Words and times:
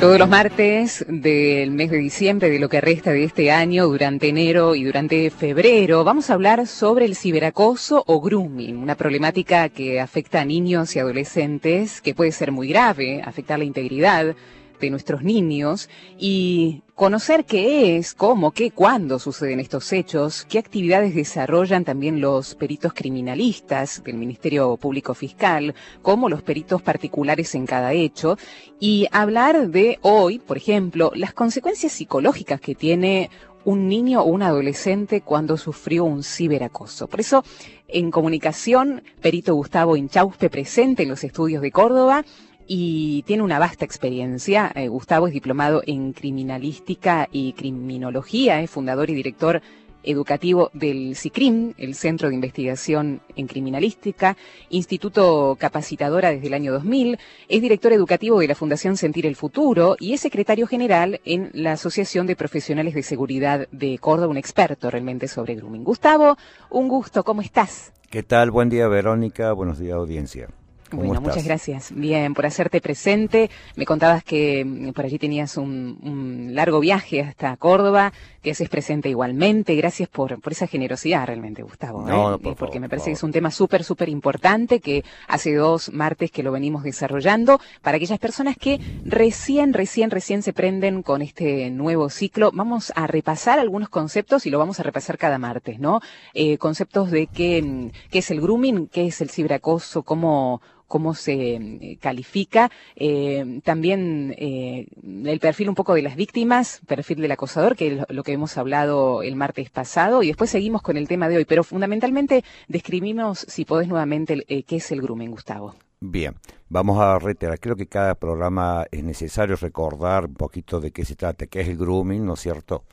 Todos 0.00 0.16
los 0.16 0.28
martes 0.28 1.04
del 1.08 1.72
mes 1.72 1.90
de 1.90 1.96
diciembre, 1.96 2.50
de 2.50 2.60
lo 2.60 2.68
que 2.68 2.80
resta 2.80 3.10
de 3.10 3.24
este 3.24 3.50
año, 3.50 3.88
durante 3.88 4.28
enero 4.28 4.76
y 4.76 4.84
durante 4.84 5.28
febrero, 5.30 6.04
vamos 6.04 6.30
a 6.30 6.34
hablar 6.34 6.68
sobre 6.68 7.04
el 7.04 7.16
ciberacoso 7.16 8.04
o 8.06 8.20
grooming, 8.20 8.76
una 8.76 8.94
problemática 8.94 9.68
que 9.70 10.00
afecta 10.00 10.40
a 10.40 10.44
niños 10.44 10.94
y 10.94 11.00
adolescentes, 11.00 12.00
que 12.00 12.14
puede 12.14 12.30
ser 12.30 12.52
muy 12.52 12.68
grave, 12.68 13.22
afectar 13.24 13.58
la 13.58 13.64
integridad 13.64 14.36
de 14.80 14.90
nuestros 14.90 15.22
niños 15.22 15.88
y 16.18 16.82
conocer 16.94 17.44
qué 17.44 17.96
es, 17.96 18.14
cómo, 18.14 18.50
qué, 18.50 18.70
cuándo 18.70 19.18
suceden 19.18 19.60
estos 19.60 19.92
hechos, 19.92 20.44
qué 20.48 20.58
actividades 20.58 21.14
desarrollan 21.14 21.84
también 21.84 22.20
los 22.20 22.54
peritos 22.54 22.92
criminalistas 22.92 24.02
del 24.04 24.16
Ministerio 24.16 24.76
Público 24.76 25.14
Fiscal, 25.14 25.74
como 26.02 26.28
los 26.28 26.42
peritos 26.42 26.82
particulares 26.82 27.54
en 27.54 27.66
cada 27.66 27.92
hecho, 27.92 28.36
y 28.80 29.06
hablar 29.12 29.68
de 29.68 29.98
hoy, 30.02 30.38
por 30.38 30.56
ejemplo, 30.56 31.12
las 31.14 31.32
consecuencias 31.32 31.92
psicológicas 31.92 32.60
que 32.60 32.74
tiene 32.74 33.30
un 33.64 33.86
niño 33.86 34.22
o 34.22 34.24
un 34.24 34.42
adolescente 34.42 35.20
cuando 35.20 35.56
sufrió 35.56 36.04
un 36.04 36.22
ciberacoso. 36.22 37.06
Por 37.06 37.20
eso, 37.20 37.44
en 37.86 38.10
comunicación, 38.10 39.02
perito 39.20 39.54
Gustavo 39.54 39.96
Inchauspe 39.96 40.48
presente 40.48 41.02
en 41.02 41.10
los 41.10 41.22
estudios 41.22 41.62
de 41.62 41.70
Córdoba 41.70 42.24
y 42.68 43.22
tiene 43.22 43.42
una 43.42 43.58
vasta 43.58 43.84
experiencia. 43.84 44.70
Eh, 44.74 44.88
Gustavo 44.88 45.26
es 45.26 45.32
diplomado 45.32 45.82
en 45.86 46.12
criminalística 46.12 47.28
y 47.32 47.54
criminología, 47.54 48.60
es 48.60 48.70
fundador 48.70 49.10
y 49.10 49.14
director 49.14 49.62
educativo 50.04 50.70
del 50.74 51.16
CICRIM, 51.16 51.74
el 51.76 51.94
Centro 51.94 52.28
de 52.28 52.34
Investigación 52.34 53.20
en 53.36 53.46
Criminalística, 53.46 54.36
instituto 54.70 55.56
capacitadora 55.58 56.30
desde 56.30 56.46
el 56.46 56.54
año 56.54 56.72
2000, 56.72 57.18
es 57.48 57.60
director 57.60 57.92
educativo 57.92 58.38
de 58.38 58.48
la 58.48 58.54
Fundación 58.54 58.96
Sentir 58.96 59.26
el 59.26 59.34
Futuro 59.34 59.96
y 59.98 60.12
es 60.12 60.20
secretario 60.20 60.66
general 60.66 61.20
en 61.24 61.50
la 61.52 61.72
Asociación 61.72 62.26
de 62.26 62.36
Profesionales 62.36 62.94
de 62.94 63.02
Seguridad 63.02 63.68
de 63.72 63.98
Córdoba, 63.98 64.28
un 64.28 64.36
experto 64.36 64.90
realmente 64.90 65.26
sobre 65.26 65.56
grooming. 65.56 65.84
Gustavo, 65.84 66.36
un 66.70 66.88
gusto, 66.88 67.24
¿cómo 67.24 67.42
estás? 67.42 67.92
¿Qué 68.08 68.22
tal? 68.22 68.50
Buen 68.50 68.70
día, 68.70 68.88
Verónica. 68.88 69.52
Buenos 69.52 69.78
días, 69.78 69.96
audiencia. 69.96 70.48
Bueno, 70.90 71.20
muchas 71.20 71.44
gracias. 71.44 71.92
Bien, 71.94 72.34
por 72.34 72.46
hacerte 72.46 72.80
presente. 72.80 73.50
Me 73.76 73.84
contabas 73.84 74.24
que 74.24 74.64
mm, 74.64 74.92
por 74.92 75.04
allí 75.04 75.18
tenías 75.18 75.56
un, 75.56 76.50
largo 76.52 76.80
viaje 76.80 77.20
hasta 77.20 77.56
Córdoba, 77.56 78.12
que 78.42 78.52
haces 78.52 78.68
presente 78.68 79.08
igualmente. 79.08 79.74
Gracias 79.74 80.08
por, 80.08 80.40
por 80.40 80.52
esa 80.52 80.66
generosidad 80.66 81.26
realmente, 81.26 81.62
Gustavo. 81.62 82.02
No, 82.02 82.36
¿eh? 82.36 82.54
Porque 82.58 82.80
me 82.80 82.88
parece 82.88 83.06
que 83.06 83.12
es 83.12 83.22
un 83.22 83.32
tema 83.32 83.50
súper, 83.50 83.84
súper 83.84 84.08
importante 84.08 84.80
que 84.80 85.04
hace 85.26 85.54
dos 85.54 85.92
martes 85.92 86.30
que 86.30 86.42
lo 86.42 86.52
venimos 86.52 86.82
desarrollando 86.82 87.60
para 87.82 87.96
aquellas 87.96 88.18
personas 88.18 88.56
que 88.56 88.80
recién, 89.04 89.72
recién, 89.74 90.10
recién 90.10 90.42
se 90.42 90.52
prenden 90.52 91.02
con 91.02 91.22
este 91.22 91.70
nuevo 91.70 92.08
ciclo. 92.08 92.50
Vamos 92.52 92.92
a 92.96 93.06
repasar 93.06 93.58
algunos 93.58 93.88
conceptos 93.88 94.46
y 94.46 94.50
lo 94.50 94.58
vamos 94.58 94.80
a 94.80 94.82
repasar 94.82 95.18
cada 95.18 95.38
martes, 95.38 95.78
¿no? 95.78 96.00
Eh, 96.34 96.56
conceptos 96.58 97.10
de 97.10 97.26
qué, 97.26 97.62
mm, 97.62 97.90
qué 98.10 98.18
es 98.20 98.30
el 98.30 98.40
grooming, 98.40 98.86
qué 98.88 99.06
es 99.06 99.20
el 99.20 99.30
ciberacoso, 99.30 100.02
cómo 100.02 100.60
cómo 100.88 101.14
se 101.14 101.54
eh, 101.54 101.98
califica, 102.00 102.70
eh, 102.96 103.60
también 103.62 104.34
eh, 104.38 104.88
el 105.24 105.38
perfil 105.38 105.68
un 105.68 105.74
poco 105.74 105.94
de 105.94 106.02
las 106.02 106.16
víctimas, 106.16 106.80
perfil 106.86 107.20
del 107.20 107.30
acosador, 107.30 107.76
que 107.76 107.98
es 107.98 108.02
lo 108.08 108.24
que 108.24 108.32
hemos 108.32 108.56
hablado 108.56 109.22
el 109.22 109.36
martes 109.36 109.70
pasado, 109.70 110.22
y 110.22 110.28
después 110.28 110.50
seguimos 110.50 110.82
con 110.82 110.96
el 110.96 111.06
tema 111.06 111.28
de 111.28 111.36
hoy, 111.36 111.44
pero 111.44 111.62
fundamentalmente 111.62 112.42
describimos, 112.66 113.40
si 113.40 113.64
podés 113.64 113.86
nuevamente, 113.86 114.44
qué 114.66 114.76
es 114.76 114.90
el 114.90 115.02
grooming, 115.02 115.30
Gustavo. 115.30 115.74
Bien, 116.00 116.34
vamos 116.68 116.98
a 117.00 117.18
reiterar, 117.18 117.60
creo 117.60 117.76
que 117.76 117.86
cada 117.86 118.14
programa 118.14 118.86
es 118.90 119.04
necesario 119.04 119.56
recordar 119.56 120.26
un 120.26 120.34
poquito 120.34 120.80
de 120.80 120.90
qué 120.90 121.04
se 121.04 121.16
trata, 121.16 121.46
qué 121.46 121.60
es 121.60 121.68
el 121.68 121.76
grooming, 121.76 122.24
¿no 122.24 122.34
es 122.34 122.40
cierto? 122.40 122.84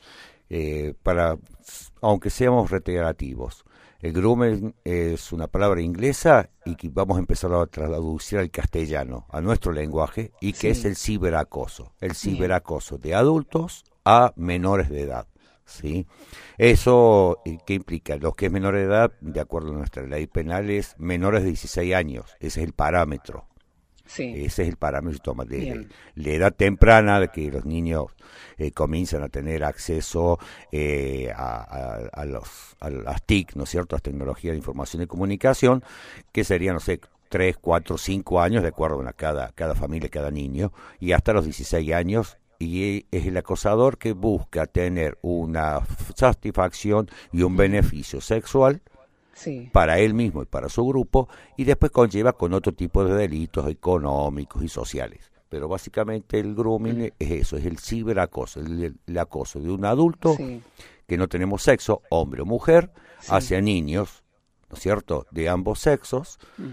para, 1.02 1.36
aunque 2.00 2.30
seamos 2.30 2.70
reiterativos. 2.70 3.64
El 4.00 4.12
grooming 4.12 4.74
es 4.84 5.32
una 5.32 5.46
palabra 5.46 5.80
inglesa 5.80 6.50
y 6.64 6.76
que 6.76 6.88
vamos 6.90 7.16
a 7.16 7.20
empezar 7.20 7.52
a 7.52 7.66
traducir 7.66 8.38
al 8.38 8.50
castellano, 8.50 9.26
a 9.30 9.40
nuestro 9.40 9.72
lenguaje, 9.72 10.32
y 10.40 10.52
que 10.52 10.70
es 10.70 10.84
el 10.84 10.96
ciberacoso. 10.96 11.92
El 12.00 12.14
ciberacoso 12.14 12.98
de 12.98 13.14
adultos 13.14 13.84
a 14.04 14.32
menores 14.36 14.90
de 14.90 15.02
edad. 15.02 15.26
¿sí? 15.64 16.06
Eso, 16.58 17.38
eh, 17.44 17.58
¿qué 17.66 17.74
implica? 17.74 18.16
Los 18.16 18.34
que 18.34 18.46
es 18.46 18.52
menor 18.52 18.74
de 18.74 18.82
edad, 18.82 19.12
de 19.20 19.40
acuerdo 19.40 19.70
a 19.72 19.76
nuestra 19.76 20.02
ley 20.04 20.26
penal, 20.26 20.70
es 20.70 20.94
menores 20.98 21.42
de 21.42 21.48
16 21.48 21.94
años. 21.94 22.36
Ese 22.38 22.60
es 22.60 22.66
el 22.66 22.72
parámetro. 22.72 23.48
Ese 24.06 24.44
es 24.44 24.68
el 24.68 24.76
parámetro 24.76 25.34
de, 25.46 25.88
la 26.14 26.30
edad 26.30 26.54
temprana 26.54 27.20
de 27.20 27.28
que 27.28 27.50
los 27.50 27.64
niños 27.64 28.06
eh, 28.56 28.70
comienzan 28.70 29.22
a 29.22 29.28
tener 29.28 29.64
acceso 29.64 30.38
eh, 30.72 31.30
a, 31.34 32.24
los, 32.26 32.76
a 32.80 32.90
las 32.90 33.22
TIC, 33.22 33.54
¿no 33.56 33.64
es 33.64 33.70
cierto?, 33.70 33.96
las 33.96 34.02
tecnologías 34.02 34.52
de 34.52 34.58
información 34.58 35.02
y 35.02 35.06
comunicación, 35.06 35.82
que 36.32 36.44
serían, 36.44 36.74
no 36.74 36.80
sé, 36.80 37.00
3, 37.28 37.56
4, 37.60 37.98
5 37.98 38.40
años, 38.40 38.62
de 38.62 38.68
acuerdo 38.68 39.06
a 39.06 39.12
cada, 39.12 39.52
cada 39.52 39.74
familia, 39.74 40.08
cada 40.08 40.30
niño, 40.30 40.72
y 41.00 41.12
hasta 41.12 41.32
los 41.32 41.44
16 41.44 41.92
años. 41.92 42.38
Y 42.58 43.04
es 43.10 43.26
el 43.26 43.36
acosador 43.36 43.98
que 43.98 44.12
busca 44.12 44.66
tener 44.66 45.18
una 45.20 45.80
satisfacción 46.14 47.10
y 47.30 47.42
un 47.42 47.54
beneficio 47.54 48.22
sexual 48.22 48.80
para 49.72 49.98
él 49.98 50.14
mismo 50.14 50.42
y 50.42 50.46
para 50.46 50.68
su 50.68 50.86
grupo, 50.86 51.28
y 51.56 51.64
después 51.64 51.92
conlleva 51.92 52.32
con 52.32 52.54
otro 52.54 52.72
tipo 52.72 53.04
de 53.04 53.14
delitos 53.14 53.68
económicos 53.68 54.62
y 54.62 54.68
sociales. 54.68 55.30
Pero 55.48 55.68
básicamente 55.68 56.40
el 56.40 56.54
grooming 56.54 57.12
es 57.18 57.30
eso, 57.30 57.56
es 57.56 57.64
el 57.66 57.78
ciberacoso, 57.78 58.60
el, 58.60 59.18
acoso 59.18 59.60
de 59.60 59.70
un 59.70 59.84
adulto 59.84 60.36
que 61.06 61.16
no 61.16 61.28
tenemos 61.28 61.62
sexo, 61.62 62.02
hombre 62.10 62.42
o 62.42 62.44
mujer, 62.44 62.90
hacia 63.28 63.60
niños, 63.60 64.24
¿no 64.68 64.76
es 64.76 64.82
cierto?, 64.82 65.26
de 65.30 65.48
ambos 65.48 65.78
sexos, 65.78 66.38
mm. 66.58 66.72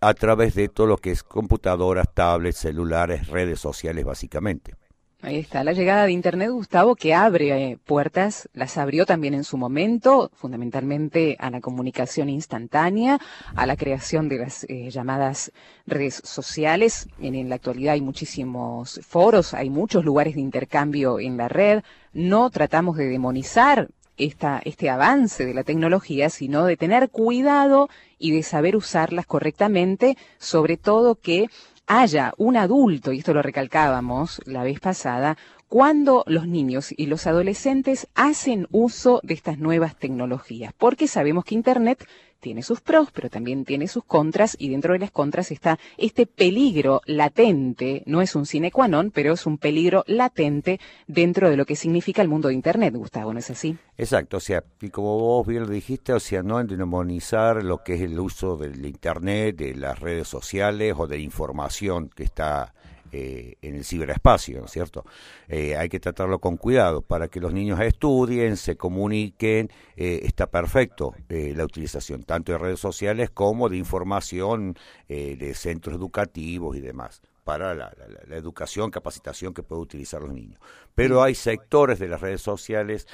a 0.00 0.14
través 0.14 0.54
de 0.54 0.68
todo 0.68 0.86
lo 0.86 0.96
que 0.96 1.10
es 1.10 1.22
computadoras, 1.22 2.12
tablets, 2.14 2.58
celulares, 2.58 3.28
redes 3.28 3.60
sociales, 3.60 4.04
básicamente. 4.04 4.74
Ahí 5.20 5.38
está, 5.38 5.64
la 5.64 5.72
llegada 5.72 6.04
de 6.04 6.12
Internet, 6.12 6.50
Gustavo, 6.50 6.94
que 6.94 7.12
abre 7.12 7.72
eh, 7.72 7.76
puertas, 7.84 8.48
las 8.52 8.78
abrió 8.78 9.04
también 9.04 9.34
en 9.34 9.42
su 9.42 9.56
momento, 9.56 10.30
fundamentalmente 10.32 11.36
a 11.40 11.50
la 11.50 11.60
comunicación 11.60 12.28
instantánea, 12.28 13.18
a 13.56 13.66
la 13.66 13.76
creación 13.76 14.28
de 14.28 14.38
las 14.38 14.62
eh, 14.68 14.90
llamadas 14.90 15.50
redes 15.86 16.22
sociales. 16.24 17.08
En, 17.18 17.48
la 17.48 17.56
actualidad 17.56 17.94
hay 17.94 18.00
muchísimos 18.00 19.00
foros, 19.02 19.54
hay 19.54 19.70
muchos 19.70 20.04
lugares 20.04 20.36
de 20.36 20.40
intercambio 20.40 21.18
en 21.18 21.36
la 21.36 21.48
red. 21.48 21.82
No 22.12 22.48
tratamos 22.50 22.96
de 22.96 23.08
demonizar 23.08 23.88
esta, 24.18 24.62
este 24.64 24.88
avance 24.88 25.44
de 25.44 25.54
la 25.54 25.64
tecnología, 25.64 26.30
sino 26.30 26.64
de 26.64 26.76
tener 26.76 27.10
cuidado 27.10 27.88
y 28.20 28.30
de 28.30 28.44
saber 28.44 28.76
usarlas 28.76 29.26
correctamente, 29.26 30.16
sobre 30.38 30.76
todo 30.76 31.16
que 31.16 31.48
haya 31.88 32.34
un 32.36 32.56
adulto, 32.56 33.12
y 33.12 33.18
esto 33.18 33.34
lo 33.34 33.42
recalcábamos 33.42 34.40
la 34.44 34.62
vez 34.62 34.78
pasada, 34.78 35.36
cuando 35.68 36.22
los 36.26 36.46
niños 36.46 36.94
y 36.96 37.06
los 37.06 37.26
adolescentes 37.26 38.08
hacen 38.14 38.68
uso 38.70 39.20
de 39.22 39.34
estas 39.34 39.58
nuevas 39.58 39.96
tecnologías, 39.96 40.72
porque 40.78 41.08
sabemos 41.08 41.44
que 41.44 41.54
Internet 41.54 42.06
tiene 42.40 42.62
sus 42.62 42.80
pros, 42.80 43.08
pero 43.12 43.28
también 43.30 43.64
tiene 43.64 43.88
sus 43.88 44.04
contras, 44.04 44.56
y 44.58 44.68
dentro 44.68 44.92
de 44.92 45.00
las 45.00 45.10
contras 45.10 45.50
está 45.50 45.78
este 45.96 46.26
peligro 46.26 47.02
latente, 47.06 48.02
no 48.06 48.20
es 48.20 48.34
un 48.34 48.46
sine 48.46 48.70
qua 48.70 48.88
non, 48.88 49.10
pero 49.10 49.32
es 49.32 49.46
un 49.46 49.58
peligro 49.58 50.04
latente 50.06 50.80
dentro 51.06 51.50
de 51.50 51.56
lo 51.56 51.64
que 51.64 51.76
significa 51.76 52.22
el 52.22 52.28
mundo 52.28 52.48
de 52.48 52.54
Internet, 52.54 52.94
Gustavo, 52.94 53.32
¿no 53.32 53.38
es 53.38 53.50
así? 53.50 53.76
Exacto, 53.96 54.36
o 54.36 54.40
sea, 54.40 54.62
y 54.80 54.90
como 54.90 55.18
vos 55.18 55.46
bien 55.46 55.62
lo 55.62 55.68
dijiste, 55.68 56.12
o 56.12 56.20
sea, 56.20 56.42
no 56.42 56.58
demonizar 56.64 57.62
lo 57.64 57.82
que 57.82 57.94
es 57.94 58.02
el 58.02 58.18
uso 58.18 58.56
del 58.56 58.84
Internet, 58.84 59.56
de 59.56 59.74
las 59.74 59.98
redes 59.98 60.28
sociales 60.28 60.94
o 60.96 61.06
de 61.06 61.20
información 61.20 62.08
que 62.08 62.24
está 62.24 62.74
eh, 63.12 63.56
en 63.62 63.74
el 63.74 63.84
ciberespacio, 63.84 64.58
¿no 64.58 64.66
es 64.66 64.70
cierto? 64.70 65.04
Eh, 65.48 65.76
hay 65.76 65.88
que 65.88 66.00
tratarlo 66.00 66.38
con 66.38 66.56
cuidado 66.56 67.02
para 67.02 67.28
que 67.28 67.40
los 67.40 67.52
niños 67.52 67.80
estudien, 67.80 68.56
se 68.56 68.76
comuniquen, 68.76 69.70
eh, 69.96 70.20
está 70.24 70.46
perfecto 70.46 71.14
la 71.28 71.64
utilización 71.64 72.22
tanto 72.22 72.52
de 72.52 72.58
redes 72.58 72.80
sociales 72.80 73.30
como 73.30 73.68
de 73.68 73.76
información 73.76 74.76
de 75.08 75.54
centros 75.54 75.96
educativos 75.96 76.76
y 76.76 76.80
demás 76.80 77.22
para 77.48 77.74
la, 77.74 77.90
educación, 78.32 78.90
capacitación 78.90 79.54
que 79.54 79.62
pueden 79.62 79.82
utilizar 79.82 80.20
los 80.20 80.34
niños. 80.34 80.60
Pero 80.94 81.22
hay 81.22 81.34
sectores 81.34 81.98
de 81.98 82.06
las 82.06 82.20
redes 82.20 82.42
sociales, 82.42 83.06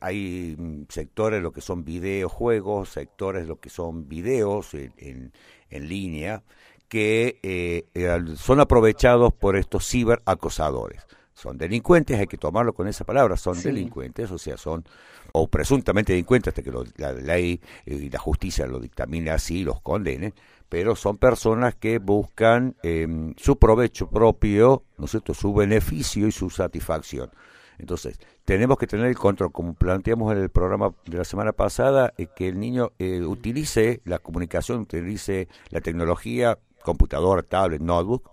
hay 0.00 0.56
mm, 0.56 0.86
sectores 0.88 1.40
de 1.40 1.42
lo 1.42 1.52
que 1.52 1.60
son 1.60 1.84
videojuegos, 1.84 2.88
sectores 2.88 3.42
de 3.42 3.48
lo 3.48 3.60
que 3.60 3.68
son 3.68 4.08
videos 4.08 4.72
en, 4.72 5.34
en 5.68 5.86
línea, 5.86 6.42
que 6.88 7.38
eh, 7.42 7.84
eh, 7.92 8.18
son 8.36 8.60
aprovechados 8.60 9.34
por 9.34 9.56
estos 9.56 9.86
ciberacosadores. 9.86 11.06
son 11.34 11.58
delincuentes, 11.58 12.18
hay 12.18 12.26
que 12.26 12.38
tomarlo 12.38 12.72
con 12.72 12.88
esa 12.88 13.04
palabra, 13.04 13.36
son 13.36 13.62
delincuentes, 13.62 14.30
o 14.30 14.38
sea, 14.38 14.56
son 14.56 14.84
o 15.32 15.46
presuntamente 15.46 16.14
delincuentes 16.14 16.52
hasta 16.52 16.62
que 16.62 16.72
la 16.96 17.12
ley 17.12 17.60
y 17.84 18.08
la 18.08 18.18
justicia 18.18 18.66
lo 18.66 18.80
dictamine 18.80 19.30
así, 19.30 19.62
los 19.62 19.82
condenen, 19.82 20.32
pero 20.68 20.96
son 20.96 21.18
personas 21.18 21.74
que 21.74 21.98
buscan 21.98 22.76
em, 22.82 23.34
su 23.36 23.58
provecho 23.58 24.08
propio, 24.08 24.84
¿no 24.96 25.06
es 25.06 25.12
cierto?, 25.12 25.34
su 25.34 25.54
beneficio 25.54 26.26
y 26.26 26.32
su 26.32 26.50
satisfacción. 26.50 27.30
Entonces, 27.78 28.18
tenemos 28.44 28.76
que 28.76 28.86
tener 28.86 29.06
el 29.06 29.16
control, 29.16 29.52
como 29.52 29.74
planteamos 29.74 30.32
en 30.32 30.38
el 30.38 30.50
programa 30.50 30.92
de 31.06 31.18
la 31.18 31.24
semana 31.24 31.52
pasada, 31.52 32.12
eh, 32.18 32.26
que 32.34 32.48
el 32.48 32.58
niño 32.58 32.90
eh, 32.98 33.22
utilice 33.22 34.00
la 34.04 34.18
comunicación, 34.18 34.80
utilice 34.80 35.48
la 35.70 35.80
tecnología, 35.80 36.58
computadora, 36.82 37.42
tablet, 37.42 37.80
notebook, 37.80 38.30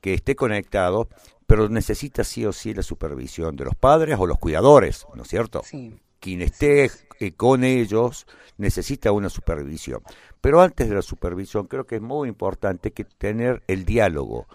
que 0.00 0.12
esté 0.12 0.36
conectado 0.36 1.08
pero 1.46 1.68
necesita 1.68 2.24
sí 2.24 2.44
o 2.46 2.52
sí 2.52 2.74
la 2.74 2.82
supervisión 2.82 3.56
de 3.56 3.64
los 3.64 3.74
padres 3.74 4.16
o 4.18 4.26
los 4.26 4.38
cuidadores, 4.38 5.06
¿no 5.14 5.22
es 5.22 5.28
cierto? 5.28 5.62
Sí. 5.64 5.94
Quien 6.20 6.40
esté 6.40 6.90
eh, 7.20 7.32
con 7.32 7.64
ellos 7.64 8.26
necesita 8.58 9.12
una 9.12 9.28
supervisión. 9.28 10.00
Pero 10.40 10.60
antes 10.60 10.88
de 10.88 10.94
la 10.94 11.02
supervisión 11.02 11.66
creo 11.66 11.86
que 11.86 11.96
es 11.96 12.02
muy 12.02 12.28
importante 12.28 12.92
que 12.92 13.04
tener 13.04 13.62
el 13.66 13.84
diálogo, 13.84 14.46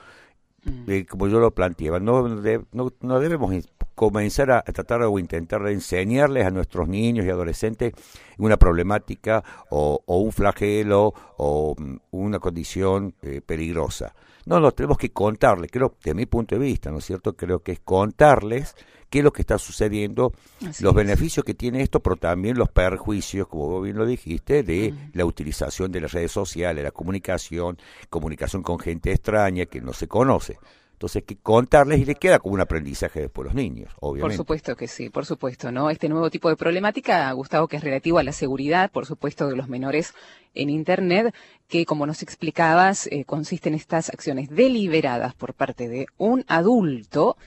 mm. 0.63 0.91
eh, 0.91 1.05
como 1.05 1.27
yo 1.27 1.39
lo 1.39 1.51
planteaba. 1.51 1.99
No, 1.99 2.27
no, 2.27 3.19
debemos 3.19 3.53
comenzar 3.95 4.51
a, 4.51 4.61
tratar 4.61 5.01
o 5.03 5.19
intentar 5.19 5.67
enseñarles 5.67 6.45
a 6.45 6.51
nuestros 6.51 6.87
niños 6.87 7.25
y 7.25 7.29
adolescentes 7.29 7.93
una 8.37 8.57
problemática 8.57 9.43
o, 9.69 10.01
un 10.07 10.31
flagelo 10.31 11.13
o 11.37 11.75
mm, 11.77 11.95
una 12.11 12.39
condición 12.39 13.15
eh, 13.21 13.41
peligrosa. 13.45 14.13
No, 14.45 14.59
no, 14.59 14.71
tenemos 14.71 14.97
que 14.97 15.11
contarles, 15.11 15.69
creo, 15.69 15.95
de 16.03 16.13
mi 16.13 16.25
punto 16.25 16.55
de 16.55 16.61
vista, 16.61 16.89
¿no 16.89 16.99
es 16.99 17.05
cierto? 17.05 17.35
Creo 17.35 17.59
que 17.59 17.73
es 17.73 17.79
contarles 17.81 18.75
qué 19.09 19.19
es 19.19 19.23
lo 19.23 19.33
que 19.33 19.41
está 19.41 19.57
sucediendo, 19.57 20.33
los 20.79 20.93
beneficios 20.93 21.43
que 21.43 21.53
tiene 21.53 21.81
esto, 21.81 21.99
pero 21.99 22.15
también 22.15 22.57
los 22.57 22.69
perjuicios, 22.69 23.47
como 23.47 23.67
vos 23.67 23.83
bien 23.83 23.97
lo 23.97 24.05
dijiste, 24.05 24.63
de 24.63 24.93
la 25.13 25.25
utilización 25.25 25.91
de 25.91 26.01
las 26.01 26.11
redes 26.11 26.31
sociales, 26.31 26.83
la 26.83 26.91
comunicación, 26.91 27.77
comunicación 28.09 28.63
con 28.63 28.79
gente 28.79 29.11
extraña 29.11 29.65
que 29.65 29.81
no 29.81 29.93
se 29.93 30.07
conoce. 30.07 30.57
Entonces, 30.99 31.23
que 31.23 31.37
contarles 31.37 32.01
y 32.01 32.05
les 32.05 32.19
queda 32.19 32.39
como 32.39 32.55
un 32.55 32.59
aprendizaje 32.59 33.21
después 33.21 33.45
los 33.45 33.55
niños, 33.55 33.89
obviamente. 34.01 34.35
Por 34.35 34.43
supuesto 34.43 34.75
que 34.75 34.89
sí, 34.89 35.09
por 35.09 35.25
supuesto, 35.25 35.71
¿no? 35.71 35.89
Este 35.89 36.09
nuevo 36.09 36.29
tipo 36.29 36.49
de 36.49 36.57
problemática, 36.57 37.31
Gustavo, 37.31 37.69
que 37.69 37.77
es 37.77 37.83
relativo 37.85 38.19
a 38.19 38.23
la 38.23 38.33
seguridad, 38.33 38.91
por 38.91 39.05
supuesto, 39.05 39.47
de 39.47 39.55
los 39.55 39.69
menores 39.69 40.13
en 40.55 40.69
Internet, 40.69 41.33
que, 41.69 41.85
como 41.85 42.05
nos 42.05 42.21
explicabas, 42.21 43.07
eh, 43.07 43.23
consiste 43.23 43.69
en 43.69 43.75
estas 43.75 44.09
acciones 44.09 44.49
deliberadas 44.49 45.33
por 45.35 45.53
parte 45.53 45.87
de 45.87 46.07
un 46.17 46.43
adulto 46.49 47.37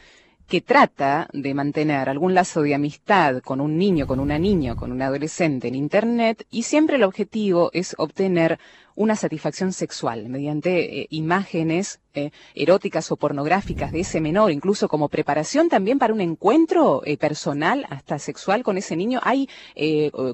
que 0.47 0.61
trata 0.61 1.29
de 1.33 1.55
mantener 1.55 2.09
algún 2.09 2.35
lazo 2.35 2.63
de 2.63 2.75
amistad 2.75 3.41
con 3.43 3.61
un 3.61 3.79
niño, 3.79 4.07
con 4.07 4.21
una 4.21 4.39
niña, 4.39 4.75
con 4.75 4.93
un 4.93 5.03
adolescente 5.03 5.69
en 5.69 5.75
Internet 5.75 6.47
y 6.51 6.65
siempre 6.65 6.97
el 6.97 7.05
objetivo 7.05 7.71
es 7.73 7.95
obtener 7.99 8.59
una 8.95 9.17
satisfacción 9.17 9.73
sexual 9.73 10.29
mediante 10.29 11.01
eh, 11.01 11.07
imágenes 11.11 12.01
eh, 12.15 12.31
eróticas 12.55 13.11
o 13.11 13.17
pornográficas 13.17 13.93
de 13.93 14.01
ese 14.01 14.21
menor, 14.21 14.53
incluso 14.53 14.89
como 14.89 15.09
preparación 15.09 15.69
también 15.69 15.99
para 15.99 16.13
un 16.13 16.21
encuentro 16.21 17.03
eh, 17.05 17.17
personal, 17.17 17.87
hasta 17.89 18.19
sexual 18.19 18.63
con 18.63 18.77
ese 18.77 18.97
niño. 18.97 19.21
¿Hay 19.23 19.49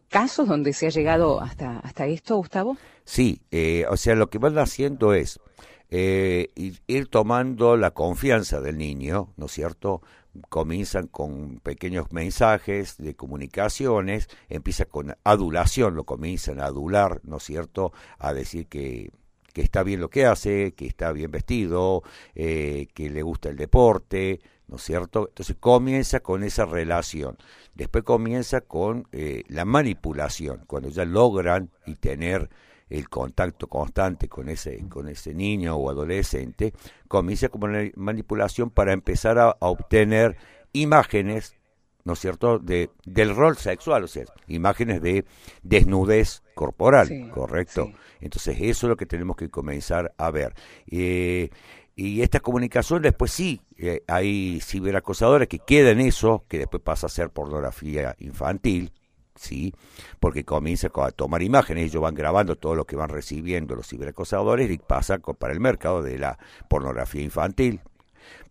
casos 0.08 0.48
donde 0.48 0.72
se 0.72 0.86
ha 0.86 0.90
llegado 0.90 1.40
hasta, 1.40 1.78
hasta 1.78 2.06
esto, 2.06 2.36
Gustavo? 2.36 2.76
Sí, 3.04 3.40
o 3.88 3.96
sea, 3.96 4.14
lo 4.14 4.28
que 4.28 4.38
van 4.38 4.58
haciendo 4.58 5.14
es 5.14 5.40
eh, 5.90 6.50
ir 6.86 7.08
tomando 7.08 7.76
la 7.76 7.92
confianza 7.92 8.60
del 8.60 8.76
niño, 8.76 9.32
¿no 9.36 9.46
es 9.46 9.52
cierto? 9.52 10.02
Comienzan 10.48 11.06
con 11.06 11.60
pequeños 11.60 12.12
mensajes 12.12 12.96
de 12.98 13.16
comunicaciones, 13.16 14.28
empieza 14.48 14.84
con 14.84 15.16
adulación, 15.24 15.94
lo 15.94 16.04
comienzan 16.04 16.60
a 16.60 16.66
adular, 16.66 17.20
¿no 17.24 17.38
es 17.38 17.42
cierto? 17.44 17.92
A 18.18 18.34
decir 18.34 18.66
que, 18.66 19.10
que 19.52 19.62
está 19.62 19.82
bien 19.82 20.00
lo 20.00 20.10
que 20.10 20.26
hace, 20.26 20.72
que 20.72 20.86
está 20.86 21.10
bien 21.12 21.30
vestido, 21.30 22.02
eh, 22.34 22.88
que 22.94 23.10
le 23.10 23.22
gusta 23.22 23.48
el 23.48 23.56
deporte, 23.56 24.40
¿no 24.68 24.76
es 24.76 24.82
cierto? 24.82 25.28
Entonces 25.28 25.56
comienza 25.58 26.20
con 26.20 26.44
esa 26.44 26.66
relación. 26.66 27.38
Después 27.74 28.04
comienza 28.04 28.60
con 28.60 29.08
eh, 29.12 29.44
la 29.48 29.64
manipulación, 29.64 30.64
cuando 30.66 30.90
ya 30.90 31.04
logran 31.04 31.70
y 31.86 31.94
tener 31.96 32.50
el 32.90 33.08
contacto 33.08 33.66
constante 33.66 34.28
con 34.28 34.48
ese, 34.48 34.88
con 34.88 35.08
ese 35.08 35.34
niño 35.34 35.76
o 35.76 35.90
adolescente, 35.90 36.72
comienza 37.06 37.48
como 37.48 37.66
una 37.66 37.88
manipulación 37.96 38.70
para 38.70 38.92
empezar 38.92 39.38
a, 39.38 39.56
obtener 39.60 40.36
imágenes, 40.72 41.56
¿no 42.04 42.14
es 42.14 42.18
cierto?, 42.18 42.58
de, 42.58 42.90
del 43.04 43.34
rol 43.34 43.56
sexual, 43.56 44.04
o 44.04 44.08
sea, 44.08 44.24
imágenes 44.46 45.02
de 45.02 45.24
desnudez 45.62 46.42
corporal, 46.54 47.30
¿correcto? 47.32 47.92
Entonces 48.20 48.56
eso 48.60 48.86
es 48.86 48.90
lo 48.90 48.96
que 48.96 49.06
tenemos 49.06 49.36
que 49.36 49.48
comenzar 49.48 50.14
a 50.16 50.30
ver. 50.30 50.54
Eh, 50.90 51.50
y 51.98 52.22
esta 52.22 52.38
comunicación 52.38 53.02
después 53.02 53.32
sí, 53.32 53.60
eh, 53.76 54.04
hay 54.06 54.60
ciberacosadores 54.60 55.48
que 55.48 55.58
quedan 55.58 56.00
eso, 56.00 56.44
que 56.48 56.58
después 56.58 56.80
pasa 56.80 57.06
a 57.06 57.10
ser 57.10 57.30
pornografía 57.30 58.14
infantil, 58.20 58.92
¿sí? 59.38 59.74
Porque 60.20 60.44
comienza 60.44 60.88
a 60.94 61.10
tomar 61.10 61.42
imágenes, 61.42 61.86
ellos 61.86 62.02
van 62.02 62.14
grabando 62.14 62.56
todo 62.56 62.74
lo 62.74 62.84
que 62.84 62.96
van 62.96 63.08
recibiendo 63.08 63.74
los 63.74 63.88
ciberacosadores 63.88 64.70
y 64.70 64.78
pasa 64.78 65.18
para 65.18 65.52
el 65.52 65.60
mercado 65.60 66.02
de 66.02 66.18
la 66.18 66.38
pornografía 66.68 67.22
infantil. 67.22 67.80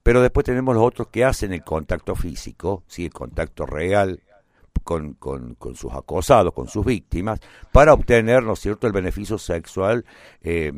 Pero 0.03 0.21
después 0.21 0.45
tenemos 0.45 0.73
los 0.73 0.85
otros 0.85 1.09
que 1.09 1.25
hacen 1.25 1.53
el 1.53 1.63
contacto 1.63 2.15
físico, 2.15 2.83
¿sí? 2.87 3.05
El 3.05 3.13
contacto 3.13 3.65
real 3.65 4.21
con, 4.83 5.13
con, 5.15 5.55
con, 5.55 5.75
sus 5.75 5.93
acosados, 5.93 6.53
con 6.53 6.69
sus 6.69 6.85
víctimas, 6.85 7.41
para 7.73 7.93
obtener, 7.93 8.41
¿no 8.43 8.53
es 8.53 8.59
cierto?, 8.59 8.87
el 8.87 8.93
beneficio 8.93 9.37
sexual 9.37 10.05
eh, 10.41 10.71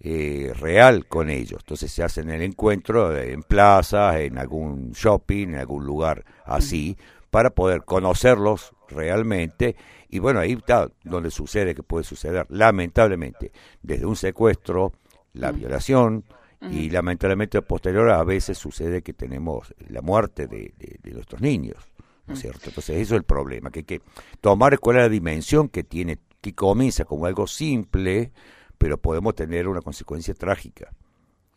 eh, 0.00 0.52
real 0.58 1.06
con 1.06 1.30
ellos. 1.30 1.60
Entonces 1.62 1.92
se 1.92 2.02
hacen 2.02 2.30
el 2.30 2.42
encuentro 2.42 3.16
en 3.16 3.42
plazas, 3.42 4.16
en 4.16 4.38
algún 4.38 4.90
shopping, 4.92 5.48
en 5.48 5.54
algún 5.54 5.86
lugar 5.86 6.24
así, 6.44 6.98
para 7.34 7.50
poder 7.50 7.82
conocerlos 7.84 8.76
realmente. 8.88 9.74
Y 10.08 10.20
bueno, 10.20 10.38
ahí 10.38 10.52
está 10.52 10.88
donde 11.02 11.32
sucede 11.32 11.74
que 11.74 11.82
puede 11.82 12.04
suceder, 12.04 12.46
lamentablemente, 12.48 13.50
desde 13.82 14.06
un 14.06 14.14
secuestro, 14.14 14.92
la 15.32 15.50
mm. 15.50 15.56
violación, 15.56 16.24
y 16.70 16.90
lamentablemente 16.90 17.60
posterior 17.60 18.08
a 18.10 18.22
veces 18.22 18.56
sucede 18.56 19.02
que 19.02 19.14
tenemos 19.14 19.74
la 19.88 20.00
muerte 20.00 20.46
de, 20.46 20.74
nuestros 21.12 21.40
niños, 21.40 21.92
¿no 22.28 22.34
es 22.34 22.38
mm. 22.38 22.42
cierto? 22.42 22.68
Entonces 22.68 22.98
eso 22.98 23.16
es 23.16 23.18
el 23.18 23.24
problema, 23.24 23.72
que 23.72 23.80
hay 23.80 23.84
que 23.84 24.02
tomar 24.40 24.78
cuál 24.78 24.98
es 24.98 25.02
la 25.02 25.08
dimensión 25.08 25.68
que 25.68 25.82
tiene, 25.82 26.20
que 26.40 26.54
comienza 26.54 27.04
como 27.04 27.26
algo 27.26 27.48
simple, 27.48 28.30
pero 28.78 28.96
podemos 28.96 29.34
tener 29.34 29.66
una 29.66 29.80
consecuencia 29.80 30.34
trágica. 30.34 30.92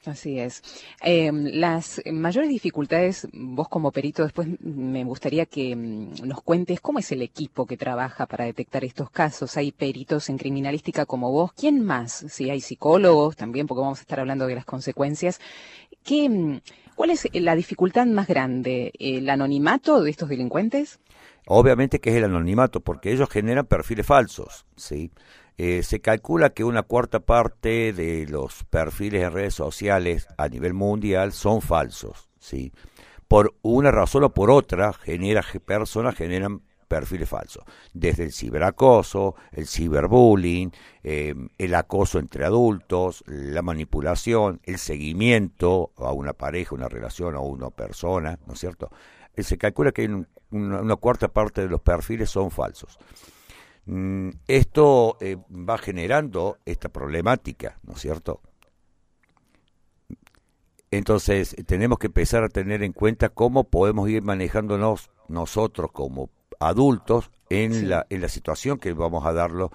Así 0.05 0.39
es. 0.39 0.63
Em, 1.01 1.45
las 1.53 2.01
mayores 2.11 2.49
dificultades, 2.49 3.27
vos 3.33 3.67
como 3.67 3.91
perito, 3.91 4.23
después 4.23 4.47
me 4.61 5.03
gustaría 5.03 5.45
que 5.45 5.75
mm, 5.75 6.25
nos 6.25 6.41
cuentes 6.41 6.79
cómo 6.79 6.99
es 6.99 7.11
el 7.11 7.21
equipo 7.21 7.65
que 7.65 7.77
trabaja 7.77 8.25
para 8.25 8.45
detectar 8.45 8.85
estos 8.85 9.09
casos. 9.09 9.57
Hay 9.57 9.71
peritos 9.71 10.29
en 10.29 10.37
criminalística 10.37 11.05
como 11.05 11.31
vos. 11.31 11.51
¿Quién 11.53 11.83
más? 11.83 12.25
Si 12.29 12.49
hay 12.49 12.61
psicólogos 12.61 13.35
también, 13.35 13.67
porque 13.67 13.81
vamos 13.81 13.99
a 13.99 14.01
estar 14.01 14.19
hablando 14.19 14.47
de 14.47 14.55
las 14.55 14.65
consecuencias. 14.65 15.41
¿Qué, 16.03 16.29
mm, 16.29 16.61
¿Cuál 16.95 17.11
es 17.11 17.27
la 17.33 17.55
dificultad 17.55 18.05
más 18.05 18.27
grande? 18.27 18.93
¿El 18.97 19.29
anonimato 19.29 20.01
de 20.01 20.09
estos 20.09 20.29
delincuentes? 20.29 20.99
Obviamente 21.45 21.99
que 21.99 22.09
es 22.09 22.15
el 22.17 22.25
anonimato, 22.25 22.81
porque 22.81 23.11
ellos 23.11 23.29
generan 23.29 23.65
perfiles 23.65 24.05
falsos, 24.05 24.65
¿sí? 24.75 25.11
Eh, 25.59 25.81
se 25.81 26.01
calcula 26.01 26.51
que 26.51 26.63
una 26.63 26.83
cuarta 26.83 27.19
parte 27.19 27.91
de 27.91 28.27
los 28.27 28.63
perfiles 28.65 29.23
en 29.23 29.33
redes 29.33 29.55
sociales 29.55 30.27
a 30.37 30.49
nivel 30.49 30.75
mundial 30.75 31.33
son 31.33 31.61
falsos, 31.61 32.29
¿sí? 32.39 32.71
Por 33.27 33.55
una 33.63 33.89
razón 33.89 34.23
o 34.23 34.33
por 34.33 34.51
otra, 34.51 34.93
genera, 34.93 35.43
personas 35.65 36.15
generan 36.15 36.61
perfiles 36.87 37.27
falsos, 37.27 37.63
desde 37.91 38.23
el 38.23 38.31
ciberacoso, 38.31 39.35
el 39.51 39.67
ciberbullying, 39.67 40.71
em, 41.01 41.49
el 41.57 41.73
acoso 41.73 42.19
entre 42.19 42.45
adultos, 42.45 43.23
la 43.25 43.63
manipulación, 43.63 44.61
el 44.63 44.77
seguimiento 44.77 45.91
a 45.97 46.11
una 46.11 46.33
pareja, 46.33 46.75
una 46.75 46.87
relación 46.87 47.35
o 47.35 47.41
una 47.41 47.71
persona, 47.71 48.37
¿no 48.45 48.53
es 48.53 48.59
cierto? 48.59 48.91
Eh, 49.35 49.41
se 49.41 49.57
calcula 49.57 49.91
que 49.91 50.23
una 50.51 50.95
cuarta 50.97 51.27
parte 51.27 51.61
de 51.61 51.67
los 51.67 51.81
perfiles 51.81 52.29
son 52.29 52.51
falsos. 52.51 52.99
Mm, 53.87 54.31
esto 54.47 55.17
eh, 55.21 55.37
va 55.49 55.77
generando 55.77 56.57
esta 56.65 56.89
problemática, 56.89 57.79
¿no 57.83 57.93
es 57.93 58.01
cierto? 58.01 58.41
Entonces, 60.91 61.55
tenemos 61.65 61.97
que 61.97 62.07
empezar 62.07 62.43
a 62.43 62.49
tener 62.49 62.83
en 62.83 62.91
cuenta 62.91 63.29
cómo 63.29 63.65
podemos 63.65 64.09
ir 64.09 64.21
manejándonos 64.23 65.09
nosotros 65.29 65.91
como 65.91 66.29
adultos 66.59 67.29
en, 67.49 67.89
la, 67.89 68.05
en 68.09 68.21
la 68.21 68.29
situación 68.29 68.77
que 68.77 68.91
vamos 68.93 69.25
a 69.25 69.31
darlo, 69.31 69.71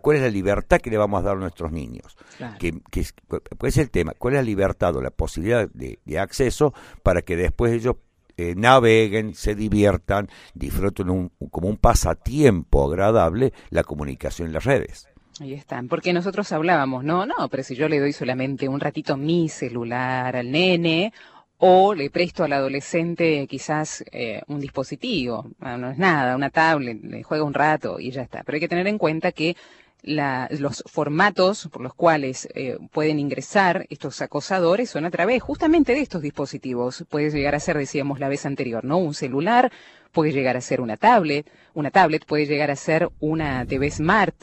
cuál 0.00 0.16
es 0.16 0.22
la 0.22 0.28
libertad 0.28 0.80
que 0.80 0.90
le 0.90 0.98
vamos 0.98 1.20
a 1.20 1.24
dar 1.24 1.36
a 1.36 1.40
nuestros 1.40 1.72
niños. 1.72 2.16
Que, 2.58 2.80
que, 2.90 3.04
¿Cuál 3.28 3.68
es 3.68 3.78
el 3.78 3.90
tema? 3.90 4.12
¿Cuál 4.16 4.34
es 4.34 4.40
la 4.40 4.44
libertad 4.44 4.94
o 4.96 5.02
la 5.02 5.10
posibilidad 5.10 5.68
de, 5.72 5.98
de 6.04 6.18
acceso 6.18 6.72
para 7.02 7.22
que 7.22 7.36
después 7.36 7.72
ellos 7.72 7.96
eh, 8.36 8.54
naveguen, 8.56 9.34
se 9.34 9.54
diviertan, 9.54 10.28
disfruten 10.54 11.10
un, 11.10 11.30
como 11.50 11.68
un 11.68 11.76
pasatiempo 11.76 12.86
agradable 12.86 13.52
la 13.70 13.84
comunicación 13.84 14.48
en 14.48 14.54
las 14.54 14.64
redes. 14.64 15.08
Ahí 15.40 15.52
están, 15.52 15.88
porque 15.88 16.12
nosotros 16.14 16.50
hablábamos, 16.52 17.04
no, 17.04 17.26
no, 17.26 17.48
pero 17.50 17.62
si 17.62 17.74
yo 17.74 17.88
le 17.88 18.00
doy 18.00 18.12
solamente 18.12 18.68
un 18.68 18.80
ratito 18.80 19.18
mi 19.18 19.50
celular 19.50 20.34
al 20.34 20.50
nene 20.50 21.12
o 21.58 21.94
le 21.94 22.10
presto 22.10 22.44
al 22.44 22.54
adolescente 22.54 23.46
quizás 23.46 24.02
eh, 24.12 24.42
un 24.48 24.60
dispositivo, 24.60 25.50
ah, 25.60 25.76
no 25.76 25.90
es 25.90 25.98
nada, 25.98 26.36
una 26.36 26.50
tablet, 26.50 27.02
le 27.02 27.22
juega 27.22 27.44
un 27.44 27.54
rato 27.54 28.00
y 28.00 28.10
ya 28.10 28.22
está. 28.22 28.42
Pero 28.44 28.56
hay 28.56 28.60
que 28.60 28.68
tener 28.68 28.86
en 28.86 28.98
cuenta 28.98 29.32
que 29.32 29.56
los 30.02 30.84
formatos 30.86 31.68
por 31.72 31.82
los 31.82 31.94
cuales 31.94 32.48
eh, 32.54 32.78
pueden 32.92 33.18
ingresar 33.18 33.86
estos 33.90 34.22
acosadores 34.22 34.90
son 34.90 35.04
a 35.04 35.10
través 35.10 35.42
justamente 35.42 35.94
de 35.94 36.00
estos 36.00 36.22
dispositivos. 36.22 37.04
Puede 37.08 37.30
llegar 37.30 37.54
a 37.54 37.60
ser, 37.60 37.76
decíamos 37.76 38.20
la 38.20 38.28
vez 38.28 38.46
anterior, 38.46 38.84
¿no? 38.84 38.98
Un 38.98 39.14
celular, 39.14 39.72
puede 40.12 40.32
llegar 40.32 40.56
a 40.56 40.60
ser 40.60 40.80
una 40.80 40.96
tablet, 40.96 41.50
una 41.74 41.90
tablet 41.90 42.24
puede 42.24 42.46
llegar 42.46 42.70
a 42.70 42.76
ser 42.76 43.08
una 43.20 43.66
TV 43.66 43.90
Smart, 43.90 44.34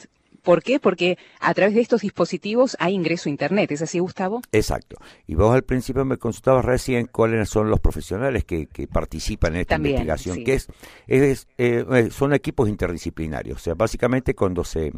¿Por 0.44 0.62
qué? 0.62 0.78
Porque 0.78 1.18
a 1.40 1.54
través 1.54 1.74
de 1.74 1.80
estos 1.80 2.02
dispositivos 2.02 2.76
hay 2.78 2.94
ingreso 2.94 3.28
a 3.28 3.30
Internet. 3.30 3.72
¿Es 3.72 3.82
así, 3.82 3.98
Gustavo? 3.98 4.42
Exacto. 4.52 4.96
Y 5.26 5.34
vos 5.34 5.54
al 5.54 5.62
principio 5.62 6.04
me 6.04 6.18
consultabas 6.18 6.64
recién 6.64 7.06
cuáles 7.06 7.48
son 7.48 7.70
los 7.70 7.80
profesionales 7.80 8.44
que, 8.44 8.68
participan 8.92 9.54
en 9.54 9.62
esta 9.62 9.76
investigación, 9.76 10.44
que 10.44 10.54
es, 10.54 10.68
es 11.06 11.48
eh, 11.56 12.10
son 12.10 12.34
equipos 12.34 12.68
interdisciplinarios. 12.68 13.56
O 13.56 13.60
sea, 13.60 13.74
básicamente 13.74 14.34
cuando 14.34 14.62
se 14.62 14.92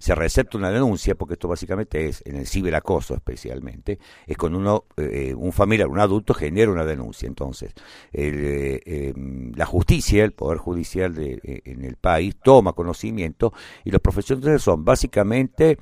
se 0.00 0.14
recepta 0.14 0.56
una 0.56 0.70
denuncia, 0.70 1.14
porque 1.14 1.34
esto 1.34 1.46
básicamente 1.46 2.08
es 2.08 2.22
en 2.24 2.36
el 2.36 2.46
ciberacoso 2.46 3.14
especialmente, 3.14 3.98
es 4.26 4.36
cuando 4.38 4.58
uno, 4.58 4.84
eh, 4.96 5.34
un 5.36 5.52
familiar, 5.52 5.88
un 5.88 6.00
adulto 6.00 6.32
genera 6.32 6.72
una 6.72 6.86
denuncia. 6.86 7.26
Entonces, 7.28 7.74
eh, 8.10 8.80
em, 8.86 9.52
la 9.54 9.66
justicia, 9.66 10.24
el 10.24 10.32
Poder 10.32 10.56
Judicial 10.56 11.14
de, 11.14 11.38
eh, 11.42 11.60
en 11.66 11.84
el 11.84 11.96
país 11.96 12.34
toma 12.42 12.72
conocimiento 12.72 13.52
y 13.84 13.90
los 13.90 14.00
profesionales 14.00 14.62
son 14.62 14.79
básicamente 14.84 15.78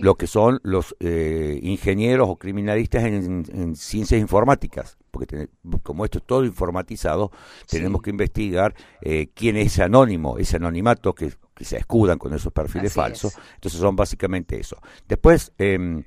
lo 0.00 0.16
que 0.16 0.26
son 0.26 0.60
los 0.62 0.94
ingenieros 1.00 2.28
o 2.28 2.36
criminalistas 2.36 3.04
en 3.04 3.76
ciencias 3.76 4.20
informáticas 4.20 4.98
porque 5.10 5.48
como 5.82 6.04
esto 6.04 6.18
es 6.18 6.24
todo 6.24 6.44
informatizado, 6.44 7.30
tenemos 7.68 8.02
que 8.02 8.10
investigar 8.10 8.74
eh, 9.02 9.30
quién 9.34 9.56
es 9.56 9.66
ese 9.66 9.82
anónimo, 9.82 10.38
ese 10.38 10.56
anonimato 10.56 11.14
que, 11.14 11.32
se 11.60 11.76
escudan 11.76 12.16
con 12.16 12.32
esos 12.32 12.54
perfiles 12.54 12.94
falsos. 12.94 13.34
Entonces 13.56 13.78
son 13.78 13.94
básicamente 13.94 14.58
eso. 14.58 14.78
Después 15.06 15.52
eh, 15.58 16.02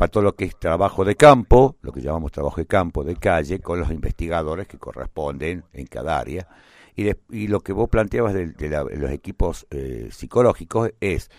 va 0.00 0.08
todo 0.08 0.24
lo 0.24 0.34
que 0.34 0.46
es 0.46 0.58
trabajo 0.58 1.04
de 1.04 1.14
campo, 1.14 1.76
lo 1.82 1.92
que 1.92 2.00
llamamos 2.00 2.32
trabajo 2.32 2.56
de 2.56 2.66
campo, 2.66 3.04
de 3.04 3.14
calle, 3.14 3.60
con 3.60 3.78
los 3.78 3.92
investigadores 3.92 4.66
que 4.66 4.76
corresponden 4.76 5.62
en 5.72 5.86
cada 5.86 6.18
área. 6.18 6.48
Y, 6.96 7.12
y 7.30 7.46
lo 7.46 7.60
que 7.60 7.72
vos 7.72 7.88
planteabas 7.88 8.34
de, 8.34 8.52
los 8.96 9.12
equipos 9.12 9.68
eh, 9.70 10.08
psicológicos 10.10 10.90
es 11.00 11.30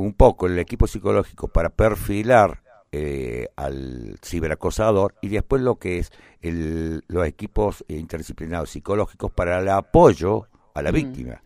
un 0.00 0.14
poco 0.14 0.46
el 0.46 0.58
equipo 0.58 0.86
psicológico 0.86 1.48
para 1.48 1.70
perfilar 1.70 2.62
eh, 2.90 3.48
al 3.56 4.18
ciberacosador 4.22 5.14
y 5.20 5.28
después 5.28 5.62
lo 5.62 5.76
que 5.78 5.98
es 5.98 6.12
el, 6.40 7.04
los 7.06 7.26
equipos 7.26 7.84
interdisciplinarios 7.88 8.70
psicológicos 8.70 9.30
para 9.30 9.60
el 9.60 9.68
apoyo 9.68 10.48
a 10.74 10.82
la 10.82 10.90
víctima, 10.90 11.40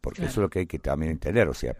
porque 0.00 0.22
eso 0.22 0.32
es 0.32 0.36
lo 0.38 0.48
que 0.48 0.60
hay 0.60 0.66
que 0.66 0.78
también 0.78 1.12
entender, 1.12 1.46
o 1.48 1.54
sea, 1.54 1.76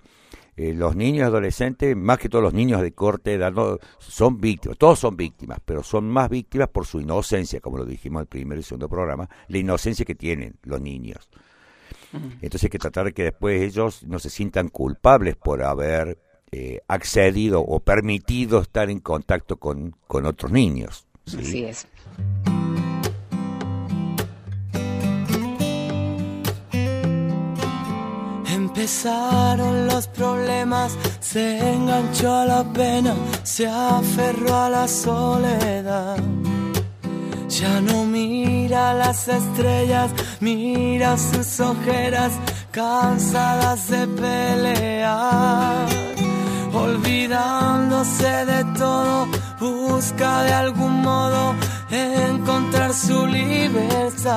eh, 0.57 0.75
los 0.75 0.95
niños 0.95 1.27
adolescentes, 1.27 1.97
más 1.97 2.19
que 2.19 2.29
todos 2.29 2.45
los 2.45 2.55
niños 2.55 2.83
de 2.83 2.93
corte 2.93 3.33
edad, 3.33 3.53
son 3.99 4.41
víctimas, 4.41 4.77
todos 4.79 4.99
son 4.99 5.17
víctimas, 5.17 5.59
pero 5.65 5.83
son 5.83 6.09
más 6.09 6.29
víctimas 6.29 6.69
por 6.69 6.87
su 6.87 7.01
inocencia, 7.01 7.61
como 7.61 7.79
lo 7.79 7.87
dijimos 7.87 8.21
en 8.21 8.23
el 8.23 8.29
primer 8.29 8.59
y 8.59 8.63
segundo 8.63 8.89
programa, 8.89 9.29
la 9.49 9.59
inocencia 9.59 10.05
que 10.05 10.15
tienen 10.15 10.57
los 10.63 10.81
niños. 10.81 11.31
Entonces 12.15 12.65
hay 12.65 12.71
que 12.71 12.79
tratar 12.79 13.07
de 13.07 13.13
que 13.13 13.25
después 13.25 13.61
ellos 13.63 14.03
no 14.05 14.19
se 14.19 14.31
sientan 14.31 14.69
culpables 14.69 15.37
por 15.37 15.63
haber 15.63 16.19
eh, 16.53 16.81
accedido 16.87 17.61
o 17.61 17.81
permitido 17.81 18.61
estar 18.61 18.89
en 18.89 19.01
contacto 19.01 19.57
con, 19.57 19.97
con 20.07 20.27
otros 20.27 20.53
niños. 20.53 21.07
Así 21.27 21.65
es. 21.65 21.87
Empezaron 28.55 29.87
los 29.87 30.07
problemas, 30.09 30.97
se 31.21 31.59
enganchó 31.75 32.33
a 32.33 32.45
la 32.45 32.73
pena, 32.73 33.15
se 33.43 33.67
aferró 33.67 34.55
a 34.55 34.69
la 34.69 34.87
soledad. 34.87 36.19
Ya 37.49 37.81
no 37.81 38.05
mira 38.05 38.95
las 38.95 39.29
estrellas, 39.29 40.11
mira 40.41 41.17
sus 41.17 41.61
ojeras 41.61 42.33
cansadas 42.71 43.89
de 43.89 44.07
pelear 44.07 45.87
olvidándose 46.75 48.45
de 48.47 48.65
todo, 48.77 49.27
busca 49.61 50.43
de 50.43 50.53
algún 50.53 51.03
modo 51.03 51.55
encontrar 51.91 52.93
su 52.93 53.27
libertad. 53.27 54.31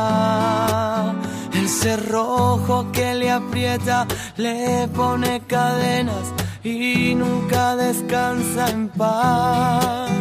El 1.53 1.67
cerrojo 1.69 2.91
que 2.91 3.15
le 3.15 3.31
aprieta 3.31 4.05
le 4.37 4.87
pone 4.89 5.41
cadenas 5.47 6.33
y 6.63 7.15
nunca 7.15 7.75
descansa 7.75 8.69
en 8.69 8.89
paz. 8.89 10.16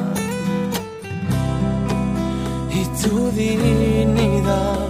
Tu 3.06 3.30
dignidad. 3.30 4.88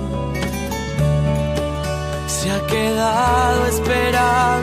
Se 2.26 2.50
ha 2.50 2.66
quedado 2.66 3.66
esperando 3.66 4.55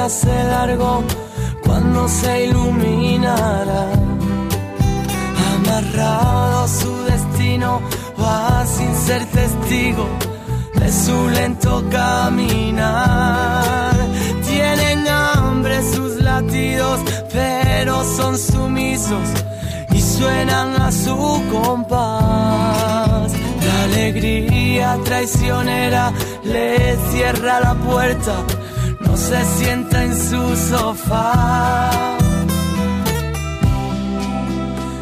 todo 0.00 0.08
se 0.08 0.44
largo 0.44 1.04
cuando 1.64 2.08
se 2.08 2.46
iluminará. 2.46 3.92
Amarrado 5.54 6.64
a 6.64 6.68
su 6.68 7.04
destino, 7.04 7.80
va 8.20 8.66
sin 8.66 8.92
ser 8.94 9.24
testigo 9.26 10.08
de 10.74 10.90
su 10.90 11.28
lento 11.28 11.84
caminar. 11.90 13.94
Tienen 14.48 15.06
hambre 15.06 15.82
sus 15.94 16.16
latidos, 16.22 17.00
pero 17.32 18.02
son 18.04 18.38
sumisos 18.38 19.28
y 19.92 20.00
suenan 20.00 20.80
a 20.80 20.90
su 20.90 21.42
compás. 21.52 23.32
La 23.66 23.82
alegría 23.84 24.98
traicionera 25.04 26.12
le 26.42 26.96
cierra 27.10 27.60
la 27.60 27.74
puerta, 27.74 28.32
se 29.28 29.44
sienta 29.58 30.02
en 30.04 30.14
su 30.28 30.42
sofá. 30.70 31.90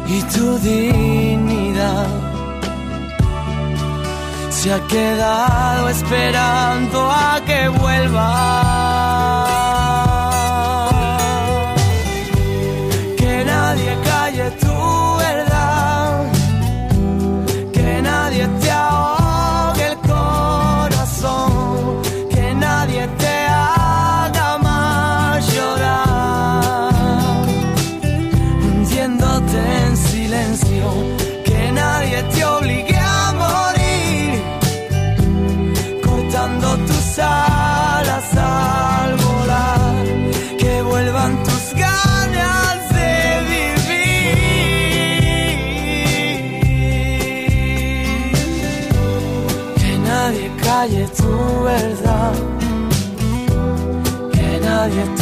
Y 0.07 0.21
tu 0.33 0.57
dignidad 0.59 2.07
se 4.49 4.73
ha 4.73 4.79
quedado 4.87 5.89
esperando 5.89 7.09
a 7.09 7.41
que 7.45 7.69
vuelva. 7.69 8.98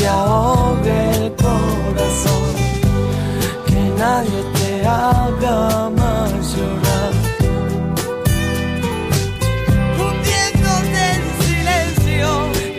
Ahogue 0.07 0.97
el 1.15 1.35
corazón, 1.35 2.49
que 3.67 3.81
nadie 3.97 4.41
te 4.59 4.85
haga 4.85 5.89
más 5.89 6.31
llorar. 6.55 7.13
Hundiéndote 9.99 11.03
en 11.15 11.23
silencio, 11.45 12.27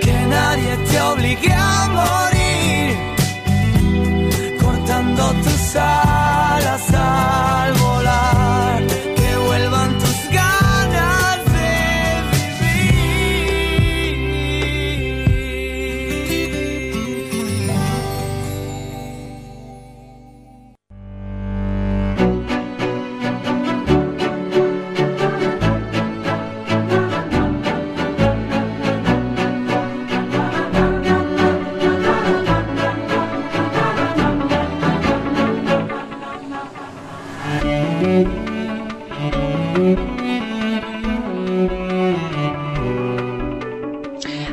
que 0.00 0.16
nadie 0.36 0.72
te 0.88 1.00
obligue 1.00 1.52
a 1.52 1.88
morir, 1.98 2.90
cortando 4.60 5.22
tus 5.44 5.76
alas 5.76 6.07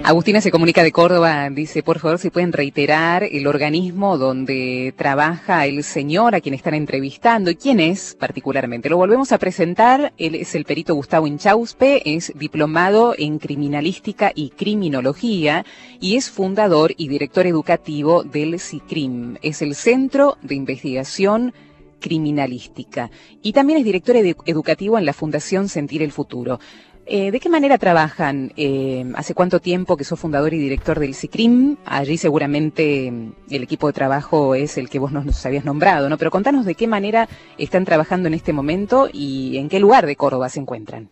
Agustina 0.08 0.40
se 0.40 0.52
comunica 0.52 0.84
de 0.84 0.92
Córdoba, 0.92 1.50
dice, 1.50 1.82
por 1.82 1.98
favor, 1.98 2.20
si 2.20 2.30
pueden 2.30 2.54
reiterar 2.54 3.24
el 3.24 3.48
organismo 3.48 4.20
donde 4.20 4.94
trabaja 4.96 5.66
el 5.66 5.84
señor 5.84 6.36
a 6.36 6.42
quien 6.42 6.54
están 6.54 6.76
entrevistando 6.76 7.50
y 7.50 7.56
quién 7.56 7.80
es 7.80 8.14
particularmente. 8.14 8.88
Lo 8.88 8.98
volvemos 8.98 9.32
a 9.32 9.40
presentar, 9.40 10.14
él 10.20 10.36
es 10.36 10.54
el 10.54 10.64
perito 10.64 10.94
Gustavo 10.94 11.26
Inchauspe, 11.26 12.04
es 12.16 12.32
diplomado 12.36 13.16
en 13.18 13.40
criminalística 13.40 14.32
y 14.36 14.52
criminología 14.52 15.66
y 16.00 16.18
es 16.18 16.30
fundador 16.30 16.94
y 16.98 17.08
director 17.08 17.48
educativo 17.48 18.22
del 18.24 18.60
CICRIM, 18.60 19.38
es 19.42 19.64
el 19.64 19.74
Centro 19.74 20.38
de 20.44 20.54
Investigación 20.54 21.52
Criminalística 22.00 23.10
y 23.42 23.54
también 23.54 23.80
es 23.80 23.86
director 23.86 24.16
edu- 24.16 24.44
educativo 24.46 25.00
en 25.00 25.06
la 25.06 25.14
Fundación 25.14 25.68
Sentir 25.68 26.04
el 26.04 26.12
Futuro. 26.12 26.60
Eh, 27.08 27.30
¿De 27.30 27.40
qué 27.40 27.50
manera 27.50 27.78
trabajan? 27.78 28.52
Eh, 28.58 29.06
¿Hace 29.16 29.36
cuánto 29.36 29.60
tiempo 29.60 29.96
que 29.96 30.04
sos 30.04 30.20
fundador 30.20 30.56
y 30.56 30.58
director 30.58 31.00
del 31.00 31.14
CICRIM? 31.14 31.78
Allí 31.86 32.18
seguramente 32.18 33.12
mm, 33.12 33.32
el 33.52 33.62
equipo 33.62 33.86
de 33.88 33.94
trabajo 33.94 34.56
es 34.56 34.80
el 34.80 34.90
que 34.90 34.98
vos 34.98 35.12
nos 35.12 35.46
habías 35.46 35.66
nombrado, 35.66 36.10
¿no? 36.10 36.18
Pero 36.18 36.32
contanos 36.32 36.66
de 36.66 36.74
qué 36.74 36.88
manera 36.88 37.30
están 37.60 37.86
trabajando 37.86 38.28
en 38.28 38.34
este 38.34 38.54
momento 38.54 39.08
y 39.14 39.58
en 39.58 39.70
qué 39.70 39.80
lugar 39.80 40.08
de 40.08 40.16
Córdoba 40.16 40.50
se 40.50 40.60
encuentran. 40.60 41.10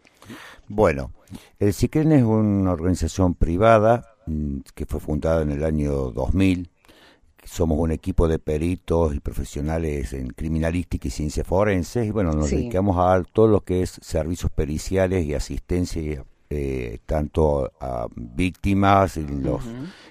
Bueno, 0.68 1.12
el 1.60 1.74
CICREN 1.74 2.12
es 2.14 2.24
una 2.24 2.72
organización 2.72 3.36
privada 3.36 4.16
mm, 4.26 4.62
que 4.74 4.88
fue 4.88 5.00
fundada 5.00 5.44
en 5.44 5.52
el 5.52 5.64
año 5.64 5.92
2000. 5.92 6.70
Somos 7.46 7.78
un 7.78 7.92
equipo 7.92 8.28
de 8.28 8.40
peritos 8.40 9.14
y 9.16 9.20
profesionales 9.20 10.14
en 10.14 10.28
criminalística 10.30 11.08
y 11.08 11.12
ciencias 11.12 11.46
forenses 11.46 12.08
y 12.08 12.12
bueno, 12.12 12.32
nos 12.34 12.50
Sí. 12.50 12.56
dedicamos 12.58 12.98
a 12.98 13.22
todo 13.32 13.48
lo 13.48 13.62
que 13.62 13.82
es 13.84 14.00
servicios 14.02 14.52
periciales 14.52 15.26
y 15.26 15.34
asistencia 15.34 16.24
eh, 16.50 17.00
tanto 17.06 17.72
a 17.80 18.08
víctimas 18.16 19.18
en 19.18 19.44
los, 19.44 19.64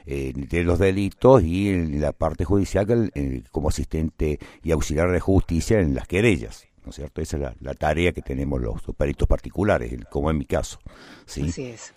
eh, 0.06 0.32
de 0.34 0.64
los 0.64 0.78
delitos 0.78 1.42
y 1.44 1.68
en 1.68 2.00
la 2.00 2.12
parte 2.12 2.44
judicial 2.44 3.12
eh, 3.14 3.42
como 3.52 3.68
asistente 3.68 4.38
y 4.62 4.72
auxiliar 4.72 5.10
de 5.12 5.20
justicia 5.20 5.78
en 5.78 5.94
las 5.94 6.08
querellas. 6.08 6.66
¿No 6.84 6.90
es 6.90 6.96
cierto? 6.96 7.20
Esa 7.20 7.36
es 7.36 7.42
la, 7.44 7.54
la 7.60 7.74
tarea 7.74 8.10
que 8.12 8.22
tenemos 8.22 8.60
los, 8.60 8.84
los 8.86 8.96
peritos 8.96 9.28
particulares, 9.28 9.94
como 10.10 10.30
en 10.32 10.38
mi 10.38 10.44
caso. 10.44 10.80
¿sí? 11.26 11.42
Así 11.48 11.64
es. 11.66 11.94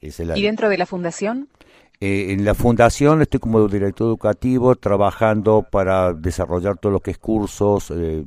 Esa 0.00 0.22
es 0.22 0.28
la- 0.30 0.38
¿Y 0.38 0.42
dentro 0.42 0.70
de 0.70 0.78
la 0.78 0.86
fundación? 0.86 1.48
Eh, 2.04 2.32
en 2.32 2.44
la 2.44 2.54
fundación 2.54 3.22
estoy 3.22 3.38
como 3.40 3.68
director 3.68 4.06
educativo 4.08 4.74
trabajando 4.76 5.64
para 5.70 6.12
desarrollar 6.12 6.76
todo 6.78 6.90
lo 6.92 7.00
que 7.00 7.12
es 7.12 7.18
cursos 7.18 7.92
eh, 7.94 8.24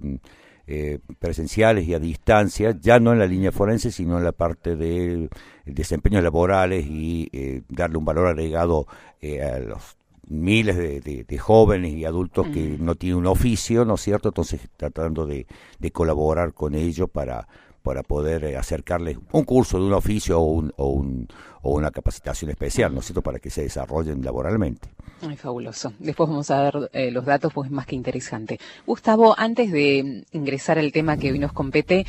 eh, 0.67 0.99
presenciales 1.19 1.85
y 1.87 1.93
a 1.93 1.99
distancia, 1.99 2.75
ya 2.79 2.99
no 2.99 3.11
en 3.13 3.19
la 3.19 3.27
línea 3.27 3.51
forense, 3.51 3.91
sino 3.91 4.17
en 4.17 4.23
la 4.23 4.31
parte 4.31 4.75
de 4.75 5.29
desempeños 5.65 6.23
laborales 6.23 6.85
y 6.87 7.29
eh, 7.33 7.61
darle 7.69 7.97
un 7.97 8.05
valor 8.05 8.27
agregado 8.27 8.87
eh, 9.21 9.41
a 9.43 9.59
los 9.59 9.97
miles 10.27 10.75
de, 10.77 11.01
de- 11.01 11.23
de 11.23 11.37
jóvenes 11.37 11.93
y 11.93 12.05
adultos 12.05 12.47
que 12.47 12.77
no 12.79 12.95
tienen 12.95 13.19
un 13.19 13.27
oficio, 13.27 13.85
¿no 13.85 13.93
es 13.95 14.01
cierto? 14.01 14.29
Entonces 14.29 14.59
tratando 14.77 15.27
de, 15.27 15.45
de 15.79 15.91
colaborar 15.91 16.53
con 16.53 16.73
ellos 16.75 17.07
para 17.11 17.47
para 17.85 18.01
poder 18.03 18.43
eh, 18.43 18.57
acercarles 18.57 19.17
un 19.31 19.43
curso 19.45 19.77
de 19.79 19.85
un 19.85 19.93
oficio 19.93 20.39
o, 20.41 20.45
un, 20.45 20.73
o, 20.75 20.87
un- 20.89 21.27
o 21.61 21.71
una 21.75 21.91
capacitación 21.91 22.49
especial, 22.51 22.93
¿no 22.93 22.99
es 22.99 23.05
cierto?, 23.05 23.21
para 23.21 23.39
que 23.39 23.49
se 23.49 23.61
desarrollen 23.61 24.23
laboralmente. 24.23 24.89
Ay, 25.21 25.37
fabuloso. 25.37 25.93
Después 25.99 26.27
vamos 26.29 26.51
a 26.51 26.61
ver 26.63 26.89
eh, 26.93 27.11
los 27.11 27.25
datos, 27.25 27.53
pues 27.53 27.67
es 27.67 27.71
más 27.71 27.85
que 27.85 27.95
interesante. 27.95 28.59
Gustavo, 28.85 29.33
antes 29.37 29.71
de 29.71 30.23
ingresar 30.33 30.77
al 30.77 30.91
tema 30.91 31.17
que 31.17 31.31
hoy 31.31 31.39
nos 31.39 31.53
compete, 31.53 32.05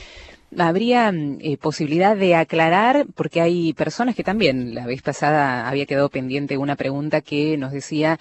¿habría 0.59 1.13
mm, 1.13 1.39
eh, 1.41 1.57
posibilidad 1.57 2.17
de 2.17 2.35
aclarar? 2.35 3.07
Porque 3.15 3.41
hay 3.41 3.73
personas 3.75 4.15
que 4.15 4.25
también, 4.25 4.75
la 4.75 4.87
vez 4.87 5.03
pasada 5.03 5.69
había 5.69 5.87
quedado 5.87 6.09
pendiente 6.09 6.57
una 6.59 6.77
pregunta 6.77 7.21
que 7.21 7.57
nos 7.57 7.73
decía 7.73 8.19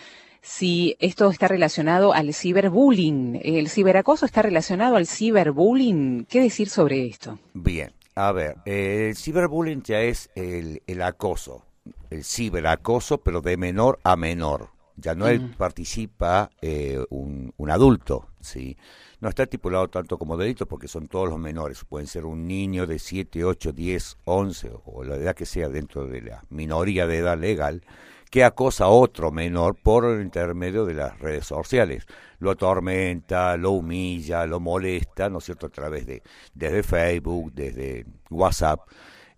si 0.48 0.96
esto 1.00 1.30
está 1.32 1.48
relacionado 1.48 2.14
al 2.14 2.32
ciberbullying. 2.34 3.42
¿El 3.44 3.68
ciberacoso 3.68 4.28
está 4.28 4.44
relacionado 4.44 4.96
al 4.96 5.08
ciberbullying? 5.08 6.26
¿Qué 6.26 6.40
decir 6.42 6.70
sobre 6.70 7.08
esto? 7.08 7.40
Bien, 7.56 7.92
a 8.14 8.32
ver, 8.32 8.58
eh, 8.66 9.08
el 9.10 9.16
ciberbullying 9.16 9.82
ya 9.82 10.02
es 10.02 10.30
el, 10.36 10.84
el 10.86 11.02
acoso, 11.02 11.66
el 12.12 12.24
ciberacoso, 12.24 13.18
pero 13.18 13.42
de 13.42 13.58
menor 13.58 14.00
a 14.04 14.16
menor. 14.16 14.70
Ya 14.98 15.16
no 15.16 15.28
es- 15.28 15.42
participa 15.58 16.52
eh, 16.62 17.04
un, 17.10 17.52
un 17.58 17.70
adulto, 17.72 18.28
¿sí? 18.40 18.78
No 19.20 19.30
está 19.30 19.44
estipulado 19.44 19.90
tanto 19.90 20.18
como 20.20 20.38
delito 20.38 20.68
porque 20.68 20.88
son 20.88 21.08
todos 21.08 21.28
los 21.28 21.40
menores. 21.40 21.84
Pueden 21.86 22.06
ser 22.08 22.26
un 22.26 22.48
niño 22.48 22.86
de 22.86 23.00
7, 23.00 23.44
8, 23.44 23.72
10, 23.74 24.18
11 24.26 24.72
o 24.86 25.04
la 25.04 25.16
edad 25.16 25.36
que 25.36 25.46
sea 25.48 25.68
dentro 25.70 26.06
de 26.06 26.22
la 26.22 26.44
minoría 26.50 27.08
de 27.08 27.18
edad 27.18 27.38
legal 27.38 27.82
que 28.30 28.44
acosa 28.44 28.86
a 28.86 28.90
otro 28.90 29.32
menor 29.32 29.76
por 29.82 30.06
el 30.06 30.22
intermedio 30.22 30.86
de 30.86 30.94
las 30.96 31.18
redes 31.20 31.46
sociales. 31.46 32.06
Lo 32.40 32.52
atormenta, 32.52 33.56
lo 33.58 33.72
humilla, 33.72 34.46
lo 34.46 34.60
molesta, 34.60 35.30
¿no 35.30 35.38
es 35.38 35.46
cierto?, 35.46 35.68
a 35.68 35.70
través 35.70 36.06
de, 36.06 36.22
desde 36.54 36.84
Facebook, 36.84 37.54
desde 37.54 38.06
WhatsApp, 38.30 38.82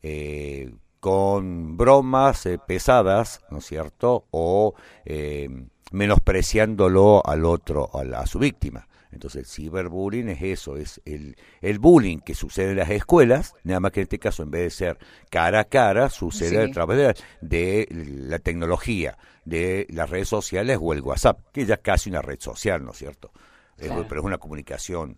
eh, 0.02 0.73
con 1.00 1.78
bromas 1.78 2.45
eh, 2.47 2.58
pesadas, 2.65 3.41
¿no 3.52 3.60
es 3.60 3.65
cierto?, 3.65 4.26
o 4.32 4.73
eh, 5.06 5.47
menospreciándolo 5.91 7.21
al 7.26 7.45
otro, 7.45 7.89
a, 7.93 8.04
la- 8.04 8.21
a 8.21 8.26
su 8.26 8.39
víctima. 8.39 8.87
Entonces 9.12 9.39
el 9.39 9.46
ciberbullying 9.46 10.30
es 10.30 10.41
eso, 10.41 10.76
es 10.78 11.02
el, 11.06 11.36
el 11.62 11.80
bullying 11.80 12.17
que 12.20 12.36
sucede 12.36 12.72
en 12.72 12.78
las 12.78 12.89
escuelas, 12.89 13.54
nada 13.63 13.80
más 13.80 13.91
que 13.91 14.02
en 14.02 14.04
este 14.04 14.20
caso 14.20 14.43
en 14.43 14.52
vez 14.52 14.63
de 14.63 14.70
ser 14.70 14.98
cara 15.30 15.62
a 15.62 15.63
cara, 15.65 16.10
sucede 16.10 16.50
Sí. 16.65 16.70
a 16.70 16.74
través 16.74 16.98
de 16.98 17.04
la, 17.06 17.15
de 17.41 17.88
la 18.28 18.39
tecnología, 18.39 19.17
de 19.46 19.88
las 19.89 20.10
redes 20.10 20.28
sociales 20.28 20.78
o 20.82 20.93
el 20.93 21.02
WhatsApp, 21.02 21.39
que 21.54 21.65
ya 21.65 21.76
es 21.76 21.80
casi 21.82 22.10
una 22.10 22.22
red 22.22 22.39
social, 22.39 22.84
¿no 22.84 22.91
es 22.91 22.98
cierto? 22.98 23.32
Es- 23.78 23.89
pero 24.10 24.22
es 24.22 24.26
una 24.26 24.38
comunicación 24.38 25.17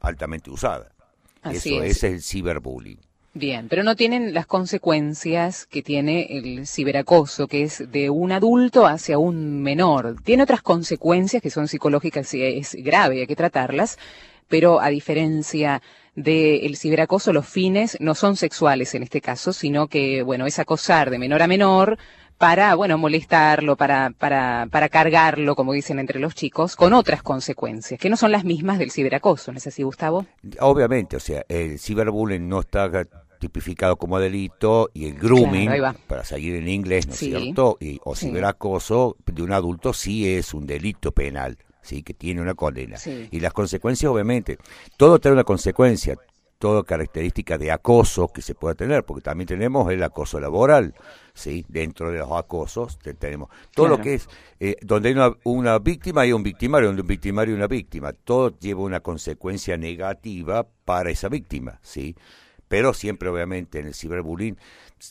altamente 0.00 0.50
usada. 0.50 0.92
Así 1.42 1.74
eso 1.76 1.82
es 1.84 2.04
el 2.04 2.22
ciberbullying. 2.22 3.00
Bien, 3.36 3.68
pero 3.68 3.82
no 3.82 3.96
tienen 3.96 4.32
las 4.32 4.46
consecuencias 4.46 5.66
que 5.66 5.82
tiene 5.82 6.28
el 6.30 6.68
ciberacoso, 6.68 7.48
que 7.48 7.64
es 7.64 7.90
de 7.90 8.08
un 8.08 8.30
adulto 8.30 8.86
hacia 8.86 9.18
un 9.18 9.60
menor. 9.60 10.22
Tiene 10.22 10.44
otras 10.44 10.62
consecuencias 10.62 11.42
que 11.42 11.50
son 11.50 11.66
psicológicas 11.66 12.32
y 12.32 12.44
es 12.44 12.76
grave, 12.76 13.20
hay 13.20 13.26
que 13.26 13.34
tratarlas, 13.34 13.98
pero 14.46 14.80
a 14.80 14.88
diferencia 14.88 15.82
del 16.14 16.76
ciberacoso, 16.76 17.32
los 17.32 17.48
fines 17.48 17.96
no 17.98 18.14
son 18.14 18.36
sexuales 18.36 18.94
en 18.94 19.02
este 19.02 19.20
caso, 19.20 19.52
sino 19.52 19.88
que, 19.88 20.22
bueno, 20.22 20.46
es 20.46 20.60
acosar 20.60 21.10
de 21.10 21.18
menor 21.18 21.42
a 21.42 21.48
menor 21.48 21.98
para, 22.38 22.74
bueno, 22.74 22.98
molestarlo, 22.98 23.76
para, 23.76 24.10
para, 24.10 24.68
para 24.70 24.88
cargarlo, 24.88 25.56
como 25.56 25.72
dicen 25.72 25.98
entre 25.98 26.20
los 26.20 26.34
chicos, 26.34 26.76
con 26.76 26.92
otras 26.92 27.22
consecuencias, 27.22 27.98
que 27.98 28.10
no 28.10 28.16
son 28.16 28.32
las 28.32 28.44
mismas 28.44 28.78
del 28.78 28.90
ciberacoso, 28.90 29.52
¿no 29.52 29.58
es 29.58 29.66
así, 29.66 29.82
Gustavo? 29.82 30.26
Obviamente, 30.60 31.16
o 31.16 31.20
sea, 31.20 31.44
el 31.48 31.78
ciberbullying 31.78 32.48
no 32.48 32.60
está 32.60 32.90
tipificado 33.38 33.96
como 33.96 34.18
delito 34.18 34.90
y 34.94 35.06
el 35.06 35.14
grooming, 35.14 35.66
Claro, 35.70 35.98
para 36.06 36.24
seguir 36.24 36.54
en 36.56 36.68
inglés, 36.68 37.06
¿no 37.06 37.12
es 37.14 37.18
Sí. 37.18 37.26
cierto? 37.26 37.76
Y, 37.80 38.00
o 38.04 38.14
Sí. 38.14 38.26
ciberacoso 38.26 39.16
de 39.26 39.42
un 39.42 39.52
adulto 39.52 39.92
sí 39.92 40.28
es 40.28 40.54
un 40.54 40.66
delito 40.66 41.12
penal, 41.12 41.58
sí, 41.82 42.02
que 42.02 42.14
tiene 42.14 42.40
una 42.40 42.54
condena. 42.54 42.96
Sí. 42.96 43.28
Y 43.30 43.40
las 43.40 43.52
consecuencias, 43.52 44.10
obviamente, 44.10 44.58
todo 44.96 45.18
trae 45.18 45.32
una 45.34 45.44
consecuencia. 45.44 46.16
toda 46.56 46.82
característica 46.84 47.58
de 47.58 47.70
acoso 47.70 48.28
que 48.28 48.40
se 48.40 48.54
pueda 48.54 48.74
tener, 48.74 49.04
porque 49.04 49.20
también 49.20 49.46
tenemos 49.46 49.92
el 49.92 50.02
acoso 50.02 50.40
laboral, 50.40 50.94
¿sí? 51.34 51.62
Dentro 51.68 52.10
de 52.10 52.20
los 52.20 52.32
acosos 52.32 52.98
tenemos 53.18 53.50
todo 53.74 53.88
lo 53.88 54.00
que 54.00 54.14
es, 54.14 54.28
eh, 54.60 54.76
donde 54.80 55.10
hay 55.10 55.14
una, 55.14 55.34
una 55.42 55.78
víctima 55.78 56.24
y 56.24 56.32
un 56.32 56.42
victimario, 56.42 56.86
donde 56.88 57.02
un 57.02 57.08
victimario 57.08 57.52
y 57.52 57.56
una 57.58 57.66
víctima, 57.66 58.14
todo 58.14 58.56
lleva 58.58 58.80
una 58.80 59.00
consecuencia 59.00 59.76
negativa 59.76 60.66
para 60.86 61.10
esa 61.10 61.28
víctima, 61.28 61.78
¿sí? 61.82 62.14
Pero 62.74 62.92
siempre, 62.92 63.28
obviamente, 63.28 63.78
en 63.78 63.86
el 63.86 63.94
ciberbullying 63.94 64.58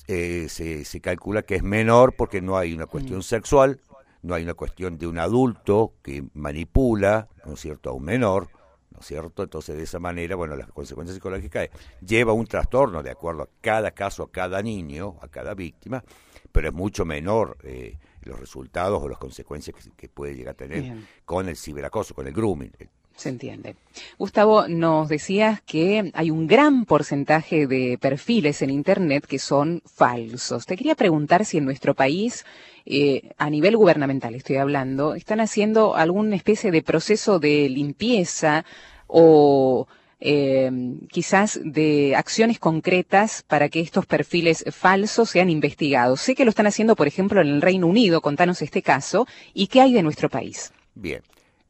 eh, 0.10 0.48
se, 0.50 0.84
se 0.84 1.00
calcula 1.00 1.44
que 1.44 1.56
es 1.56 1.64
menor 1.64 2.14
porque 2.14 2.42
no 2.42 2.58
hay 2.58 2.74
una 2.74 2.88
cuestión 2.88 3.20
mm. 3.20 3.24
sexual, 3.24 3.80
no 4.22 4.36
hay 4.36 4.44
una 4.44 4.54
cuestión 4.54 4.98
de 4.98 5.08
un 5.08 5.18
adulto 5.18 5.94
que 6.04 6.26
manipula, 6.34 7.30
¿no 7.46 7.54
es 7.54 7.62
cierto?, 7.62 7.90
a 7.90 7.94
un 7.94 8.04
menor, 8.04 8.50
¿no 8.92 9.00
es 9.00 9.06
cierto? 9.06 9.44
Entonces, 9.44 9.78
de 9.78 9.84
esa 9.84 9.98
manera, 10.00 10.36
bueno, 10.36 10.58
las 10.58 10.74
consecuencias 10.74 11.16
psicológicas 11.16 11.70
lleva 12.06 12.34
un 12.34 12.48
trastorno 12.48 13.02
de 13.02 13.12
acuerdo 13.12 13.44
a 13.44 13.50
cada 13.62 13.92
caso, 13.92 14.24
a 14.24 14.30
cada 14.30 14.62
niño, 14.62 15.16
a 15.22 15.30
cada 15.30 15.54
víctima, 15.54 16.04
pero 16.52 16.68
es 16.68 16.74
mucho 16.74 17.06
menor 17.06 17.58
eh, 17.64 17.98
los 18.24 18.42
resultados 18.42 19.02
o 19.02 19.08
las 19.08 19.20
consecuencias 19.20 19.74
que, 19.96 20.10
puede 20.10 20.36
llegar 20.36 20.56
a 20.56 20.58
tener 20.58 20.98
con 21.24 21.48
el 21.48 21.56
ciberacoso, 21.56 22.14
con 22.14 22.28
el 22.28 22.34
grooming. 22.34 22.74
Se 23.16 23.30
entiende. 23.30 23.76
Gustavo, 24.18 24.68
nos 24.68 25.08
decías 25.08 25.62
que 25.62 26.12
hay 26.14 26.32
un 26.32 26.48
gran 26.48 26.86
porcentaje 26.86 27.68
de 27.68 27.98
perfiles 28.00 28.62
en 28.62 28.72
Internet 28.72 29.26
que 29.28 29.40
son 29.40 29.82
falsos. 29.86 30.66
Te 30.66 30.76
quería 30.76 30.96
preguntar 30.96 31.46
si 31.46 31.58
en 31.58 31.66
nuestro 31.66 31.94
país, 31.94 32.44
eh, 32.86 33.32
a 33.38 33.50
nivel 33.50 33.78
gubernamental 33.78 34.34
estoy 34.34 34.58
hablando, 34.58 35.14
están 35.14 35.40
haciendo 35.40 35.96
alguna 35.96 36.36
especie 36.36 36.72
de 36.72 36.82
proceso 36.82 37.40
de 37.40 37.70
limpieza 37.70 38.66
o 39.08 39.88
eh, 40.20 40.72
quizás 41.10 41.60
de 41.64 42.16
acciones 42.16 42.58
concretas 42.58 43.44
para 43.46 43.70
que 43.70 43.82
estos 43.82 44.06
perfiles 44.06 44.66
falsos 44.72 45.30
sean 45.30 45.50
investigados. 45.50 46.22
Sé 46.22 46.34
que 46.34 46.46
lo 46.46 46.50
están 46.50 46.66
haciendo, 46.66 46.96
por 46.96 47.08
ejemplo, 47.08 47.42
en 47.42 47.48
el 47.48 47.62
Reino 47.62 47.88
Unido. 47.88 48.22
Contanos 48.22 48.62
este 48.62 48.82
caso. 48.82 49.28
¿Y 49.54 49.68
qué 49.68 49.82
hay 49.82 49.94
de 49.94 50.02
nuestro 50.02 50.30
país? 50.30 50.72
Bien. 50.96 51.22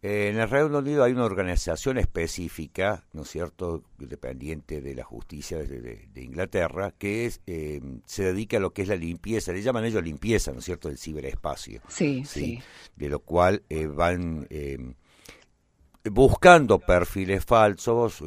En 0.05 0.37
el 0.37 0.49
Reino 0.49 0.79
Unido 0.79 1.05
hay 1.05 1.13
una 1.13 1.23
organización 1.23 1.97
específica, 1.97 3.05
¿no 3.13 3.21
es 3.21 3.29
cierto?, 3.29 3.85
dependiente 3.97 4.81
de 4.81 4.95
la 4.95 5.05
justicia 5.05 5.59
de, 5.59 6.09
Inglaterra, 6.15 6.93
que 6.97 7.25
es, 7.25 7.39
eh, 7.47 7.79
se 8.05 8.25
dedica 8.25 8.57
a 8.57 8.59
lo 8.59 8.73
que 8.73 8.81
es 8.81 8.89
la 8.89 8.97
limpieza, 8.97 9.53
le 9.53 9.61
llaman 9.61 9.85
ellos 9.85 10.03
limpieza, 10.03 10.51
¿no 10.51 10.59
es 10.59 10.65
cierto?, 10.65 10.89
del 10.89 10.97
ciberespacio. 10.97 11.81
Sí, 11.87 12.25
sí. 12.25 12.61
De 12.97 13.07
lo 13.07 13.19
cual 13.19 13.63
eh, 13.69 13.87
van 13.87 14.45
eh, 14.49 14.77
buscando 16.11 16.79
perfiles 16.79 17.45
falsos, 17.45 18.21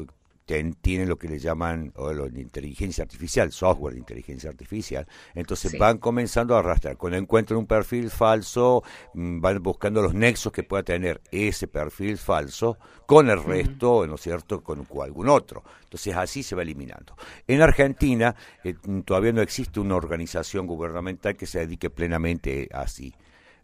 tienen 0.47 1.09
lo 1.09 1.17
que 1.17 1.27
le 1.27 1.39
llaman 1.39 1.91
o 1.95 2.13
lo 2.13 2.27
inteligencia 2.27 3.03
artificial, 3.03 3.51
software 3.51 3.93
de 3.93 3.99
inteligencia 3.99 4.49
artificial. 4.49 5.05
Entonces 5.35 5.77
van 5.77 5.97
comenzando 5.97 6.55
a 6.55 6.59
arrastrar. 6.59 6.95
Cuando 6.95 7.17
encuentran 7.17 7.59
un 7.59 7.67
perfil 7.67 8.09
falso, 8.09 8.83
mm, 9.13 9.41
van 9.41 9.61
buscando 9.61 10.01
los 10.01 10.13
nexos 10.13 10.53
que 10.53 10.63
pueda 10.63 10.83
tener 10.83 11.21
ese 11.31 11.67
perfil 11.67 12.17
falso 12.17 12.77
con 13.05 13.29
el 13.29 13.43
resto, 13.43 14.07
¿no 14.07 14.15
es 14.15 14.21
cierto?, 14.21 14.63
con, 14.63 14.87
algún 15.03 15.29
otro. 15.29 15.63
Entonces 15.83 16.15
así 16.15 16.43
se 16.43 16.55
va 16.55 16.61
eliminando. 16.61 17.15
En 17.45 17.61
Argentina 17.61 18.35
eh, 18.63 18.75
todavía 19.05 19.33
no 19.33 19.41
existe 19.41 19.79
una 19.79 19.95
organización 19.95 20.65
gubernamental 20.65 21.35
que 21.35 21.45
se 21.45 21.59
dedique 21.59 21.89
plenamente 21.89 22.69
así 22.71 23.13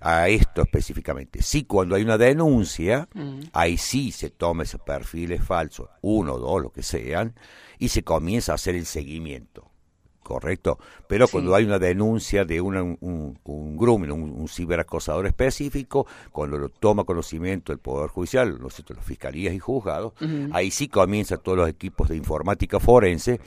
a 0.03 0.27
esto 0.27 0.61
específicamente. 0.61 1.41
Sí, 1.41 1.63
cuando 1.63 1.95
hay 1.95 2.03
una 2.03 2.17
denuncia, 2.17 3.07
mm. 3.13 3.39
ahí 3.53 3.77
sí 3.77 4.11
se 4.11 4.29
toma 4.29 4.63
ese 4.63 4.77
perfil 4.77 5.39
falso, 5.39 5.89
uno, 6.01 6.37
dos, 6.37 6.61
lo 6.61 6.71
que 6.71 6.83
sean, 6.83 7.33
y 7.79 7.87
se 7.87 8.03
comienza 8.03 8.51
a 8.51 8.55
hacer 8.55 8.75
el 8.75 8.85
seguimiento. 8.85 9.69
¿Correcto? 10.21 10.79
Pero 11.07 11.27
cuando 11.27 11.53
hay 11.53 11.65
una 11.65 11.79
denuncia 11.79 12.45
de 12.45 12.61
un, 12.61 12.97
un, 13.01 13.39
un 13.43 13.77
grooming, 13.77 14.09
un, 14.09 14.47
ciberacosador 14.47 15.27
específico, 15.27 16.07
cuando 16.31 16.57
lo 16.57 16.69
toma 16.69 17.03
conocimiento 17.03 17.73
el 17.73 17.79
Poder 17.79 18.09
Judicial, 18.09 18.57
¿no 18.61 18.69
sé, 18.69 18.83
las 18.87 19.03
fiscalías 19.03 19.53
y 19.53 19.59
juzgados, 19.59 20.13
ahí 20.53 20.71
sí 20.71 20.87
comienzan 20.87 21.41
todos 21.43 21.57
los 21.57 21.69
equipos 21.69 22.07
de 22.07 22.15
informática 22.15 22.79
forense 22.79 23.41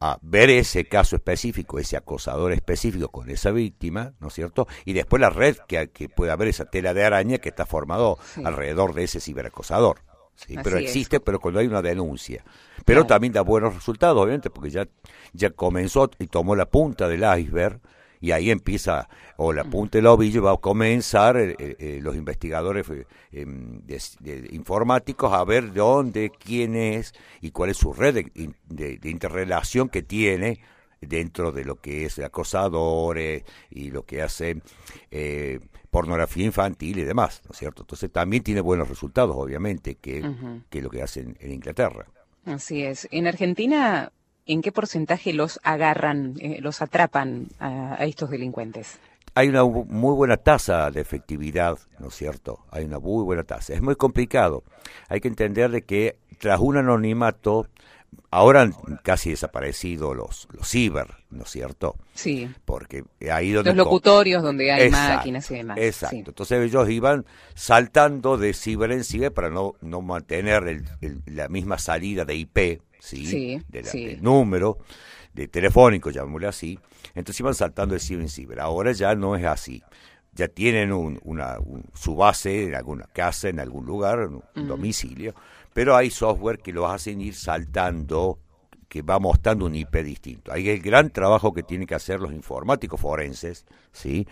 a 0.00 0.18
ver 0.22 0.48
ese 0.48 0.86
caso 0.86 1.16
específico, 1.16 1.78
ese 1.78 1.96
acosador 1.96 2.52
específico 2.52 3.08
con 3.08 3.28
esa 3.28 3.50
víctima, 3.50 4.14
¿no 4.18 4.28
es 4.28 4.34
cierto? 4.34 4.66
Y 4.86 4.94
después 4.94 5.20
la 5.20 5.28
red 5.28 5.58
que, 5.68 5.90
que 5.90 6.08
puede 6.08 6.32
haber 6.32 6.48
esa 6.48 6.64
tela 6.64 6.94
de 6.94 7.04
araña 7.04 7.38
que 7.38 7.50
está 7.50 7.66
formado 7.66 8.18
alrededor 8.42 8.94
de 8.94 9.04
ese 9.04 9.20
ciberacosador. 9.20 9.98
¿sí? 10.34 10.56
Pero 10.62 10.78
existe, 10.78 11.20
pero 11.20 11.38
cuando 11.38 11.60
hay 11.60 11.66
una 11.66 11.82
denuncia. 11.82 12.42
Pero 12.86 13.04
también 13.06 13.34
da 13.34 13.42
buenos 13.42 13.74
resultados, 13.74 14.22
obviamente, 14.22 14.48
porque 14.48 14.70
ya, 14.70 14.88
ya 15.34 15.50
comenzó 15.50 16.10
y 16.18 16.28
tomó 16.28 16.56
la 16.56 16.66
punta 16.66 17.06
del 17.06 17.24
iceberg 17.38 17.80
y 18.20 18.32
ahí 18.32 18.50
empieza, 18.50 19.08
o 19.36 19.52
la 19.52 19.64
punta 19.64 19.98
del 19.98 20.06
ovillo, 20.06 20.42
va 20.42 20.52
a 20.52 20.56
comenzar 20.58 21.38
eh, 21.38 21.56
eh, 21.58 21.76
eh, 21.78 21.98
los 22.02 22.14
investigadores 22.14 22.86
em, 23.32 23.80
informáticos 24.50 25.32
a 25.32 25.42
ver 25.44 25.72
dónde, 25.72 26.30
quién 26.30 26.76
es 26.76 27.14
y 27.40 27.50
cuál 27.50 27.70
es 27.70 27.78
su 27.78 27.92
red 27.92 28.26
de, 28.68 29.00
interrelación 29.04 29.88
que 29.88 30.02
tiene 30.02 30.60
dentro 31.00 31.50
de 31.50 31.64
lo 31.64 31.76
que 31.76 32.04
es 32.04 32.18
acosadores 32.18 33.42
y 33.70 33.90
lo 33.90 34.04
que 34.04 34.20
hace 34.20 34.60
pornografía 35.90 36.44
infantil 36.44 36.98
y 36.98 37.04
demás, 37.04 37.40
¿no 37.46 37.52
es 37.52 37.58
cierto? 37.58 37.82
Entonces 37.82 38.12
también 38.12 38.42
tiene 38.42 38.60
buenos 38.60 38.88
resultados, 38.88 39.34
obviamente, 39.34 39.94
que, 39.94 40.22
que 40.68 40.82
lo 40.82 40.90
que 40.90 41.02
hacen 41.02 41.36
en 41.40 41.52
Inglaterra. 41.52 42.06
Así 42.44 42.82
es. 42.82 43.08
En 43.10 43.26
Argentina 43.26 44.12
¿en 44.50 44.62
qué 44.62 44.72
porcentaje 44.72 45.32
los 45.32 45.60
agarran, 45.62 46.34
eh, 46.40 46.58
los 46.60 46.82
atrapan 46.82 47.48
a, 47.60 48.04
estos 48.04 48.30
delincuentes? 48.30 48.98
Hay 49.34 49.48
una 49.48 49.62
muy 49.64 50.14
buena 50.14 50.36
tasa 50.36 50.90
de 50.90 51.00
efectividad, 51.00 51.78
¿no 52.00 52.08
es 52.08 52.14
cierto? 52.14 52.64
Hay 52.72 52.84
una 52.84 52.98
muy 52.98 53.22
buena 53.22 53.44
tasa. 53.44 53.74
Es 53.74 53.80
muy 53.80 53.94
complicado. 53.94 54.64
Hay 55.08 55.20
que 55.20 55.28
entender 55.28 55.70
de 55.70 55.82
que 55.82 56.16
tras 56.38 56.58
un 56.58 56.78
anonimato, 56.78 57.68
ahora 58.32 58.62
han 58.62 58.74
casi 59.04 59.30
desaparecido 59.30 60.14
los, 60.14 60.48
los 60.52 60.68
ciber, 60.68 61.06
¿no 61.30 61.44
es 61.44 61.50
cierto? 61.50 61.94
Sí. 62.14 62.50
Porque 62.64 63.04
ahí 63.30 63.52
donde... 63.52 63.70
Los 63.70 63.86
locutorios 63.86 64.42
donde 64.42 64.72
hay 64.72 64.90
máquinas 64.90 65.48
y 65.52 65.54
demás. 65.54 65.78
Exacto. 65.78 66.30
Entonces 66.30 66.60
ellos 66.60 66.90
iban 66.90 67.24
saltando 67.54 68.36
de 68.36 68.52
ciber 68.52 68.90
en 68.90 69.04
ciber 69.04 69.32
para 69.32 69.48
no, 69.48 69.74
no 69.80 70.02
mantener 70.02 70.82
la 71.26 71.48
misma 71.48 71.78
salida 71.78 72.24
de 72.24 72.34
IP, 72.34 72.82
¿sí? 73.00 73.60
del 73.68 74.22
número 74.22 74.78
de 75.32 75.48
telefónico, 75.48 76.10
llamémosle 76.10 76.46
así. 76.46 76.78
Entonces 77.14 77.40
iban 77.40 77.54
saltando 77.54 77.94
de 77.94 78.00
ciber 78.00 78.22
en 78.22 78.28
ciber. 78.28 78.60
Ahora 78.60 78.92
ya 78.92 79.14
no 79.14 79.36
es 79.36 79.44
así. 79.44 79.82
Ya 80.32 80.48
tienen 80.48 80.92
una, 80.92 81.58
su 81.94 82.14
base 82.14 82.64
en 82.64 82.74
alguna 82.74 83.06
casa, 83.06 83.48
en 83.48 83.58
algún 83.58 83.84
lugar, 83.84 84.28
un, 84.28 84.42
domicilio, 84.54 85.34
pero 85.72 85.96
hay 85.96 86.10
software 86.10 86.58
que 86.58 86.72
lo 86.72 86.86
hacen 86.86 87.20
ir 87.20 87.34
saltando 87.34 88.38
que 88.88 89.02
va 89.02 89.18
mostrando 89.18 89.66
un 89.66 89.74
IP 89.74 89.96
distinto. 90.02 90.52
Hay 90.52 90.68
el 90.68 90.80
gran 90.80 91.10
trabajo 91.10 91.52
que 91.52 91.62
tienen 91.62 91.86
que 91.86 91.94
hacer 91.94 92.20
los 92.20 92.32
informáticos 92.32 93.00
forenses, 93.00 93.64
¿sí? 93.92 94.26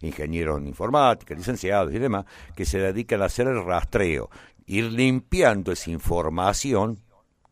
ingenieros 0.00 0.58
en 0.58 0.66
informática, 0.66 1.34
licenciados 1.34 1.92
y 1.92 1.98
demás, 1.98 2.24
que 2.54 2.64
se 2.64 2.78
dedican 2.78 3.20
a 3.20 3.26
hacer 3.26 3.48
el 3.48 3.62
rastreo, 3.64 4.30
ir 4.66 4.84
limpiando 4.84 5.72
esa 5.72 5.90
información 5.90 6.98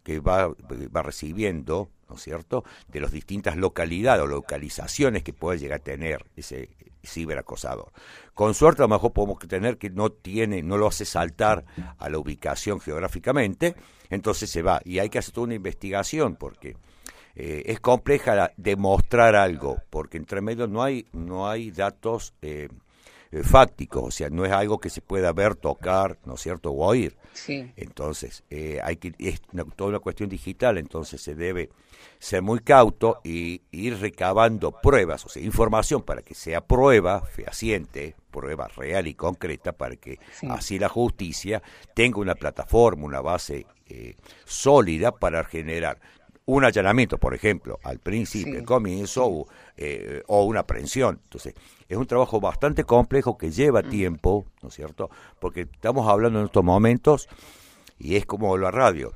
que 0.06 0.20
va, 0.20 0.46
va 0.46 1.02
recibiendo, 1.02 1.90
¿no 2.08 2.14
es 2.14 2.22
cierto?, 2.22 2.62
de 2.86 3.00
las 3.00 3.10
distintas 3.10 3.56
localidades 3.56 4.22
o 4.22 4.28
localizaciones 4.28 5.24
que 5.24 5.32
puede 5.32 5.58
llegar 5.58 5.80
a 5.80 5.82
tener 5.82 6.24
ese 6.36 6.68
ciberacosador. 7.04 7.90
Con 8.32 8.54
suerte 8.54 8.82
a 8.82 8.84
lo 8.84 8.90
mejor 8.90 9.12
podemos 9.12 9.40
tener 9.40 9.78
que 9.78 9.90
no 9.90 10.10
tiene, 10.10 10.62
no 10.62 10.78
lo 10.78 10.86
hace 10.86 11.04
saltar 11.04 11.64
a 11.98 12.08
la 12.08 12.18
ubicación 12.20 12.78
geográficamente, 12.78 13.74
entonces 14.08 14.48
se 14.48 14.62
va. 14.62 14.80
Y 14.84 15.00
hay 15.00 15.10
que 15.10 15.18
hacer 15.18 15.34
toda 15.34 15.46
una 15.46 15.56
investigación 15.56 16.36
porque 16.36 16.76
eh, 17.34 17.64
es 17.66 17.80
compleja 17.80 18.52
demostrar 18.56 19.34
algo, 19.34 19.78
porque 19.90 20.18
entre 20.18 20.40
medio 20.40 20.68
no 20.68 20.84
hay, 20.84 21.04
no 21.12 21.48
hay 21.48 21.72
datos 21.72 22.32
eh, 22.42 22.68
eh, 23.36 23.42
fácticos, 23.42 24.04
o 24.04 24.10
sea, 24.10 24.30
no 24.30 24.44
es 24.44 24.52
algo 24.52 24.78
que 24.78 24.90
se 24.90 25.00
pueda 25.00 25.32
ver, 25.32 25.56
tocar, 25.56 26.18
¿no 26.24 26.34
es 26.34 26.40
cierto?, 26.40 26.70
o 26.70 26.86
oír. 26.86 27.16
Sí. 27.34 27.70
Entonces, 27.76 28.42
eh, 28.50 28.80
hay 28.82 28.96
que, 28.96 29.14
es 29.18 29.40
toda 29.76 29.90
una 29.90 29.98
cuestión 29.98 30.28
digital, 30.28 30.78
entonces 30.78 31.20
se 31.20 31.34
debe 31.34 31.70
ser 32.18 32.42
muy 32.42 32.60
cauto 32.60 33.20
y 33.24 33.62
ir 33.70 33.98
recabando 33.98 34.72
pruebas, 34.72 35.24
o 35.26 35.28
sea, 35.28 35.42
información 35.42 36.02
para 36.02 36.22
que 36.22 36.34
sea 36.34 36.62
prueba 36.62 37.20
fehaciente, 37.20 38.16
prueba 38.30 38.68
real 38.68 39.06
y 39.06 39.14
concreta, 39.14 39.72
para 39.72 39.96
que 39.96 40.18
así 40.48 40.78
la 40.78 40.88
justicia 40.88 41.62
tenga 41.94 42.20
una 42.20 42.34
plataforma, 42.34 43.04
una 43.04 43.20
base 43.20 43.66
eh, 43.88 44.16
sólida 44.44 45.12
para 45.12 45.44
generar 45.44 45.98
un 46.46 46.64
allanamiento, 46.64 47.18
por 47.18 47.34
ejemplo, 47.34 47.78
al 47.82 47.98
principio, 47.98 48.56
el 48.58 48.64
comienzo, 48.64 49.46
eh, 49.76 50.22
o, 50.28 50.44
una 50.44 50.60
aprehensión. 50.60 51.20
Entonces, 51.24 51.54
es 51.88 51.96
un 51.96 52.06
trabajo 52.06 52.40
bastante 52.40 52.84
complejo 52.84 53.36
que 53.38 53.50
lleva 53.50 53.82
tiempo, 53.82 54.46
¿no 54.62 54.68
es 54.68 54.74
cierto? 54.74 55.10
Porque 55.40 55.62
estamos 55.62 56.08
hablando 56.08 56.40
en 56.40 56.46
estos 56.46 56.64
momentos, 56.64 57.28
y 57.98 58.16
es 58.16 58.26
como 58.26 58.56
la 58.58 58.70
radio. 58.70 59.12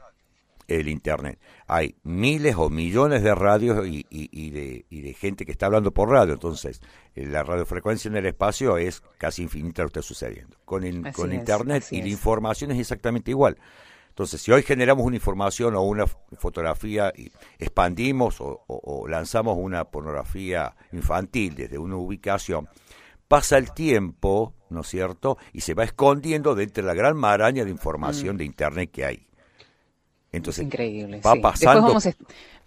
el 0.68 0.88
Internet. 0.88 1.38
Hay 1.66 1.96
miles 2.04 2.54
o 2.56 2.70
millones 2.70 3.22
de 3.22 3.34
radios 3.34 3.86
y, 3.86 4.06
y, 4.08 4.50
de, 4.50 4.86
y 4.88 5.00
de 5.00 5.14
gente 5.14 5.44
que 5.44 5.52
está 5.52 5.66
hablando 5.66 5.90
por 5.92 6.08
radio, 6.08 6.34
entonces 6.34 6.80
la 7.14 7.42
radiofrecuencia 7.42 8.08
en 8.08 8.16
el 8.16 8.26
espacio 8.26 8.78
es 8.78 9.02
casi 9.18 9.42
infinita 9.42 9.82
lo 9.82 9.88
que 9.88 9.98
está 9.98 10.02
sucediendo. 10.06 10.56
Con, 10.64 10.82
con 11.12 11.32
Internet 11.32 11.86
y 11.90 12.02
la 12.02 12.08
información 12.08 12.70
es 12.70 12.78
exactamente 12.78 13.30
igual. 13.32 13.58
Entonces, 14.20 14.42
si 14.42 14.52
hoy 14.52 14.62
generamos 14.62 15.06
una 15.06 15.16
información 15.16 15.74
o 15.76 15.80
una 15.80 16.04
fotografía 16.06 17.10
y 17.16 17.32
expandimos 17.58 18.36
o, 18.38 19.06
lanzamos 19.08 19.56
una 19.58 19.86
pornografía 19.86 20.76
infantil 20.92 21.54
desde 21.54 21.78
una 21.78 21.96
ubicación, 21.96 22.68
pasa 23.28 23.56
el 23.56 23.72
tiempo, 23.72 24.52
¿no 24.68 24.82
es 24.82 24.88
cierto? 24.88 25.38
Y 25.54 25.62
se 25.62 25.72
va 25.72 25.84
escondiendo 25.84 26.54
dentro 26.54 26.82
de 26.82 26.88
la 26.88 26.92
gran 26.92 27.16
maraña 27.16 27.64
de 27.64 27.70
información 27.70 28.34
mm. 28.34 28.38
de 28.38 28.44
Internet 28.44 28.90
que 28.92 29.04
hay. 29.06 29.26
Entonces, 30.32 30.66
increíble, 30.66 31.22
va 31.24 31.36
pasando. 31.36 31.98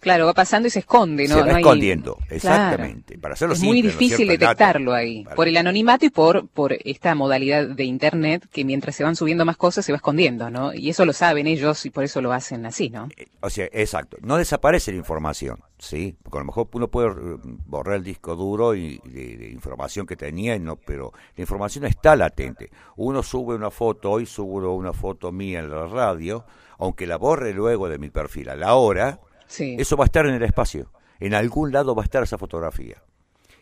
Claro, 0.04 0.26
va 0.26 0.34
pasando 0.34 0.68
y 0.68 0.72
se 0.72 0.80
esconde, 0.80 1.30
¿no? 1.30 1.36
Se 1.36 1.42
va 1.42 1.60
escondiendo, 1.60 2.18
exactamente. 2.30 3.18
Para 3.18 3.36
hacerlo 3.36 3.54
es 3.54 3.62
muy 3.62 3.82
difícil 3.82 4.28
detectarlo 4.28 4.94
ahí, 4.94 5.26
por 5.34 5.48
el 5.48 5.56
anonimato 5.56 6.06
y 6.06 6.10
por, 6.10 6.50
por 6.50 6.74
esta 6.84 7.16
modalidad 7.16 7.70
de 7.70 7.86
Internet 7.86 8.46
que 8.52 8.66
mientras 8.66 8.98
se 8.98 9.06
van 9.06 9.16
subiendo 9.16 9.46
más 9.46 9.56
cosas 9.56 9.86
se 9.86 9.94
va 9.94 9.96
escondiendo, 9.96 10.50
¿no? 10.50 10.74
Y 10.74 10.90
eso 10.90 11.06
lo 11.06 11.14
saben 11.14 11.48
ellos 11.48 11.86
y 11.86 11.90
por 11.90 12.04
eso 12.04 12.22
lo 12.22 12.34
hacen 12.34 12.66
así, 12.66 12.90
¿no? 12.90 13.08
Eh, 13.16 13.28
o 13.40 13.50
sea, 13.50 13.70
exacto. 13.72 14.18
No 14.22 14.36
desaparece 14.36 14.92
la 14.92 14.98
información, 14.98 15.60
¿sí? 15.80 16.18
Porque 16.22 16.38
a 16.38 16.42
lo 16.42 16.48
mejor 16.48 16.68
uno 16.74 16.90
puede 16.90 17.08
eh, 17.08 17.38
borrar 17.66 17.96
el 17.96 18.04
disco 18.04 18.36
duro 18.36 18.76
y 18.76 19.00
de, 19.06 19.52
información 19.52 20.06
que 20.06 20.18
tenía, 20.18 20.60
no, 20.60 20.76
pero 20.76 21.14
la 21.38 21.42
información 21.42 21.86
está 21.86 22.18
latente. 22.18 22.72
Uno 22.98 23.24
sube 23.24 23.56
una 23.56 23.72
foto, 23.72 24.12
hoy 24.12 24.26
subo 24.26 24.76
una 24.76 24.92
foto 24.92 25.32
mía 25.32 25.60
en 25.60 25.72
la 25.72 25.88
radio, 25.88 26.46
aunque 26.78 27.08
la 27.08 27.16
borre 27.16 27.54
luego 27.54 27.88
de 27.88 28.00
mi 28.00 28.10
perfil 28.10 28.50
a 28.50 28.58
la 28.58 28.76
hora 28.76 29.22
eso 29.60 29.98
va 29.98 30.04
a 30.04 30.06
estar 30.06 30.26
en 30.26 30.36
el 30.36 30.44
espacio. 30.44 30.92
En 31.20 31.34
algún 31.34 31.72
lado 31.72 31.96
va 31.96 32.04
a 32.04 32.06
estar 32.06 32.24
esa 32.24 32.38
fotografía. 32.38 33.02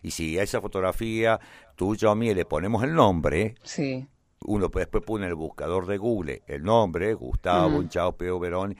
Y 0.01 0.11
si 0.11 0.39
a 0.39 0.43
esa 0.43 0.61
fotografía 0.61 1.39
tuya 1.75 2.11
o 2.11 2.15
mía 2.15 2.33
le 2.33 2.45
ponemos 2.45 2.83
el 2.83 2.93
nombre, 2.93 3.55
sí. 3.63 4.07
uno 4.45 4.67
después 4.73 5.03
pone 5.03 5.25
en 5.25 5.29
el 5.29 5.35
buscador 5.35 5.85
de 5.85 5.97
Google 5.97 6.41
el 6.47 6.63
nombre, 6.63 7.13
Gustavo, 7.13 7.77
uh 7.77 7.87
Chao, 7.87 8.17
Peo, 8.17 8.39
Verón, 8.39 8.75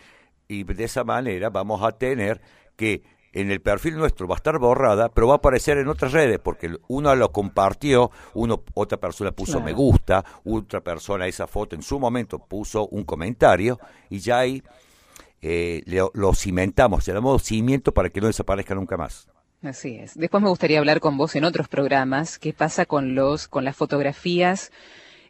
y 0.48 0.64
de 0.64 0.84
esa 0.84 1.04
manera 1.04 1.50
vamos 1.50 1.84
a 1.84 1.92
tener 1.92 2.42
que 2.76 3.04
en 3.34 3.52
el 3.52 3.62
perfil 3.62 3.96
nuestro 3.96 4.28
va 4.28 4.36
a 4.36 4.38
estar 4.38 4.60
borrada, 4.60 5.10
pero 5.10 5.28
va 5.28 5.36
a 5.36 5.38
aparecer 5.38 5.78
en 5.78 5.88
otras 5.88 6.12
redes, 6.12 6.40
porque 6.40 6.76
uno 6.88 7.16
lo 7.16 7.32
compartió, 7.32 8.12
uno, 8.34 8.64
otra 8.74 9.00
persona 9.00 9.32
puso 9.32 9.62
me 9.62 9.72
gusta, 9.72 10.26
otra 10.44 10.82
persona 10.82 11.28
esa 11.28 11.48
foto 11.48 11.76
en 11.76 11.82
su 11.82 12.00
momento 12.00 12.40
puso 12.40 12.88
un 12.88 13.06
comentario, 13.06 13.80
y 14.10 14.20
ya 14.20 14.40
ahí 14.40 14.62
eh, 15.42 15.84
lo, 15.86 16.34
cimentamos, 16.34 17.08
le 17.08 17.14
damos 17.14 17.44
cimiento 17.44 17.94
para 17.94 18.10
que 18.10 18.22
no 18.22 18.28
desaparezca 18.28 18.76
nunca 18.76 18.98
más. 18.98 19.28
Así 19.64 19.96
es. 19.96 20.16
Después 20.16 20.42
me 20.42 20.50
gustaría 20.50 20.80
hablar 20.80 21.00
con 21.00 21.18
vos 21.18 21.36
en 21.36 21.44
otros 21.44 21.68
programas 21.68 22.40
qué 22.40 22.52
pasa 22.54 22.86
con 22.86 23.14
los 23.14 23.48
con 23.48 23.64
las 23.64 23.76
fotografías 23.76 24.72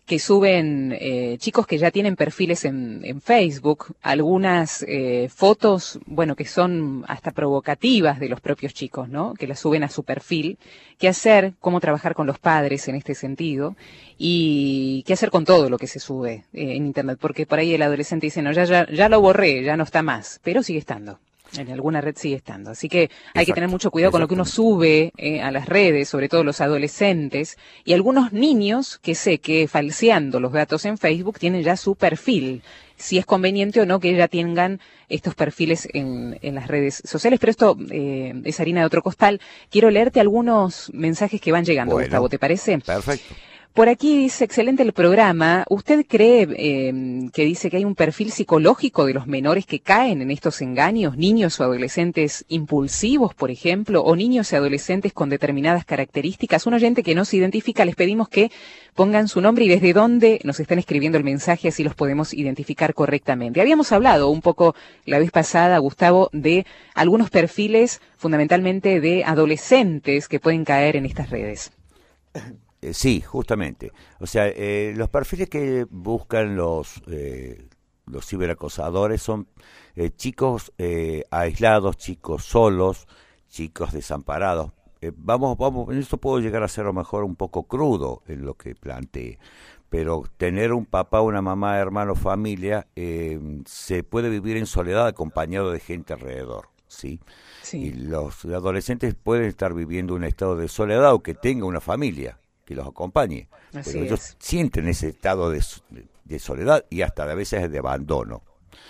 que 0.05 0.19
suben 0.19 0.97
eh, 0.99 1.37
chicos 1.39 1.67
que 1.67 1.77
ya 1.77 1.91
tienen 1.91 2.15
perfiles 2.15 2.65
en, 2.65 3.01
en 3.03 3.21
Facebook, 3.21 3.95
algunas 4.01 4.83
eh, 4.87 5.29
fotos, 5.33 5.99
bueno, 6.05 6.35
que 6.35 6.45
son 6.45 7.05
hasta 7.07 7.31
provocativas 7.31 8.19
de 8.19 8.29
los 8.29 8.41
propios 8.41 8.73
chicos, 8.73 9.07
¿no? 9.09 9.33
Que 9.35 9.47
las 9.47 9.59
suben 9.59 9.83
a 9.83 9.89
su 9.89 10.03
perfil. 10.03 10.57
¿Qué 10.97 11.07
hacer? 11.07 11.53
¿Cómo 11.59 11.79
trabajar 11.79 12.13
con 12.13 12.27
los 12.27 12.39
padres 12.39 12.87
en 12.87 12.95
este 12.95 13.15
sentido? 13.15 13.75
Y 14.17 15.03
qué 15.07 15.13
hacer 15.13 15.31
con 15.31 15.45
todo 15.45 15.69
lo 15.69 15.77
que 15.77 15.87
se 15.87 15.99
sube 15.99 16.45
eh, 16.53 16.75
en 16.75 16.85
Internet, 16.85 17.17
porque 17.21 17.45
por 17.45 17.59
ahí 17.59 17.73
el 17.73 17.81
adolescente 17.81 18.27
dice, 18.27 18.41
no, 18.41 18.51
ya, 18.51 18.65
ya, 18.65 18.87
ya 18.91 19.07
lo 19.09 19.21
borré, 19.21 19.63
ya 19.63 19.77
no 19.77 19.83
está 19.83 20.01
más, 20.01 20.39
pero 20.43 20.63
sigue 20.63 20.79
estando. 20.79 21.19
En 21.57 21.69
alguna 21.71 22.01
red 22.01 22.15
sigue 22.15 22.35
estando. 22.35 22.71
Así 22.71 22.87
que 22.87 23.09
hay 23.33 23.45
que 23.45 23.53
tener 23.53 23.69
mucho 23.69 23.91
cuidado 23.91 24.11
con 24.11 24.21
lo 24.21 24.27
que 24.27 24.33
uno 24.33 24.45
sube 24.45 25.11
eh, 25.17 25.41
a 25.41 25.51
las 25.51 25.67
redes, 25.67 26.09
sobre 26.09 26.29
todo 26.29 26.43
los 26.43 26.61
adolescentes 26.61 27.57
y 27.83 27.93
algunos 27.93 28.31
niños 28.31 28.99
que 28.99 29.15
sé 29.15 29.39
que 29.39 29.67
falseando 29.67 30.39
los 30.39 30.53
datos 30.53 30.85
en 30.85 30.97
Facebook 30.97 31.39
tienen 31.39 31.63
ya 31.63 31.75
su 31.75 31.95
perfil. 31.95 32.63
Si 32.95 33.17
es 33.17 33.25
conveniente 33.25 33.81
o 33.81 33.85
no 33.85 33.99
que 33.99 34.15
ya 34.15 34.27
tengan 34.27 34.79
estos 35.09 35.33
perfiles 35.35 35.87
en, 35.93 36.37
en 36.41 36.55
las 36.55 36.67
redes 36.67 37.01
sociales. 37.03 37.39
Pero 37.39 37.51
esto 37.51 37.77
eh, 37.89 38.33
es 38.45 38.59
harina 38.59 38.81
de 38.81 38.85
otro 38.85 39.01
costal. 39.01 39.41
Quiero 39.69 39.89
leerte 39.89 40.19
algunos 40.19 40.91
mensajes 40.93 41.41
que 41.41 41.51
van 41.51 41.65
llegando, 41.65 41.97
Gustavo, 41.97 42.29
¿te 42.29 42.39
parece? 42.39 42.79
Perfecto. 42.79 43.33
Por 43.73 43.87
aquí 43.87 44.17
dice, 44.17 44.43
excelente 44.43 44.83
el 44.83 44.91
programa. 44.91 45.63
¿Usted 45.69 46.05
cree 46.05 46.45
eh, 46.57 47.29
que 47.31 47.45
dice 47.45 47.69
que 47.69 47.77
hay 47.77 47.85
un 47.85 47.95
perfil 47.95 48.29
psicológico 48.33 49.05
de 49.05 49.13
los 49.13 49.27
menores 49.27 49.65
que 49.65 49.79
caen 49.79 50.21
en 50.21 50.29
estos 50.29 50.61
engaños? 50.61 51.15
Niños 51.15 51.57
o 51.57 51.63
adolescentes 51.63 52.43
impulsivos, 52.49 53.33
por 53.33 53.49
ejemplo, 53.49 54.01
o 54.03 54.17
niños 54.17 54.51
y 54.51 54.57
adolescentes 54.57 55.13
con 55.13 55.29
determinadas 55.29 55.85
características. 55.85 56.67
Un 56.67 56.73
oyente 56.73 57.01
que 57.01 57.15
no 57.15 57.23
se 57.23 57.37
identifica, 57.37 57.85
les 57.85 57.95
pedimos 57.95 58.27
que 58.27 58.51
pongan 58.93 59.29
su 59.29 59.39
nombre 59.39 59.63
y 59.63 59.69
desde 59.69 59.93
dónde 59.93 60.41
nos 60.43 60.59
están 60.59 60.77
escribiendo 60.77 61.17
el 61.17 61.23
mensaje, 61.23 61.69
así 61.69 61.81
los 61.85 61.95
podemos 61.95 62.33
identificar 62.33 62.93
correctamente. 62.93 63.61
Habíamos 63.61 63.93
hablado 63.93 64.27
un 64.31 64.41
poco 64.41 64.75
la 65.05 65.17
vez 65.17 65.31
pasada, 65.31 65.77
Gustavo, 65.77 66.29
de 66.33 66.65
algunos 66.93 67.29
perfiles 67.29 68.01
fundamentalmente 68.17 68.99
de 68.99 69.23
adolescentes 69.23 70.27
que 70.27 70.41
pueden 70.41 70.65
caer 70.65 70.97
en 70.97 71.05
estas 71.05 71.29
redes. 71.29 71.71
Eh, 72.81 72.93
sí, 72.93 73.21
justamente. 73.21 73.91
O 74.19 74.27
sea, 74.27 74.47
eh, 74.47 74.93
los 74.95 75.09
perfiles 75.09 75.49
que 75.49 75.85
buscan 75.89 76.55
los, 76.55 77.01
eh, 77.07 77.67
los 78.05 78.25
ciberacosadores 78.25 79.21
son 79.21 79.47
chicos 80.15 80.71
aislados, 81.29 81.97
chicos 81.97 82.45
solos, 82.45 83.07
chicos 83.49 83.91
desamparados. 83.91 84.71
vamos, 85.17 85.57
vamos, 85.57 85.89
en 85.91 85.99
esto 85.99 86.17
puedo 86.17 86.39
llegar 86.39 86.63
a 86.63 86.67
ser 86.69 86.85
a 86.85 86.87
lo 86.87 86.93
mejor 86.93 87.23
un 87.25 87.35
poco 87.35 87.63
crudo 87.67 88.23
en 88.27 88.45
lo 88.45 88.55
que 88.55 88.73
planteé, 88.73 89.37
pero 89.89 90.23
tener 90.37 90.71
un 90.71 90.85
papá, 90.85 91.21
una 91.21 91.41
mamá, 91.41 91.77
hermano, 91.77 92.15
familia, 92.15 92.87
se 93.65 94.03
puede 94.03 94.29
vivir 94.29 94.55
en 94.57 94.65
soledad 94.65 95.07
acompañado 95.07 95.71
de 95.71 95.81
gente 95.81 96.13
alrededor. 96.13 96.69
¿sí? 96.87 97.19
sí. 97.61 97.87
Y 97.87 97.93
los 97.93 98.45
adolescentes 98.45 99.13
pueden 99.13 99.45
estar 99.45 99.73
viviendo 99.73 100.15
un 100.15 100.23
estado 100.23 100.55
de 100.55 100.69
soledad 100.69 101.13
o 101.13 101.21
que 101.21 101.33
tenga 101.33 101.65
una 101.65 101.81
familia 101.81 102.40
que 102.71 102.75
los 102.75 102.87
acompañe. 102.87 103.47
pero 103.71 104.03
ellos 104.03 104.35
sienten 104.39 104.87
ese 104.87 105.09
estado 105.09 105.49
de, 105.49 106.39
soledad 106.39 106.85
y 106.89 107.01
hasta 107.01 107.23
a 107.23 107.35
veces 107.35 107.69
de 107.71 107.77
abandono. 107.79 108.41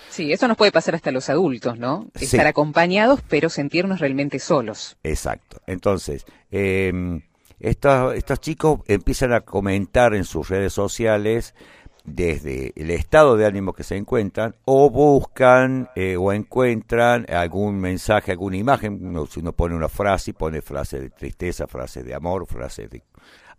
Sí, 0.10 0.32
eso 0.32 0.48
nos 0.48 0.58
puede 0.58 0.72
pasar 0.72 0.94
hasta 0.96 1.12
los 1.12 1.30
adultos, 1.30 1.80
¿no? 1.80 2.08
Estar 2.14 2.46
acompañados, 2.46 3.22
pero 3.28 3.50
sentirnos 3.50 4.00
realmente 4.00 4.40
solos. 4.40 4.98
Exacto. 5.04 5.62
Entonces, 5.66 6.26
eh, 6.52 7.22
estos, 7.60 8.16
estos 8.16 8.40
chicos 8.42 8.82
empiezan 8.88 9.34
a 9.34 9.42
comentar 9.42 10.14
en 10.14 10.26
sus 10.26 10.50
redes 10.50 10.74
sociales 10.74 11.56
desde 12.04 12.74
el 12.76 12.92
estado 12.92 13.38
de 13.38 13.46
ánimo 13.46 13.74
que 13.74 13.84
se 13.84 13.96
encuentran 13.96 14.56
o 14.66 14.90
buscan 14.90 15.90
eh, 15.96 16.18
o 16.18 16.34
encuentran 16.34 17.26
algún 17.30 17.80
mensaje, 17.80 18.32
alguna 18.32 18.58
imagen, 18.58 19.16
si 19.30 19.40
uno 19.40 19.54
pone 19.54 19.76
una 19.76 19.90
frase, 19.90 20.34
pone 20.34 20.62
frase 20.62 21.00
de 21.00 21.10
tristeza, 21.10 21.68
frase 21.68 22.04
de 22.04 22.14
amor, 22.14 22.46
frase 22.48 22.88
de 22.88 23.04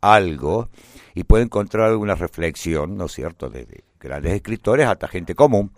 algo 0.03 0.69
y 1.15 1.25
puede 1.25 1.45
encontrar 1.45 1.89
alguna 1.89 2.15
reflexión, 2.15 2.99
¿no 2.99 3.07
es 3.07 3.13
cierto?, 3.13 3.49
de, 3.49 3.85
grandes 3.99 4.35
escritores 4.35 4.87
hasta 4.87 5.09
gente 5.09 5.35
común. 5.35 5.73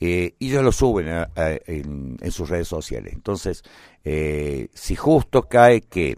Eh, 0.00 0.34
y 0.38 0.48
ellos 0.48 0.64
lo 0.64 0.72
suben 0.72 1.26
en, 1.36 2.30
sus 2.30 2.48
redes 2.48 2.68
sociales. 2.68 3.12
Entonces, 3.12 3.62
eh, 4.04 4.68
si 4.72 4.96
justo 4.96 5.42
cae 5.48 5.82
que 5.82 6.16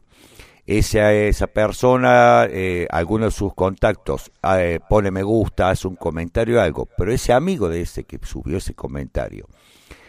esa, 0.67 1.13
esa 1.13 1.47
persona, 1.47 2.47
eh, 2.49 2.87
alguno 2.91 3.27
de 3.27 3.31
sus 3.31 3.55
contactos, 3.55 4.33
eh, 4.59 4.81
pone 4.89 5.11
me 5.11 5.23
gusta, 5.23 5.71
hace 5.71 5.87
un 5.87 5.97
comentario, 5.97 6.61
algo, 6.61 6.89
pero 6.97 7.13
ese 7.13 7.33
amigo 7.33 7.69
de 7.69 7.83
ese 7.83 8.05
que 8.05 8.19
subió 8.23 8.59
ese 8.59 8.75
comentario 8.75 9.47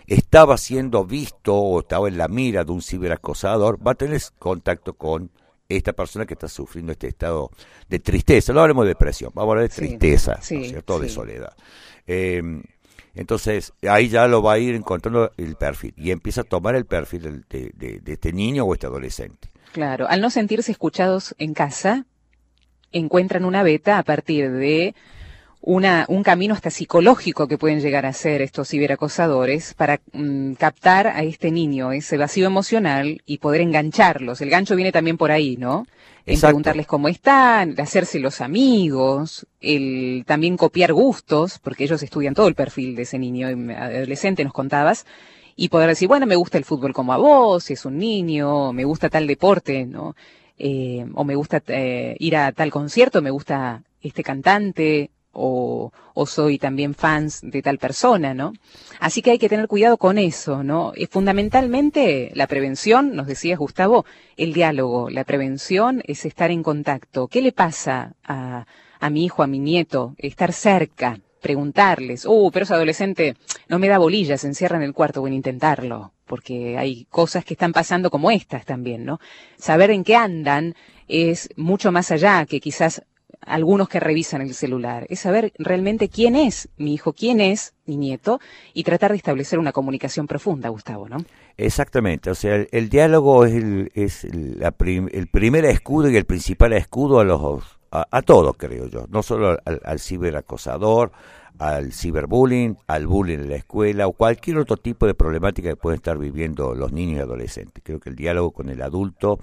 estaba 0.08 0.58
siendo 0.58 1.04
visto 1.04 1.56
o 1.56 1.80
estaba 1.80 2.08
en 2.08 2.18
la 2.18 2.28
mira 2.28 2.64
de 2.64 2.72
un 2.72 2.82
ciberacosador, 2.82 3.86
va 3.86 3.92
a 3.92 3.96
tener 3.96 4.22
contacto 4.38 4.94
con 4.94 5.32
esta 5.70 5.94
persona 5.94 6.26
que 6.26 6.34
está 6.34 6.48
sufriendo 6.48 6.92
este 6.92 7.08
estado 7.08 7.52
de 7.90 8.00
tristeza. 8.00 8.54
No 8.54 8.62
hablemos 8.62 8.86
de 8.86 8.90
depresión, 8.90 9.32
vamos 9.34 9.50
a 9.50 9.52
hablar 9.54 9.70
de 9.70 9.76
tristeza, 9.76 10.42
cierto? 10.42 11.00
De 11.00 11.10
soledad. 11.10 11.54
Em, 12.08 12.64
entonces, 13.16 13.74
ahí 13.90 14.10
ya 14.10 14.28
lo 14.28 14.42
va 14.42 14.54
a 14.54 14.60
ir 14.60 14.76
encontrando 14.76 15.32
el 15.38 15.56
perfil 15.56 15.94
y 15.98 16.12
empieza 16.12 16.42
a 16.42 16.44
tomar 16.44 16.76
el 16.76 16.86
perfil 16.86 17.46
de, 17.50 17.72
de, 17.74 18.02
este 18.06 18.34
niño 18.34 18.66
o 18.66 18.74
este 18.74 18.88
adolescente. 18.88 19.50
Claro, 19.72 20.08
al 20.10 20.22
no 20.22 20.30
sentirse 20.30 20.72
escuchados 20.72 21.34
en 21.38 21.54
casa, 21.54 22.06
encuentran 22.92 23.46
una 23.46 23.64
beta 23.64 23.98
a 23.98 24.04
partir 24.04 24.52
de 24.52 24.96
una, 25.66 26.06
un 26.10 26.22
camino 26.22 26.54
hasta 26.54 26.70
psicológico 26.70 27.48
que 27.48 27.58
pueden 27.58 27.82
llegar 27.82 28.06
a 28.06 28.14
ser 28.14 28.44
estos 28.44 28.70
ciberacosadores 28.70 29.74
para 29.74 30.00
mm, 30.14 30.54
captar 30.54 31.08
a 31.08 31.24
este 31.24 31.50
niño 31.50 31.92
ese 31.92 32.18
vacío 32.18 32.46
emocional 32.46 33.22
y 33.26 33.40
poder 33.40 33.62
engancharlos. 33.62 34.42
El 34.42 34.52
gancho 34.52 34.76
viene 34.76 34.92
también 34.92 35.18
por 35.18 35.32
ahí, 35.32 35.58
¿no? 35.58 35.88
En 36.28 36.40
preguntarles 36.40 36.86
cómo 36.86 37.08
están, 37.08 37.80
hacerse 37.80 38.20
los 38.20 38.42
amigos, 38.42 39.48
el 39.60 40.24
también 40.26 40.56
copiar 40.56 40.94
gustos, 40.94 41.60
porque 41.60 41.84
ellos 41.84 42.02
estudian 42.02 42.36
todo 42.36 42.48
el 42.48 42.56
perfil 42.56 42.96
de 42.96 43.04
ese 43.04 43.20
niño 43.20 43.48
adolescente, 43.48 44.44
nos 44.44 44.54
contabas, 44.54 45.06
y 45.56 45.70
poder 45.70 45.90
decir, 45.90 46.08
bueno, 46.08 46.26
me 46.26 46.36
gusta 46.36 46.58
el 46.58 46.66
fútbol 46.66 46.94
como 46.94 47.14
a 47.14 47.18
vos, 47.18 47.66
si 47.66 47.74
es 47.74 47.86
un 47.86 47.98
niño, 47.98 48.74
me 48.74 48.86
gusta 48.86 49.10
tal 49.10 49.28
deporte, 49.28 49.86
¿no? 49.86 50.16
Eh, 50.58 51.06
o 51.14 51.24
me 51.24 51.36
gusta 51.36 51.62
eh, 51.68 52.16
ir 52.20 52.38
a 52.38 52.52
tal 52.52 52.72
concierto, 52.72 53.22
me 53.22 53.30
gusta 53.32 53.84
este 54.02 54.24
cantante, 54.24 55.12
o, 55.36 55.92
o, 56.14 56.26
soy 56.26 56.58
también 56.58 56.96
fans 56.96 57.42
de 57.44 57.62
tal 57.62 57.78
persona, 57.78 58.34
¿no? 58.34 58.54
Así 59.00 59.22
que 59.22 59.32
hay 59.32 59.38
que 59.38 59.50
tener 59.50 59.68
cuidado 59.68 59.98
con 59.98 60.18
eso, 60.18 60.64
¿no? 60.64 60.94
Y 60.96 61.06
fundamentalmente 61.08 62.32
la 62.34 62.48
prevención, 62.48 63.16
nos 63.16 63.28
decías 63.28 63.60
Gustavo, 63.60 64.06
el 64.38 64.54
diálogo, 64.54 65.10
la 65.10 65.26
prevención 65.26 66.02
es 66.06 66.26
estar 66.26 66.52
en 66.52 66.64
contacto. 66.64 67.28
¿Qué 67.28 67.42
le 67.42 67.52
pasa 67.52 68.16
a, 68.24 68.66
a 69.00 69.10
mi 69.10 69.26
hijo, 69.26 69.44
a 69.44 69.48
mi 69.48 69.60
nieto? 69.60 70.16
Estar 70.18 70.54
cerca, 70.54 71.20
preguntarles, 71.42 72.26
uh, 72.26 72.50
pero 72.52 72.64
ese 72.64 72.74
adolescente 72.74 73.36
no 73.68 73.78
me 73.78 73.88
da 73.88 74.00
bolillas, 74.00 74.42
se 74.42 74.48
encierra 74.48 74.78
en 74.78 74.84
el 74.84 74.94
cuarto, 74.94 75.22
bueno, 75.22 75.36
intentarlo, 75.36 76.12
porque 76.26 76.78
hay 76.78 77.06
cosas 77.12 77.46
que 77.46 77.54
están 77.54 77.72
pasando 77.72 78.10
como 78.10 78.32
estas 78.32 78.66
también, 78.66 79.06
¿no? 79.06 79.20
Saber 79.58 79.92
en 79.92 80.04
qué 80.04 80.16
andan 80.16 80.74
es 81.08 81.50
mucho 81.56 81.92
más 81.92 82.10
allá 82.10 82.46
que 82.48 82.60
quizás 82.60 83.04
algunos 83.46 83.90
que 83.90 84.00
revisan 84.00 84.42
el 84.42 84.54
celular, 84.54 85.06
es 85.10 85.22
saber 85.22 85.54
realmente 85.58 86.10
quién 86.10 86.36
es 86.36 86.70
mi 86.78 86.94
hijo, 86.94 87.14
quién 87.14 87.40
es 87.40 87.74
mi 87.86 87.98
nieto 87.98 88.40
y 88.74 88.84
tratar 88.84 89.12
de 89.12 89.18
establecer 89.18 89.60
una 89.60 89.72
comunicación 89.72 90.28
profunda, 90.28 90.70
Gustavo, 90.70 91.08
¿no? 91.08 91.18
Exactamente, 91.58 92.30
o 92.30 92.36
sea, 92.36 92.56
el, 92.56 92.90
diálogo 92.90 93.46
es, 93.46 93.54
el, 93.54 93.92
es 93.94 94.24
el 94.26 95.28
primer 95.32 95.66
escudo 95.66 96.10
y 96.10 96.18
el 96.18 96.26
principal 96.26 96.74
escudo 96.74 97.20
a 97.20 97.24
los 97.24 97.64
a, 97.92 98.22
todos, 98.24 98.58
creo 98.58 98.88
yo, 98.88 99.06
no 99.10 99.24
solo 99.24 99.58
al, 99.64 99.82
al 99.86 100.00
ciberacosador, 100.00 101.14
al 101.60 101.94
ciberbullying, 101.94 102.78
al 102.88 103.08
bullying 103.08 103.40
en 103.40 103.50
la 103.50 103.56
escuela 103.56 104.08
o 104.08 104.14
cualquier 104.14 104.58
otro 104.58 104.78
tipo 104.78 105.06
de 105.08 105.14
problemática 105.14 105.70
que 105.70 105.76
pueden 105.76 105.98
estar 105.98 106.18
viviendo 106.18 106.76
los 106.76 106.92
niños 106.92 107.20
y 107.20 107.22
adolescentes. 107.22 107.84
Creo 107.84 108.00
que 108.00 108.10
el 108.10 108.16
diálogo 108.16 108.52
con 108.52 108.70
el 108.70 108.82
adulto, 108.82 109.40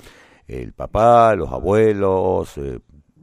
el 0.46 0.72
papá, 0.72 1.34
los 1.34 1.50
abuelos, 1.50 2.58
eh, 2.58 2.80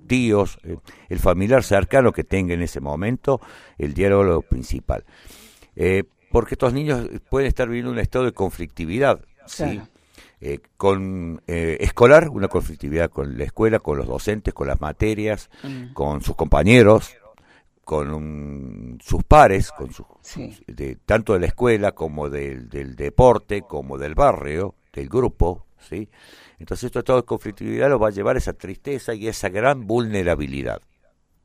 tíos, 0.10 0.60
eh, 0.64 0.76
el 1.08 1.20
familiar 1.20 1.64
cercano 1.64 2.12
que 2.12 2.26
tenga 2.26 2.54
en 2.54 2.62
ese 2.62 2.82
momento, 2.82 3.40
el 3.78 3.94
diálogo 3.94 4.42
principal. 4.42 5.06
Eh, 5.78 6.04
porque 6.32 6.56
estos 6.56 6.74
niños 6.74 7.08
pueden 7.30 7.48
estar 7.48 7.70
viviendo 7.70 7.92
un 7.92 8.00
estado 8.00 8.26
de 8.26 8.34
conflictividad, 8.34 9.22
¿sí? 9.46 9.80
Eh, 10.42 10.60
con 10.78 11.42
escolar, 11.48 12.30
una 12.30 12.48
conflictividad 12.48 13.10
con 13.10 13.38
la 13.38 13.44
escuela, 13.44 13.80
con 13.80 13.98
los 13.98 14.08
docentes, 14.08 14.54
con 14.54 14.68
las 14.68 14.80
materias, 14.80 15.50
mm. 15.64 15.94
con 15.94 16.22
sus 16.22 16.36
compañeros, 16.36 17.16
con 17.84 19.00
sus 19.02 19.24
pares, 19.24 19.72
con 19.72 19.92
sus, 19.92 20.06
de, 20.68 20.98
tanto 21.06 21.34
de 21.34 21.40
la 21.40 21.48
escuela 21.48 21.92
como 21.94 22.30
del, 22.30 22.70
del 22.70 22.96
deporte, 22.96 23.64
como 23.64 23.98
del 23.98 24.16
barrio, 24.16 24.76
del 24.94 25.10
grupo, 25.10 25.66
¿sí? 25.88 26.10
Entonces 26.60 26.86
esto 26.86 27.00
estado 27.00 27.22
de 27.22 27.26
conflictividad 27.26 27.90
lo 27.90 28.00
va 28.00 28.10
a 28.10 28.12
llevar 28.12 28.36
a 28.36 28.40
esa 28.40 28.54
tristeza 28.54 29.14
y 29.14 29.28
esa 29.28 29.50
gran 29.50 29.88
vulnerabilidad. 29.88 30.82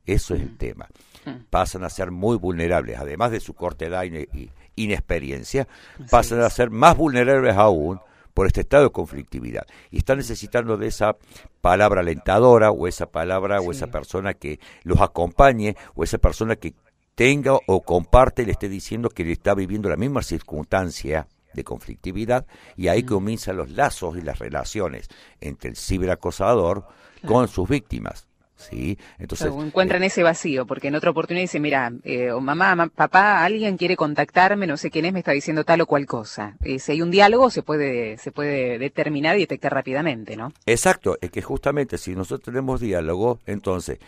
Eso 0.05 0.35
es 0.35 0.41
el 0.41 0.51
mm. 0.51 0.57
tema. 0.57 0.87
Mm. 1.25 1.45
Pasan 1.49 1.83
a 1.83 1.89
ser 1.89 2.11
muy 2.11 2.37
vulnerables, 2.37 2.97
además 2.97 3.31
de 3.31 3.39
su 3.39 3.53
corta 3.53 3.85
edad 3.85 4.03
y 4.03 4.51
inexperiencia, 4.75 5.67
pasan 6.11 6.41
a 6.41 6.49
ser 6.49 6.69
más 6.69 6.95
vulnerables 6.95 7.55
aún 7.55 7.99
por 8.33 8.47
este 8.47 8.61
estado 8.61 8.83
de 8.83 8.89
conflictividad. 8.91 9.65
Y 9.89 9.99
están 9.99 10.17
necesitando 10.17 10.77
de 10.77 10.87
esa 10.87 11.15
palabra 11.61 12.01
alentadora 12.01 12.69
o 12.69 12.87
esa 12.87 13.07
palabra 13.07 13.61
o 13.61 13.71
esa 13.71 13.87
persona 13.87 14.33
que 14.33 14.59
los 14.83 15.01
acompañe 15.01 15.75
o 15.95 16.03
esa 16.03 16.17
persona 16.17 16.57
que 16.57 16.75
tenga 17.15 17.57
o 17.65 17.81
comparte 17.81 18.43
y 18.43 18.45
le 18.45 18.51
esté 18.51 18.67
diciendo 18.67 19.09
que 19.09 19.23
le 19.23 19.31
está 19.31 19.55
viviendo 19.55 19.89
la 19.89 19.95
misma 19.95 20.21
circunstancia 20.21 21.27
de 21.55 21.63
conflictividad 21.63 22.45
y 22.75 22.87
ahí 22.89 23.03
comienzan 23.03 23.57
los 23.57 23.71
lazos 23.71 24.17
y 24.17 24.21
las 24.21 24.39
relaciones 24.39 25.07
entre 25.41 25.69
el 25.71 25.75
ciberacosador 25.75 26.85
con 27.25 27.47
sus 27.47 27.67
víctimas. 27.67 28.27
¿Sí? 28.55 28.97
Entonces 29.19 29.51
encuentran 29.53 30.03
eh, 30.03 30.07
ese 30.07 30.23
vacío, 30.23 30.65
porque 30.65 30.87
en 30.87 30.95
otra 30.95 31.11
oportunidad 31.11 31.43
dice, 31.43 31.59
mira, 31.59 31.91
eh, 32.03 32.31
o 32.31 32.39
mamá, 32.39 32.89
papá, 32.93 33.43
alguien 33.43 33.77
quiere 33.77 33.95
contactarme, 33.95 34.67
no 34.67 34.77
sé 34.77 34.89
quién 34.89 35.05
es, 35.05 35.13
me 35.13 35.19
está 35.19 35.31
diciendo 35.31 35.63
tal 35.63 35.81
o 35.81 35.85
cual 35.85 36.05
cosa. 36.05 36.55
Eh, 36.63 36.79
si 36.79 36.93
hay 36.93 37.01
un 37.01 37.11
diálogo, 37.11 37.49
se 37.49 37.63
puede, 37.63 38.17
se 38.17 38.31
puede 38.31 38.79
determinar 38.79 39.35
y 39.37 39.41
detectar 39.41 39.73
rápidamente, 39.73 40.35
¿no? 40.35 40.53
Exacto, 40.65 41.17
es 41.21 41.31
que 41.31 41.41
justamente 41.41 41.97
si 41.97 42.15
nosotros 42.15 42.45
tenemos 42.45 42.79
diálogo, 42.79 43.39
entonces 43.45 43.99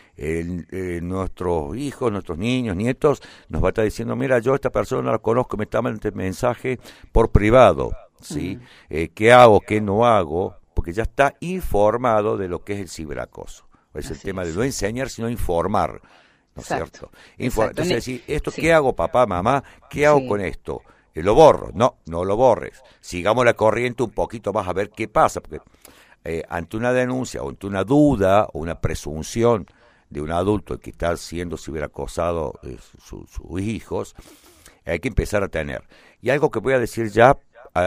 nuestros 1.02 1.78
hijos, 1.78 2.12
nuestros 2.12 2.38
niños, 2.38 2.76
nietos, 2.76 3.22
nos 3.50 3.64
va 3.64 3.68
a 3.68 3.70
estar 3.70 3.86
diciendo, 3.86 4.16
mira, 4.16 4.40
yo 4.40 4.54
a 4.54 4.56
esta 4.56 4.70
persona 4.70 5.12
la 5.12 5.20
conozco, 5.20 5.58
me 5.58 5.66
está 5.66 5.82
mandando 5.82 6.18
mensaje 6.18 6.80
por 7.12 7.32
privado, 7.32 7.92
¿sí? 8.22 8.60
¿Qué 8.90 9.32
hago, 9.32 9.62
qué 9.62 9.82
no 9.82 10.06
hago? 10.06 10.56
Porque 10.74 10.94
ya 10.94 11.04
está 11.04 11.36
informado 11.40 12.38
de 12.38 12.48
lo 12.48 12.64
que 12.64 12.74
es 12.74 12.80
el 12.80 12.90
ciberacoso. 12.90 13.67
Es 13.94 14.12
el 14.12 14.20
tema 14.20 14.44
de 14.46 14.54
no 14.54 14.64
enseñar, 14.64 15.10
sino 15.10 15.30
informar. 15.30 16.02
¿No 16.56 16.62
es 16.62 16.68
cierto? 16.68 17.12
Entonces, 17.38 17.88
decir, 17.88 18.24
¿esto 18.28 18.52
qué 18.52 18.74
hago, 18.74 18.96
papá, 18.96 19.26
mamá? 19.26 19.64
¿Qué 19.90 20.06
hago 20.06 20.28
con 20.28 20.42
esto? 20.42 20.82
Eh, 21.14 21.22
¿Lo 21.22 21.36
borro? 21.36 21.72
No, 21.74 21.98
no 22.06 22.26
lo 22.26 22.36
borres. 22.36 22.82
Sigamos 23.00 23.46
la 23.46 23.54
corriente 23.54 24.04
un 24.04 24.12
poquito 24.12 24.54
más 24.54 24.68
a 24.68 24.74
ver 24.74 24.90
qué 24.90 25.08
pasa, 25.08 25.42
porque 25.42 25.62
eh, 26.24 26.44
ante 26.50 26.78
una 26.78 26.94
denuncia 26.94 27.42
o 27.42 27.50
ante 27.50 27.68
una 27.68 27.84
duda 27.84 28.48
o 28.54 28.60
una 28.60 28.80
presunción 28.80 29.68
de 30.10 30.22
un 30.22 30.32
adulto 30.32 30.80
que 30.80 30.92
está 30.92 31.16
siendo 31.18 31.58
ciberacosado 31.58 32.60
eh, 32.64 32.78
sus 33.00 33.62
hijos, 33.62 34.16
hay 34.86 35.00
que 35.00 35.08
empezar 35.08 35.44
a 35.44 35.48
tener. 35.48 35.84
Y 36.22 36.30
algo 36.30 36.50
que 36.50 36.60
voy 36.60 36.74
a 36.74 36.80
decir 36.80 37.10
ya 37.10 37.38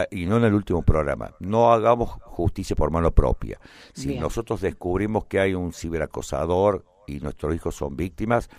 y 0.09 0.25
no 0.25 0.37
en 0.37 0.45
el 0.45 0.53
último 0.53 0.81
programa, 0.81 1.33
no 1.39 1.71
hagamos 1.71 2.09
justicia 2.23 2.75
por 2.75 2.91
mano 2.91 3.11
propia. 3.11 3.59
Si 3.93 4.17
nosotros 4.17 4.61
descubrimos 4.61 5.25
que 5.25 5.39
hay 5.39 5.53
un 5.53 5.73
ciberacosador 5.73 6.85
y 7.07 7.19
nuestros 7.19 7.53
hijos 7.55 7.75
son 7.75 7.95
víctimas, 7.95 8.49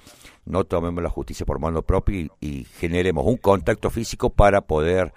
no 0.44 0.64
tomemos 0.64 1.02
la 1.02 1.10
justicia 1.10 1.46
por 1.46 1.58
mano 1.58 1.82
propia 1.82 2.28
y, 2.40 2.64
generemos 2.64 3.26
un 3.26 3.36
contacto 3.36 3.90
físico 3.90 4.30
para 4.30 4.62
poder, 4.62 5.12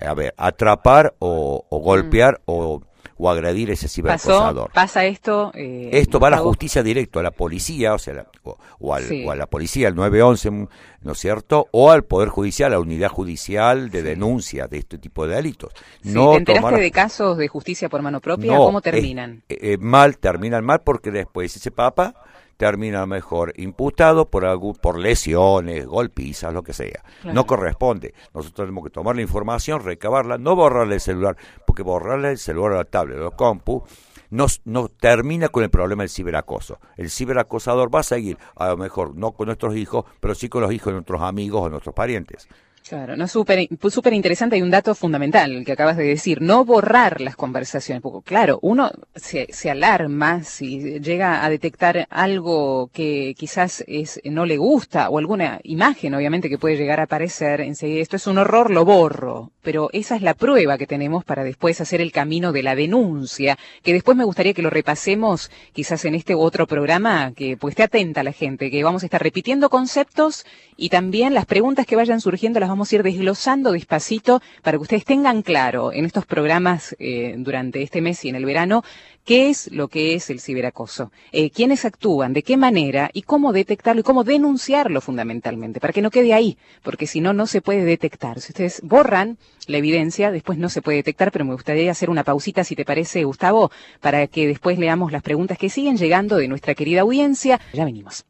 a 0.00 0.14
ver, 0.14 0.34
atrapar 0.36 1.14
o, 1.18 1.64
golpear 1.70 2.34
mm. 2.34 2.42
o 2.46 2.82
o 3.16 3.30
agredir 3.30 3.70
ese 3.70 3.88
ciberacosador. 3.88 4.70
pasa 4.72 5.04
esto. 5.04 5.52
Eh, 5.54 5.90
esto 5.92 6.18
va 6.18 6.28
a 6.28 6.32
la 6.32 6.38
justicia 6.38 6.82
directo, 6.82 7.20
a 7.20 7.22
la 7.22 7.30
policía, 7.30 7.94
o 7.94 7.98
sea, 7.98 8.26
o, 8.42 8.94
a 8.94 9.36
la 9.36 9.46
policía, 9.46 9.88
al 9.88 9.94
911, 9.94 10.68
¿no 11.02 11.12
es 11.12 11.18
cierto? 11.18 11.68
O 11.72 11.90
al 11.90 12.04
Poder 12.04 12.28
Judicial, 12.28 12.72
a 12.72 12.76
la 12.76 12.80
unidad 12.80 13.08
judicial 13.08 13.90
de 13.90 14.02
denuncia 14.02 14.66
de 14.66 14.78
este 14.78 14.98
tipo 14.98 15.26
de 15.26 15.36
delitos. 15.36 15.72
no 16.02 16.32
¿Te 16.32 16.38
enteraste 16.38 16.80
de 16.80 16.90
casos 16.90 17.36
de 17.38 17.48
justicia 17.48 17.88
por 17.88 18.02
mano 18.02 18.20
propia? 18.20 18.56
¿Cómo 18.56 18.80
terminan? 18.80 19.42
mal, 19.78 20.18
terminan 20.18 20.64
mal 20.64 20.80
porque 20.82 21.10
después 21.10 21.56
ese 21.56 21.70
papa 21.70 22.14
termina 22.56 23.06
mejor 23.06 23.52
imputado 23.56 24.30
por 24.30 24.44
algún, 24.44 24.74
por 24.74 24.98
lesiones, 24.98 25.86
golpizas, 25.86 26.52
lo 26.52 26.62
que 26.62 26.72
sea. 26.72 27.02
No 27.24 27.46
corresponde. 27.46 28.14
Nosotros 28.34 28.66
tenemos 28.66 28.84
que 28.84 28.90
tomar 28.90 29.16
la 29.16 29.22
información, 29.22 29.82
recabarla, 29.82 30.38
no 30.38 30.54
borrarle 30.56 30.94
el 30.94 31.00
celular, 31.00 31.36
porque 31.66 31.82
borrarle 31.82 32.30
el 32.30 32.38
celular 32.38 32.72
a 32.72 32.76
la 32.76 32.84
tablet 32.84 33.20
o 33.20 33.30
compu 33.32 33.84
no, 34.32 34.46
no 34.64 34.88
termina 34.88 35.50
con 35.50 35.62
el 35.62 35.70
problema 35.70 36.02
del 36.02 36.10
ciberacoso. 36.10 36.80
El 36.96 37.10
ciberacosador 37.10 37.94
va 37.94 38.00
a 38.00 38.02
seguir, 38.02 38.38
a 38.56 38.68
lo 38.68 38.78
mejor 38.78 39.14
no 39.14 39.32
con 39.32 39.46
nuestros 39.46 39.76
hijos, 39.76 40.06
pero 40.20 40.34
sí 40.34 40.48
con 40.48 40.62
los 40.62 40.72
hijos 40.72 40.86
de 40.86 40.94
nuestros 40.94 41.20
amigos 41.20 41.62
o 41.62 41.68
nuestros 41.68 41.94
parientes. 41.94 42.48
Claro, 42.88 43.16
no 43.16 43.28
súper 43.28 43.68
súper 43.90 44.12
interesante. 44.12 44.56
Hay 44.56 44.62
un 44.62 44.70
dato 44.70 44.94
fundamental 44.94 45.64
que 45.64 45.72
acabas 45.72 45.96
de 45.96 46.04
decir, 46.04 46.42
no 46.42 46.64
borrar 46.64 47.20
las 47.20 47.36
conversaciones. 47.36 48.02
Porque, 48.02 48.28
claro, 48.28 48.58
uno 48.60 48.90
se, 49.14 49.46
se 49.52 49.70
alarma 49.70 50.42
si 50.42 50.98
llega 51.00 51.44
a 51.44 51.48
detectar 51.48 52.06
algo 52.10 52.90
que 52.92 53.34
quizás 53.38 53.84
es, 53.86 54.20
no 54.24 54.46
le 54.46 54.56
gusta 54.56 55.08
o 55.10 55.18
alguna 55.18 55.60
imagen, 55.62 56.14
obviamente, 56.14 56.48
que 56.48 56.58
puede 56.58 56.76
llegar 56.76 56.98
a 57.00 57.04
aparecer 57.04 57.60
enseguida. 57.60 58.02
Esto 58.02 58.16
es 58.16 58.26
un 58.26 58.38
horror, 58.38 58.70
lo 58.70 58.84
borro. 58.84 59.52
Pero 59.62 59.88
esa 59.92 60.16
es 60.16 60.22
la 60.22 60.34
prueba 60.34 60.76
que 60.76 60.88
tenemos 60.88 61.24
para 61.24 61.44
después 61.44 61.80
hacer 61.80 62.00
el 62.00 62.10
camino 62.10 62.50
de 62.50 62.64
la 62.64 62.74
denuncia, 62.74 63.58
que 63.84 63.92
después 63.92 64.16
me 64.16 64.24
gustaría 64.24 64.54
que 64.54 64.62
lo 64.62 64.70
repasemos 64.70 65.52
quizás 65.72 66.04
en 66.04 66.16
este 66.16 66.34
otro 66.34 66.66
programa, 66.66 67.32
que 67.32 67.56
pues 67.56 67.72
esté 67.72 67.84
atenta 67.84 68.24
la 68.24 68.32
gente, 68.32 68.72
que 68.72 68.82
vamos 68.82 69.04
a 69.04 69.06
estar 69.06 69.22
repitiendo 69.22 69.70
conceptos 69.70 70.44
y 70.76 70.88
también 70.88 71.32
las 71.32 71.46
preguntas 71.46 71.86
que 71.86 71.94
vayan 71.94 72.20
surgiendo 72.20 72.58
las 72.58 72.71
vamos 72.72 72.90
a 72.90 72.96
ir 72.96 73.02
desglosando 73.02 73.72
despacito 73.72 74.40
para 74.62 74.78
que 74.78 74.82
ustedes 74.82 75.04
tengan 75.04 75.42
claro 75.42 75.92
en 75.92 76.06
estos 76.06 76.24
programas 76.24 76.96
eh, 76.98 77.34
durante 77.36 77.82
este 77.82 78.00
mes 78.00 78.24
y 78.24 78.30
en 78.30 78.36
el 78.36 78.46
verano 78.46 78.82
qué 79.26 79.50
es 79.50 79.70
lo 79.70 79.88
que 79.88 80.14
es 80.14 80.30
el 80.30 80.40
ciberacoso, 80.40 81.12
eh, 81.32 81.50
quiénes 81.50 81.84
actúan, 81.84 82.32
de 82.32 82.42
qué 82.42 82.56
manera 82.56 83.10
y 83.12 83.22
cómo 83.22 83.52
detectarlo 83.52 84.00
y 84.00 84.04
cómo 84.04 84.24
denunciarlo 84.24 85.02
fundamentalmente, 85.02 85.80
para 85.80 85.92
que 85.92 86.00
no 86.00 86.10
quede 86.10 86.32
ahí, 86.32 86.56
porque 86.82 87.06
si 87.06 87.20
no, 87.20 87.34
no 87.34 87.46
se 87.46 87.60
puede 87.60 87.84
detectar. 87.84 88.40
Si 88.40 88.52
ustedes 88.52 88.80
borran 88.82 89.36
la 89.66 89.76
evidencia, 89.76 90.30
después 90.30 90.58
no 90.58 90.70
se 90.70 90.80
puede 90.80 90.96
detectar, 90.96 91.30
pero 91.30 91.44
me 91.44 91.52
gustaría 91.52 91.90
hacer 91.90 92.08
una 92.08 92.24
pausita, 92.24 92.64
si 92.64 92.74
te 92.74 92.86
parece, 92.86 93.24
Gustavo, 93.24 93.70
para 94.00 94.26
que 94.26 94.46
después 94.46 94.78
leamos 94.78 95.12
las 95.12 95.22
preguntas 95.22 95.58
que 95.58 95.68
siguen 95.68 95.98
llegando 95.98 96.36
de 96.36 96.48
nuestra 96.48 96.74
querida 96.74 97.02
audiencia. 97.02 97.60
Ya 97.74 97.84
venimos. 97.84 98.24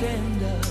tender 0.00 0.69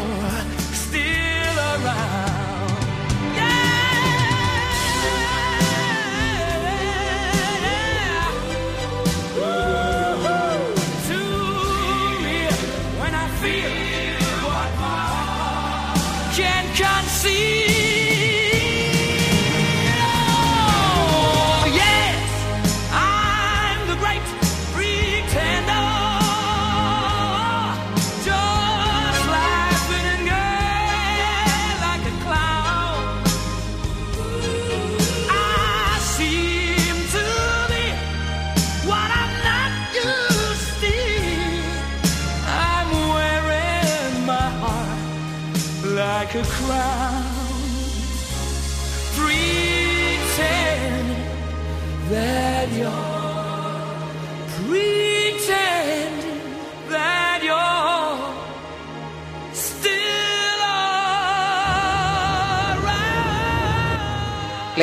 you're 0.00 0.72
still 0.72 1.58
around. 1.58 2.31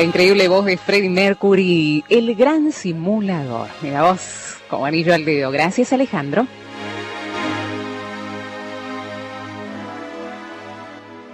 La 0.00 0.06
increíble 0.06 0.48
voz 0.48 0.64
de 0.64 0.78
Freddie 0.78 1.10
Mercury, 1.10 2.02
el 2.08 2.34
gran 2.34 2.72
simulador. 2.72 3.68
Mira 3.82 4.02
voz 4.10 4.56
como 4.70 4.86
anillo 4.86 5.12
al 5.12 5.26
dedo. 5.26 5.50
Gracias, 5.50 5.92
Alejandro. 5.92 6.46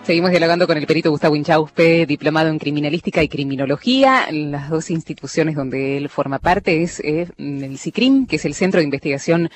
Seguimos 0.02 0.32
dialogando 0.32 0.66
con 0.66 0.76
el 0.76 0.84
perito 0.84 1.12
Gustavo 1.12 1.36
Inchauspe, 1.36 2.06
diplomado 2.06 2.48
en 2.48 2.58
criminalística 2.58 3.22
y 3.22 3.28
criminología. 3.28 4.26
Las 4.32 4.68
dos 4.68 4.90
instituciones 4.90 5.54
donde 5.54 5.98
él 5.98 6.08
forma 6.08 6.40
parte 6.40 6.82
es 6.82 6.98
eh, 6.98 7.28
el 7.38 7.78
CICRIM, 7.78 8.26
que 8.26 8.34
es 8.34 8.44
el 8.46 8.54
Centro 8.54 8.80
de 8.80 8.84
Investigación 8.84 9.48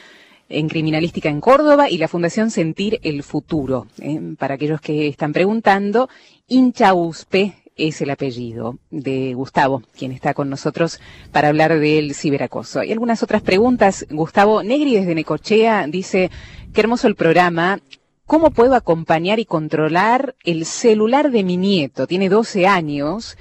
en 0.48 0.68
Criminalística 0.68 1.28
en 1.28 1.40
Córdoba, 1.40 1.90
y 1.90 1.98
la 1.98 2.06
Fundación 2.06 2.52
Sentir 2.52 3.00
el 3.02 3.24
Futuro. 3.24 3.88
eh, 4.00 4.20
para 4.38 4.54
aquellos 4.54 4.80
que 4.80 5.08
están 5.08 5.32
preguntando, 5.32 6.08
Inchauspe 6.46 7.59
es 7.88 8.00
el 8.00 8.10
apellido 8.10 8.78
de 8.90 9.34
Gustavo, 9.34 9.82
quien 9.96 10.12
está 10.12 10.34
con 10.34 10.50
nosotros 10.50 11.00
para 11.32 11.48
hablar 11.48 11.78
del 11.78 12.14
ciberacoso. 12.14 12.80
Hay 12.80 12.92
algunas 12.92 13.22
otras 13.22 13.42
preguntas. 13.42 14.06
Gustavo 14.10 14.62
Negri 14.62 14.94
desde 14.94 15.14
Necochea 15.14 15.86
dice, 15.88 16.30
qué 16.72 16.80
hermoso 16.80 17.06
el 17.06 17.14
programa. 17.16 17.80
¿Cómo 18.26 18.50
puedo 18.50 18.74
acompañar 18.74 19.40
y 19.40 19.44
controlar 19.44 20.36
el 20.44 20.64
celular 20.64 21.30
de 21.30 21.42
mi 21.42 21.56
nieto? 21.56 22.06
Tiene 22.06 22.28
12 22.28 22.66
años 22.66 23.36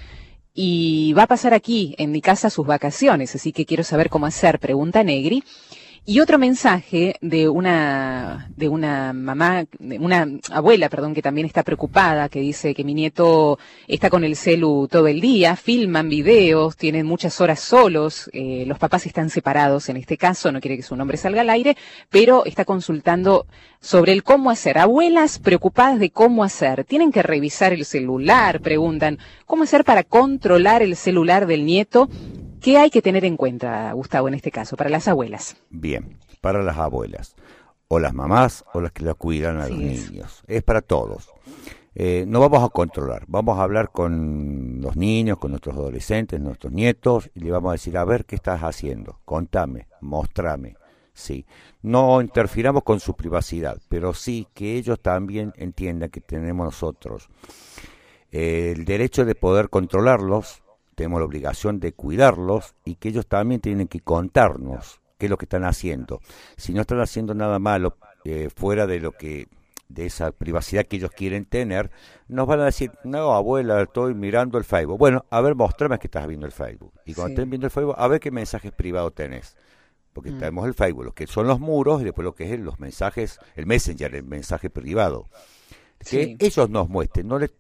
y 0.54 1.14
va 1.14 1.24
a 1.24 1.28
pasar 1.28 1.54
aquí, 1.54 1.96
en 1.98 2.12
mi 2.12 2.22
casa, 2.22 2.50
sus 2.50 2.66
vacaciones, 2.66 3.36
así 3.36 3.54
que 3.54 3.66
quiero 3.66 3.84
saber 3.84 4.10
cómo 4.10 4.26
hacer, 4.26 4.60
pregunta 4.60 5.04
Negri. 5.04 5.44
Y 6.06 6.22
otro 6.22 6.40
mensaje 6.40 7.18
de 7.22 7.50
una, 7.50 8.50
de 8.56 8.68
una 8.68 9.14
mamá, 9.14 9.66
de 9.78 10.00
una 10.00 10.28
abuela, 10.52 10.90
perdón, 10.90 11.14
que 11.14 11.22
también 11.22 11.46
está 11.46 11.62
preocupada, 11.62 12.30
que 12.30 12.40
dice 12.40 12.74
que 12.74 12.84
mi 12.84 12.94
nieto 12.94 13.60
está 13.88 14.10
con 14.10 14.24
el 14.24 14.36
celu 14.36 14.88
todo 14.90 15.08
el 15.08 15.22
día, 15.22 15.56
filman 15.56 16.10
videos, 16.10 16.78
tienen 16.78 17.06
muchas 17.06 17.40
horas 17.42 17.60
solos, 17.60 18.30
eh, 18.34 18.64
los 18.66 18.80
papás 18.80 19.06
están 19.06 19.30
separados 19.30 19.90
en 19.90 19.98
este 19.98 20.18
caso, 20.18 20.52
no 20.52 20.62
quiere 20.62 20.78
que 20.78 20.84
su 20.84 20.96
nombre 20.96 21.18
salga 21.18 21.42
al 21.42 21.50
aire, 21.50 21.78
pero 22.10 22.44
está 22.46 22.66
consultando 22.66 23.46
sobre 23.80 24.14
el 24.14 24.24
cómo 24.24 24.50
hacer. 24.50 24.80
Abuelas 24.80 25.38
preocupadas 25.38 26.00
de 26.00 26.10
cómo 26.10 26.44
hacer. 26.44 26.86
Tienen 26.86 27.12
que 27.12 27.24
revisar 27.24 27.72
el 27.72 27.86
celular, 27.86 28.62
preguntan, 28.62 29.20
¿cómo 29.46 29.64
hacer 29.64 29.84
para 29.84 30.04
controlar 30.04 30.82
el 30.82 30.96
celular 30.96 31.46
del 31.46 31.66
nieto? 31.66 32.10
¿Qué 32.62 32.78
hay 32.78 32.90
que 32.90 33.02
tener 33.02 33.26
en 33.26 33.38
cuenta, 33.38 33.92
Gustavo, 33.94 34.28
en 34.28 34.34
este 34.34 34.52
caso, 34.52 34.76
para 34.76 34.90
las 34.90 35.08
abuelas? 35.08 35.58
Bien, 35.70 36.18
para 36.42 36.62
las 36.62 36.78
abuelas, 36.78 37.36
o 37.88 38.00
las 38.00 38.14
mamás, 38.14 38.66
o 38.74 38.82
las 38.82 38.92
que 38.92 39.04
la 39.04 39.14
cuidan 39.14 39.58
a 39.58 39.68
los 39.68 39.80
es. 39.80 40.12
niños. 40.12 40.44
Es 40.48 40.64
para 40.64 40.82
todos. 40.82 41.30
Eh, 41.96 42.26
no 42.28 42.40
vamos 42.40 42.64
a 42.64 42.70
controlar, 42.70 43.24
vamos 43.28 43.58
a 43.60 43.64
hablar 43.64 43.92
con 43.92 44.80
los 44.82 44.96
niños, 44.96 45.38
con 45.38 45.52
nuestros 45.52 45.76
adolescentes, 45.76 46.40
nuestros 46.40 46.72
nietos, 46.72 47.30
y 47.34 47.42
le 47.42 47.52
vamos 47.52 47.70
a 47.70 47.74
decir, 47.74 47.98
a 47.98 48.06
ver, 48.06 48.26
¿qué 48.26 48.36
estás 48.36 48.62
haciendo? 48.62 49.20
Contame, 49.26 49.88
mostrame. 50.02 50.76
sí. 51.14 51.46
No 51.82 52.22
interfiramos 52.22 52.84
con 52.84 53.00
su 53.00 53.16
privacidad, 53.16 53.78
pero 53.90 54.14
sí 54.14 54.48
que 54.54 54.76
ellos 54.76 55.00
también 55.02 55.54
entiendan 55.56 56.10
que 56.10 56.20
tenemos 56.22 56.66
nosotros 56.66 57.30
eh, 58.32 58.74
el 58.76 58.86
derecho 58.86 59.26
de 59.26 59.34
poder 59.36 59.70
controlarlos, 59.70 60.62
tenemos 61.00 61.22
la 61.22 61.28
obligación 61.28 61.80
de 61.80 61.94
cuidarlos 61.94 62.76
y 62.84 62.96
que 62.96 63.08
ellos 63.08 63.26
también 63.26 63.62
tienen 63.62 63.88
que 63.88 64.02
contarnos 64.02 65.00
qué 65.18 65.28
es 65.28 65.30
lo 65.30 65.38
que 65.38 65.46
están 65.46 65.64
haciendo. 65.64 66.20
Si 66.58 66.74
no 66.74 66.82
están 66.82 67.00
haciendo 67.00 67.34
nada 67.34 67.58
malo 67.58 67.96
eh, 68.26 68.50
fuera 68.54 68.86
de 68.86 69.00
lo 69.00 69.14
que 69.14 69.48
de 69.88 70.08
esa 70.08 70.34
privacidad 70.34 70.86
que 70.86 70.98
ellos 70.98 71.12
quieren 71.12 71.46
tener, 71.46 71.90
nos 72.28 72.48
van 72.48 72.60
a 72.60 72.66
decir, 72.66 72.92
no, 73.06 73.34
abuela, 73.34 73.82
estoy 73.82 74.14
mirando 74.14 74.58
el 74.58 74.66
Facebook. 74.66 74.98
Bueno, 74.98 75.24
a 75.30 75.40
ver, 75.40 75.56
mostrame 75.56 75.98
que 76.00 76.08
estás 76.08 76.28
viendo 76.28 76.46
el 76.46 76.52
Facebook. 76.52 76.92
Y 77.06 77.14
cuando 77.14 77.30
estén 77.30 77.50
viendo 77.50 77.68
el 77.68 77.72
Facebook, 77.72 77.96
a 77.98 78.08
ver 78.10 78.20
qué 78.20 78.30
mensajes 78.30 78.74
privados 78.74 79.16
tenés. 79.16 79.56
Porque 80.12 80.32
mm. 80.32 80.40
tenemos 80.40 80.68
el 80.68 80.74
Facebook, 80.74 81.06
lo 81.06 81.14
que 81.14 81.28
son 81.28 81.48
los 81.48 81.62
muros, 81.62 82.02
y 82.02 82.04
después 82.04 82.26
lo 82.26 82.36
que 82.36 82.54
es 82.54 82.60
los 82.60 82.78
mensajes, 82.78 83.40
el 83.56 83.66
Messenger, 83.66 84.16
el 84.16 84.26
mensaje 84.26 84.70
privado. 84.70 85.30
Que 85.98 86.36
ellos 86.40 86.70
nos 86.70 86.90
muestren, 86.90 87.28
no 87.30 87.40
les, 87.40 87.52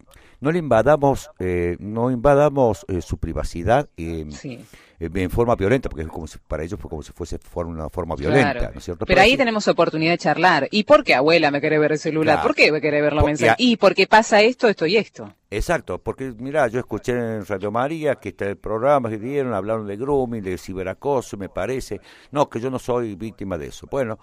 no 0.41 0.51
le 0.51 0.59
invadamos, 0.59 1.29
eh, 1.39 1.75
no 1.79 2.11
invadamos 2.11 2.85
eh, 2.87 3.01
su 3.01 3.17
privacidad 3.17 3.89
eh, 3.97 4.25
en 4.99 5.29
forma 5.29 5.55
violenta, 5.55 5.89
porque 5.89 6.03
es 6.03 6.09
como 6.09 6.25
para 6.47 6.63
ellos 6.63 6.79
fue 6.79 6.89
como 6.89 7.03
si 7.03 7.11
fuese 7.11 7.39
una 7.55 7.89
forma 7.89 8.15
violenta, 8.15 8.71
¿no 8.73 8.79
es 8.79 8.83
cierto? 8.83 9.05
Pero, 9.05 9.21
ahí 9.21 9.37
tenemos 9.37 9.67
oportunidad 9.67 10.11
de 10.11 10.17
charlar. 10.17 10.67
¿Y 10.71 10.83
por 10.83 11.03
qué, 11.03 11.15
abuela, 11.15 11.51
me 11.51 11.61
quiere 11.61 11.79
ver 11.79 11.93
el 11.93 11.99
celular? 11.99 12.41
¿Por 12.41 12.55
qué 12.55 12.71
me 12.71 12.81
quiere 12.81 13.01
ver 13.01 13.13
los 13.13 13.25
mensajes? 13.25 13.55
Y 13.59 13.77
porque 13.77 14.07
pasa 14.07 14.41
esto, 14.41 14.67
esto 14.67 14.85
y 14.85 14.97
esto. 14.97 15.33
Exacto, 15.51 15.99
porque 15.99 16.33
mira, 16.37 16.67
yo 16.67 16.79
escuché 16.79 17.13
en 17.13 17.45
Radio 17.45 17.71
María 17.71 18.15
que 18.15 18.29
está 18.29 18.45
el 18.45 18.57
programa 18.57 19.09
que 19.09 19.17
dieron, 19.17 19.53
hablaron 19.53 19.87
de 19.87 19.97
grooming, 19.97 20.43
de 20.43 20.57
ciberacoso, 20.57 21.37
me 21.37 21.49
parece. 21.49 21.99
No, 22.31 22.49
que 22.49 22.59
yo 22.59 22.69
no 22.69 22.79
soy 22.79 23.15
víctima 23.15 23.57
de 23.57 23.67
eso. 23.67 23.87
Bueno, 23.89 24.19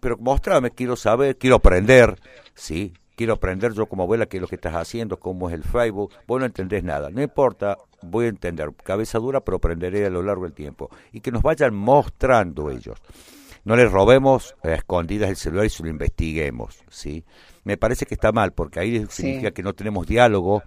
pero 0.00 0.16
mostrame, 0.18 0.70
quiero 0.70 0.96
saber, 0.96 1.36
quiero 1.36 1.56
aprender, 1.56 2.16
¿sí? 2.54 2.94
Quiero 3.20 3.34
aprender 3.34 3.74
yo 3.74 3.84
como 3.84 4.04
abuela 4.04 4.24
qué 4.24 4.38
es 4.38 4.40
lo 4.40 4.48
que 4.48 4.54
estás 4.54 4.74
haciendo, 4.74 5.20
cómo 5.20 5.50
es 5.50 5.54
el 5.54 5.62
Facebook, 5.62 6.10
vos 6.26 6.40
no 6.40 6.46
entendés 6.46 6.82
nada, 6.82 7.10
no 7.10 7.20
importa, 7.20 7.76
voy 8.00 8.24
a 8.24 8.28
entender, 8.28 8.72
cabeza 8.82 9.18
dura, 9.18 9.42
pero 9.42 9.58
aprenderé 9.58 10.06
a 10.06 10.08
lo 10.08 10.22
largo 10.22 10.44
del 10.44 10.54
tiempo, 10.54 10.88
y 11.12 11.20
que 11.20 11.30
nos 11.30 11.42
vayan 11.42 11.74
mostrando 11.74 12.70
ellos. 12.70 12.96
No 13.64 13.76
les 13.76 13.90
robemos 13.90 14.54
a 14.62 14.72
escondidas 14.72 15.30
el 15.30 15.36
celular 15.36 15.66
y 15.66 15.70
se 15.70 15.82
lo 15.82 15.90
investiguemos, 15.90 16.82
¿sí? 16.88 17.24
me 17.64 17.76
parece 17.76 18.06
que 18.06 18.14
está 18.14 18.32
mal, 18.32 18.52
porque 18.52 18.80
ahí 18.80 19.06
significa 19.10 19.50
que 19.50 19.62
no 19.62 19.74
tenemos 19.74 20.06
diálogo 20.06 20.62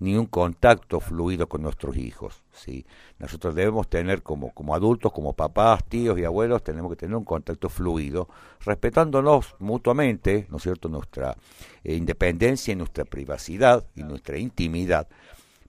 ni 0.00 0.16
un 0.16 0.26
contacto 0.26 1.00
fluido 1.00 1.48
con 1.48 1.62
nuestros 1.62 1.96
hijos. 1.96 2.42
¿sí? 2.52 2.86
Nosotros 3.18 3.54
debemos 3.54 3.88
tener 3.88 4.22
como, 4.22 4.52
como 4.52 4.74
adultos, 4.74 5.12
como 5.12 5.34
papás, 5.34 5.84
tíos 5.88 6.18
y 6.18 6.24
abuelos, 6.24 6.62
tenemos 6.62 6.90
que 6.90 6.96
tener 6.96 7.16
un 7.16 7.24
contacto 7.24 7.68
fluido, 7.68 8.28
respetándonos 8.64 9.56
mutuamente, 9.58 10.46
¿no 10.50 10.56
es 10.56 10.62
cierto?, 10.62 10.88
nuestra 10.88 11.36
eh, 11.84 11.94
independencia 11.94 12.72
y 12.72 12.76
nuestra 12.76 13.04
privacidad 13.04 13.84
y 13.94 14.02
nuestra 14.02 14.38
intimidad. 14.38 15.08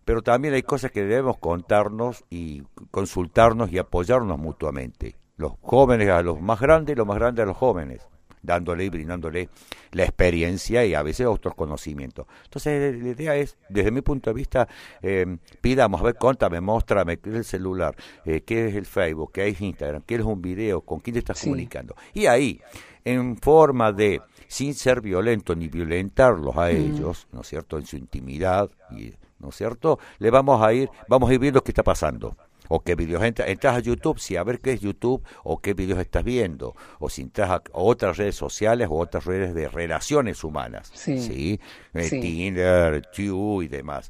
Pero 0.05 0.21
también 0.21 0.53
hay 0.53 0.63
cosas 0.63 0.91
que 0.91 1.01
debemos 1.01 1.37
contarnos 1.37 2.23
y 2.29 2.63
consultarnos 2.89 3.71
y 3.71 3.77
apoyarnos 3.77 4.39
mutuamente. 4.39 5.18
Los 5.39 5.53
jóvenes 5.61 6.09
a 6.09 6.21
los 6.21 6.41
más 6.41 6.59
grandes 6.59 6.93
y 6.93 6.97
los 6.97 7.07
más 7.07 7.17
grandes 7.17 7.43
a 7.43 7.45
los 7.45 7.55
jóvenes 7.55 8.01
dándole 8.41 8.85
y 8.85 8.89
brindándole 8.89 9.49
la 9.91 10.03
experiencia 10.03 10.85
y 10.85 10.93
a 10.93 11.01
veces 11.01 11.27
otros 11.27 11.55
conocimientos. 11.55 12.27
Entonces 12.43 13.01
la 13.01 13.09
idea 13.09 13.35
es, 13.35 13.57
desde 13.69 13.91
mi 13.91 14.01
punto 14.01 14.29
de 14.29 14.33
vista, 14.33 14.67
eh, 15.01 15.37
pidamos, 15.61 16.01
a 16.01 16.03
ver, 16.03 16.15
contame, 16.15 16.61
muéstrame 16.61 17.17
qué 17.17 17.29
es 17.29 17.35
el 17.37 17.45
celular, 17.45 17.95
eh, 18.25 18.41
qué 18.41 18.67
es 18.67 18.75
el 18.75 18.85
Facebook, 18.85 19.31
qué 19.33 19.47
es 19.47 19.61
Instagram, 19.61 20.03
qué 20.05 20.15
es 20.15 20.21
un 20.21 20.41
video, 20.41 20.81
con 20.81 20.99
quién 20.99 21.13
te 21.13 21.19
estás 21.19 21.41
comunicando. 21.41 21.95
Y 22.13 22.25
ahí, 22.25 22.59
en 23.03 23.37
forma 23.37 23.91
de, 23.91 24.21
sin 24.47 24.73
ser 24.73 25.01
violento 25.01 25.55
ni 25.55 25.67
violentarlos 25.67 26.57
a 26.57 26.69
ellos, 26.69 27.27
¿no 27.31 27.41
es 27.41 27.47
cierto?, 27.47 27.77
en 27.77 27.85
su 27.85 27.97
intimidad, 27.97 28.69
y, 28.91 29.13
¿no 29.39 29.49
es 29.49 29.55
cierto?, 29.55 29.99
le 30.19 30.29
vamos 30.29 30.61
a 30.61 30.73
ir, 30.73 30.89
vamos 31.07 31.29
a 31.29 31.33
ir 31.33 31.39
viendo 31.39 31.63
qué 31.63 31.71
está 31.71 31.83
pasando 31.83 32.35
o 32.69 32.79
qué 32.81 32.95
videos 32.95 33.21
entras, 33.23 33.49
entras 33.49 33.75
a 33.75 33.79
YouTube, 33.79 34.19
sí, 34.19 34.37
a 34.37 34.43
ver 34.43 34.61
qué 34.61 34.71
es 34.71 34.79
YouTube 34.79 35.21
o 35.43 35.59
qué 35.59 35.73
videos 35.73 35.99
estás 35.99 36.23
viendo, 36.23 36.75
o 36.99 37.09
si 37.09 37.23
entras 37.23 37.49
a 37.49 37.61
otras 37.73 38.15
redes 38.15 38.35
sociales 38.35 38.87
o 38.89 38.97
otras 38.97 39.25
redes 39.25 39.53
de 39.53 39.67
relaciones 39.67 40.43
humanas, 40.43 40.89
¿sí? 40.93 41.59
Eh, 41.93 42.09
Tinder, 42.09 43.01
Tube 43.13 43.65
y 43.65 43.67
demás. 43.67 44.09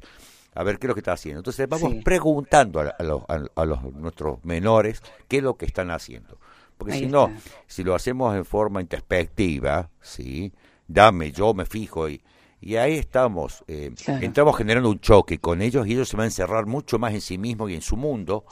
A 0.54 0.62
ver 0.62 0.78
qué 0.78 0.86
es 0.86 0.88
lo 0.88 0.94
que 0.94 1.00
está 1.00 1.12
haciendo. 1.12 1.40
Entonces 1.40 1.68
vamos 1.68 1.94
preguntando 2.04 2.80
a, 2.80 3.02
los, 3.02 3.22
a, 3.54 3.64
los, 3.64 3.82
nuestros 3.94 4.44
menores 4.44 5.02
qué 5.26 5.38
es 5.38 5.42
lo 5.42 5.54
que 5.56 5.64
están 5.64 5.90
haciendo. 5.90 6.38
Porque 6.76 6.94
si 6.94 7.06
no, 7.06 7.32
si 7.66 7.84
lo 7.84 7.94
hacemos 7.94 8.34
en 8.34 8.44
forma 8.44 8.80
introspectiva, 8.80 9.90
¿sí? 10.00 10.52
Dame, 10.88 11.30
yo 11.30 11.54
me 11.54 11.66
fijo 11.66 12.08
y 12.08 12.20
y 12.62 12.76
ahí 12.76 12.94
estamos, 12.94 13.64
eh, 13.68 13.90
entramos 14.20 14.56
generando 14.56 14.90
un 14.90 15.00
choque 15.00 15.38
con 15.38 15.62
ellos 15.62 15.86
y 15.86 15.92
ellos 15.92 16.08
se 16.08 16.16
van 16.16 16.24
a 16.24 16.26
encerrar 16.26 16.66
mucho 16.66 16.98
más 16.98 17.14
en 17.14 17.22
sí 17.22 17.38
mismos 17.38 17.70
y 17.70 17.74
en 17.74 17.80
su 17.80 17.96
mundo 17.96 18.44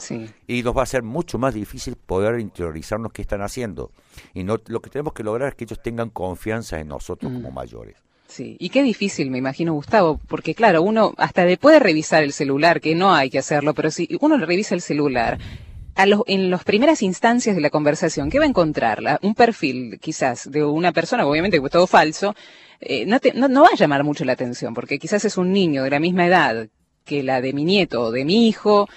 y 0.46 0.62
nos 0.62 0.76
va 0.76 0.82
a 0.82 0.86
ser 0.86 1.02
mucho 1.02 1.38
más 1.38 1.52
difícil 1.52 1.96
poder 1.96 2.40
interiorizarnos 2.40 3.12
qué 3.12 3.22
están 3.22 3.42
haciendo. 3.42 3.90
Y 4.32 4.44
no, 4.44 4.58
lo 4.66 4.80
que 4.80 4.88
tenemos 4.88 5.12
que 5.12 5.22
lograr 5.22 5.50
es 5.50 5.54
que 5.56 5.64
ellos 5.64 5.82
tengan 5.82 6.08
confianza 6.08 6.80
en 6.80 6.88
nosotros 6.88 7.30
como 7.32 7.50
mm. 7.50 7.54
mayores. 7.54 7.96
Sí, 8.28 8.56
y 8.58 8.70
qué 8.70 8.82
difícil, 8.82 9.30
me 9.30 9.38
imagino, 9.38 9.72
Gustavo, 9.72 10.20
porque 10.28 10.54
claro, 10.54 10.82
uno 10.82 11.14
hasta 11.16 11.44
después 11.44 11.74
de 11.74 11.80
revisar 11.80 12.22
el 12.22 12.32
celular, 12.32 12.80
que 12.80 12.94
no 12.94 13.14
hay 13.14 13.30
que 13.30 13.38
hacerlo, 13.38 13.74
pero 13.74 13.90
si 13.90 14.08
uno 14.20 14.36
le 14.36 14.46
revisa 14.46 14.74
el 14.74 14.82
celular, 14.82 15.38
a 15.94 16.06
los, 16.06 16.22
en 16.26 16.50
las 16.50 16.62
primeras 16.62 17.02
instancias 17.02 17.56
de 17.56 17.62
la 17.62 17.70
conversación, 17.70 18.30
¿qué 18.30 18.38
va 18.38 18.44
a 18.44 18.48
encontrar? 18.48 19.18
Un 19.22 19.34
perfil, 19.34 19.98
quizás, 19.98 20.50
de 20.50 20.64
una 20.64 20.92
persona, 20.92 21.26
obviamente, 21.26 21.60
todo 21.70 21.86
falso, 21.86 22.36
eh, 22.80 23.06
no, 23.06 23.18
no, 23.34 23.48
no 23.48 23.62
va 23.62 23.68
a 23.72 23.76
llamar 23.76 24.04
mucho 24.04 24.24
la 24.24 24.32
atención, 24.32 24.74
porque 24.74 24.98
quizás 24.98 25.24
es 25.24 25.36
un 25.36 25.52
niño 25.52 25.82
de 25.82 25.90
la 25.90 26.00
misma 26.00 26.26
edad 26.26 26.68
que 27.04 27.22
la 27.22 27.40
de 27.40 27.52
mi 27.52 27.64
nieto 27.64 28.02
o 28.02 28.10
de 28.10 28.24
mi 28.24 28.48
hijo, 28.48 28.88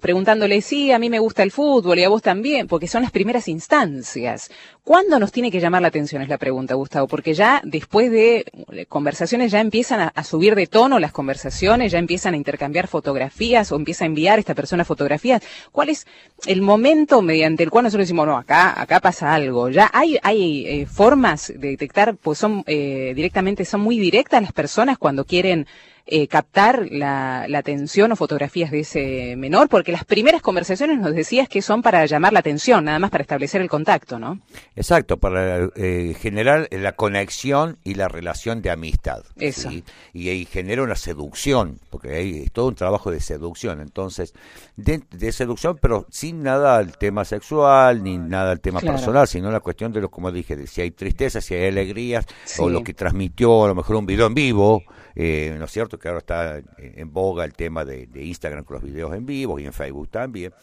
preguntándole, 0.00 0.60
sí, 0.62 0.90
a 0.90 0.98
mí 0.98 1.08
me 1.10 1.20
gusta 1.20 1.42
el 1.42 1.52
fútbol 1.52 1.98
y 1.98 2.04
a 2.04 2.08
vos 2.08 2.22
también, 2.22 2.66
porque 2.66 2.88
son 2.88 3.02
las 3.02 3.12
primeras 3.12 3.46
instancias. 3.46 4.50
¿Cuándo 4.82 5.20
nos 5.20 5.30
tiene 5.30 5.52
que 5.52 5.60
llamar 5.60 5.82
la 5.82 5.88
atención? 5.88 6.22
Es 6.22 6.28
la 6.28 6.38
pregunta, 6.38 6.74
Gustavo, 6.74 7.06
porque 7.06 7.34
ya 7.34 7.60
después 7.64 8.10
de 8.10 8.44
eh, 8.72 8.86
conversaciones 8.86 9.52
ya 9.52 9.60
empiezan 9.60 10.10
a, 10.12 10.24
subir 10.24 10.54
de 10.56 10.66
tono 10.66 10.98
las 10.98 11.12
conversaciones, 11.12 11.92
ya 11.92 11.98
empiezan 11.98 12.34
a 12.34 12.36
intercambiar 12.36 12.88
fotografías 12.88 13.70
o 13.70 13.76
empieza 13.76 14.04
a 14.04 14.06
enviar 14.06 14.38
esta 14.40 14.54
persona 14.54 14.84
fotografías. 14.84 15.42
¿Cuál 15.70 15.90
es 15.90 16.06
el 16.46 16.62
momento 16.62 17.22
mediante 17.22 17.62
el 17.62 17.70
cual 17.70 17.84
nosotros 17.84 18.06
decimos, 18.06 18.26
no, 18.26 18.36
acá, 18.36 18.80
acá 18.80 18.98
pasa 18.98 19.32
algo? 19.32 19.68
Ya 19.68 19.88
hay, 19.92 20.18
hay 20.22 20.66
eh, 20.66 20.86
formas 20.86 21.52
de 21.56 21.68
detectar, 21.68 22.16
pues 22.16 22.38
son 22.38 22.64
eh, 22.66 23.12
directamente, 23.14 23.64
son 23.64 23.82
muy 23.82 23.98
directas 23.98 24.42
las 24.42 24.52
personas 24.52 24.98
cuando 24.98 25.24
quieren 25.24 25.66
eh, 26.10 26.26
captar 26.26 26.88
la, 26.90 27.46
atención 27.54 28.10
o 28.12 28.16
fotografías 28.16 28.70
de 28.70 28.80
ese 28.80 29.36
menor? 29.36 29.68
Porque 29.68 29.92
las 29.92 30.04
primeras 30.04 30.42
conversaciones 30.42 30.98
nos 30.98 31.14
decías 31.14 31.48
que 31.48 31.62
son 31.62 31.82
para 31.82 32.04
llamar 32.06 32.32
la 32.32 32.40
atención, 32.40 32.84
nada 32.84 32.98
más 32.98 33.10
para 33.10 33.22
establecer 33.22 33.60
el 33.60 33.68
contacto, 33.68 34.18
¿no? 34.18 34.40
Exacto, 34.74 35.18
para 35.18 35.68
eh, 35.76 36.16
generar 36.18 36.68
la 36.72 36.92
conexión 36.92 37.78
y 37.84 37.94
la 37.94 38.08
relación 38.08 38.60
de 38.60 38.70
amistad. 38.70 39.22
Eso. 39.36 39.70
Y, 39.70 40.28
ahí 40.28 40.44
genera 40.44 40.82
una 40.82 40.96
seducción, 40.96 41.78
porque 41.90 42.14
hay 42.14 42.42
es 42.42 42.52
todo 42.52 42.68
un 42.68 42.74
trabajo 42.74 43.10
de 43.10 43.20
seducción. 43.20 43.80
Entonces, 43.80 44.34
de, 44.76 45.32
seducción, 45.32 45.78
pero 45.80 46.06
sin 46.10 46.42
nada 46.42 46.76
al 46.76 46.98
tema 46.98 47.24
sexual, 47.24 48.02
ni 48.02 48.18
nada 48.18 48.52
al 48.52 48.60
tema 48.60 48.80
personal, 48.80 49.28
sino 49.28 49.50
la 49.50 49.60
cuestión 49.60 49.92
de 49.92 50.00
lo, 50.00 50.10
como 50.10 50.32
dije, 50.32 50.56
de 50.56 50.66
si 50.66 50.80
hay 50.80 50.90
tristeza, 50.90 51.40
si 51.40 51.54
hay 51.54 51.68
alegrías, 51.68 52.26
o 52.58 52.68
lo 52.68 52.82
que 52.82 52.94
transmitió 52.94 53.64
a 53.64 53.68
lo 53.68 53.74
mejor 53.74 53.96
un 53.96 54.06
video 54.06 54.26
en 54.26 54.34
vivo, 54.34 54.82
eh, 55.22 55.54
¿no 55.58 55.66
es 55.66 55.70
cierto? 55.70 55.98
Que 55.98 56.08
ahora 56.08 56.20
está 56.20 56.62
en 56.78 57.12
boga 57.12 57.44
el 57.44 57.52
tema 57.52 57.84
de, 57.84 58.08
Instagram 58.14 58.64
con 58.64 58.76
los 58.76 58.82
videos 58.82 59.14
en 59.14 59.26
vivo 59.26 59.58
y 59.58 59.66
en 59.66 59.72
Facebook 59.74 60.08
también. 60.08 60.54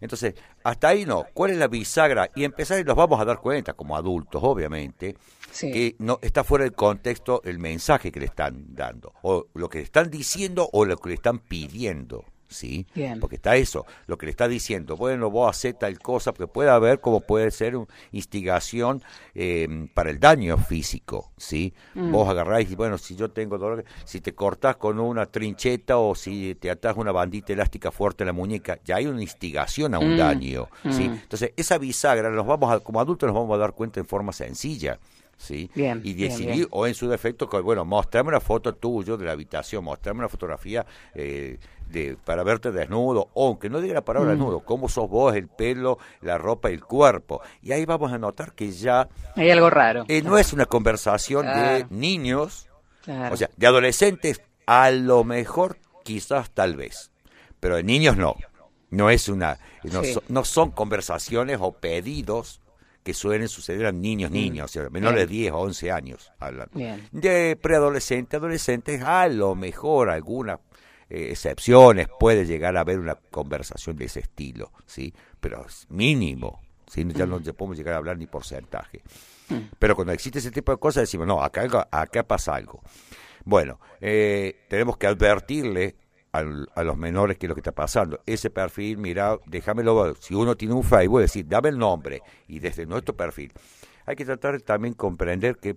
Entonces, 0.00 0.34
hasta 0.64 0.88
ahí 0.88 1.06
no. 1.06 1.24
¿Cuál 1.32 1.52
es 1.52 1.58
la 1.58 1.68
bisagra? 1.68 2.28
Y 2.34 2.42
empezar 2.42 2.80
y 2.80 2.84
nos 2.84 2.96
vamos 2.96 3.20
a 3.20 3.24
dar 3.24 3.38
cuenta, 3.38 3.74
como 3.74 3.96
adultos, 3.96 4.42
obviamente, 4.42 5.14
que 5.60 5.94
no 6.00 6.18
está 6.22 6.42
fuera 6.42 6.64
del 6.64 6.74
contexto 6.74 7.40
el 7.44 7.60
mensaje 7.60 8.10
que 8.10 8.18
le 8.18 8.26
están 8.26 8.74
dando, 8.74 9.12
o 9.22 9.46
lo 9.54 9.68
que 9.68 9.78
le 9.78 9.84
están 9.84 10.10
diciendo 10.10 10.68
o 10.72 10.84
lo 10.84 10.96
que 10.96 11.10
le 11.10 11.14
están 11.14 11.38
pidiendo. 11.38 12.24
¿Sí? 12.48 12.86
Porque 13.20 13.36
está 13.36 13.56
eso, 13.56 13.86
lo 14.06 14.18
que 14.18 14.26
le 14.26 14.30
está 14.30 14.48
diciendo, 14.48 14.96
bueno, 14.96 15.30
vos 15.30 15.50
haces 15.50 15.78
tal 15.78 15.98
cosa, 15.98 16.32
porque 16.32 16.52
puede 16.52 16.70
haber 16.70 17.00
como 17.00 17.20
puede 17.20 17.50
ser 17.50 17.76
una 17.76 17.86
instigación 18.12 19.02
eh, 19.34 19.88
para 19.94 20.10
el 20.10 20.20
daño 20.20 20.56
físico, 20.58 21.32
¿sí? 21.36 21.74
Mm. 21.94 22.12
Vos 22.12 22.28
agarráis 22.28 22.70
y 22.70 22.74
bueno, 22.74 22.98
si 22.98 23.16
yo 23.16 23.30
tengo 23.30 23.58
dolor, 23.58 23.84
si 24.04 24.20
te 24.20 24.34
cortás 24.34 24.76
con 24.76 24.98
una 24.98 25.26
trincheta 25.26 25.98
o 25.98 26.14
si 26.14 26.54
te 26.54 26.70
atás 26.70 26.96
una 26.96 27.12
bandita 27.12 27.52
elástica 27.52 27.90
fuerte 27.90 28.24
en 28.24 28.28
la 28.28 28.32
muñeca, 28.32 28.78
ya 28.84 28.96
hay 28.96 29.06
una 29.06 29.22
instigación 29.22 29.94
a 29.94 29.98
un 29.98 30.14
mm. 30.14 30.18
daño, 30.18 30.68
¿sí? 30.90 31.08
Mm. 31.08 31.14
Entonces, 31.22 31.52
esa 31.56 31.78
bisagra, 31.78 32.30
nos 32.30 32.46
vamos 32.46 32.72
a, 32.72 32.80
como 32.80 33.00
adultos 33.00 33.26
nos 33.26 33.34
vamos 33.34 33.54
a 33.54 33.58
dar 33.58 33.72
cuenta 33.72 34.00
en 34.00 34.06
forma 34.06 34.32
sencilla. 34.32 34.98
¿Sí? 35.36 35.70
Bien, 35.74 36.00
y 36.04 36.14
bien, 36.14 36.36
bien. 36.38 36.66
o 36.70 36.86
en 36.86 36.94
su 36.94 37.08
defecto, 37.08 37.48
que, 37.48 37.60
bueno, 37.60 37.84
mostrame 37.84 38.28
una 38.28 38.40
foto 38.40 38.74
tuyo 38.74 39.16
de 39.16 39.24
la 39.26 39.32
habitación, 39.32 39.84
mostrame 39.84 40.20
una 40.20 40.28
fotografía 40.28 40.84
eh, 41.14 41.58
de, 41.88 42.16
para 42.24 42.42
verte 42.42 42.72
desnudo, 42.72 43.28
o 43.34 43.48
aunque 43.48 43.68
no 43.68 43.80
diga 43.80 43.94
la 43.94 44.04
palabra 44.04 44.30
Mm. 44.30 44.32
desnudo, 44.38 44.60
cómo 44.60 44.88
sos 44.88 45.08
vos, 45.08 45.34
el 45.36 45.48
pelo, 45.48 45.98
la 46.22 46.38
ropa, 46.38 46.70
el 46.70 46.82
cuerpo. 46.82 47.40
Y 47.62 47.72
ahí 47.72 47.84
vamos 47.84 48.12
a 48.12 48.18
notar 48.18 48.52
que 48.54 48.70
ya 48.72 49.08
Hay 49.36 49.50
algo 49.50 49.70
raro. 49.70 50.04
eh, 50.08 50.22
no 50.22 50.38
es 50.38 50.52
una 50.52 50.66
conversación 50.66 51.46
de 51.46 51.86
niños, 51.90 52.68
Claro. 53.04 53.34
o 53.34 53.36
sea, 53.36 53.50
de 53.56 53.66
adolescentes, 53.66 54.40
a 54.66 54.90
lo 54.90 55.24
mejor, 55.24 55.76
quizás, 56.04 56.50
tal 56.50 56.74
vez, 56.76 57.10
pero 57.60 57.76
de 57.76 57.82
niños 57.82 58.16
no. 58.16 58.34
No 58.90 59.10
es 59.10 59.28
una, 59.28 59.58
no, 59.82 60.04
Sí. 60.04 60.12
so- 60.14 60.22
no 60.28 60.44
son 60.44 60.70
conversaciones 60.70 61.58
o 61.60 61.72
pedidos 61.72 62.60
que 63.04 63.14
suelen 63.14 63.48
suceder 63.48 63.86
a 63.86 63.92
niños, 63.92 64.30
niños, 64.30 64.64
o 64.64 64.68
sea, 64.68 64.88
menores 64.90 65.20
de 65.20 65.26
Mm. 65.26 65.28
Bien. 65.28 65.40
10 65.42 65.52
o 65.52 65.58
11 65.58 65.92
años. 65.92 66.32
hablan. 66.40 66.68
Bien. 66.72 67.08
De 67.12 67.54
preadolescentes, 67.60 68.38
adolescentes, 68.38 69.02
a 69.02 69.28
lo 69.28 69.54
mejor 69.54 70.08
algunas 70.10 70.58
eh, 71.10 71.28
excepciones 71.30 72.08
puede 72.18 72.46
llegar 72.46 72.76
a 72.76 72.80
haber 72.80 72.98
una 72.98 73.14
conversación 73.14 73.94
de 73.96 74.06
ese 74.06 74.20
estilo, 74.20 74.72
¿sí? 74.86 75.12
Pero 75.38 75.66
es 75.66 75.86
mínimo, 75.90 76.62
¿sí? 76.90 77.06
Ya 77.14 77.26
no 77.26 77.38
podemos 77.40 77.76
llegar 77.76 77.94
a 77.94 77.98
hablar 77.98 78.16
ni 78.16 78.26
porcentaje. 78.26 79.02
Pero 79.78 79.94
cuando 79.94 80.14
existe 80.14 80.38
ese 80.38 80.50
tipo 80.50 80.72
de 80.72 80.78
cosas 80.78 81.02
decimos, 81.02 81.26
no, 81.26 81.42
acá, 81.42 81.86
acá 81.90 82.22
pasa 82.22 82.54
algo. 82.54 82.80
Bueno, 83.44 83.78
eh, 84.00 84.64
tenemos 84.68 84.96
que 84.96 85.06
advertirle 85.06 85.96
al- 86.34 86.68
a 86.74 86.82
los 86.82 86.96
menores 86.96 87.38
qué 87.38 87.46
es 87.46 87.48
lo 87.48 87.54
que 87.54 87.60
está 87.60 87.72
pasando. 87.72 88.20
Ese 88.26 88.50
perfil, 88.50 88.98
mira, 88.98 89.38
déjamelo, 89.46 90.02
ver. 90.02 90.16
si 90.18 90.34
uno 90.34 90.56
tiene 90.56 90.74
un 90.74 90.82
Facebook, 90.82 91.20
decir, 91.20 91.46
dame 91.48 91.68
el 91.70 91.78
nombre 91.78 92.22
y 92.48 92.58
desde 92.58 92.86
nuestro 92.86 93.14
perfil. 93.16 93.52
Hay 94.06 94.16
que 94.16 94.24
tratar 94.24 94.52
de 94.54 94.60
también 94.60 94.94
comprender 94.94 95.56
que 95.56 95.76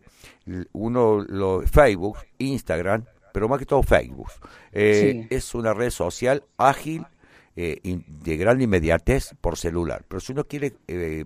uno, 0.74 1.24
lo, 1.28 1.62
Facebook, 1.62 2.18
Instagram, 2.40 3.06
pero 3.34 3.48
más 3.48 3.60
que 3.60 3.66
todo 3.66 3.84
Facebook, 3.84 4.30
eh, 4.72 5.26
Sí. 5.30 5.36
es 5.36 5.56
una 5.56 5.74
red 5.74 5.92
social 5.92 6.44
ágil, 6.58 7.06
eh, 7.56 7.80
in- 7.84 8.04
de 8.08 8.38
gran 8.38 8.62
inmediatez 8.62 9.34
por 9.42 9.58
celular. 9.58 10.04
Pero 10.08 10.20
si 10.20 10.32
uno 10.34 10.44
quiere 10.46 10.74
eh, 10.88 11.26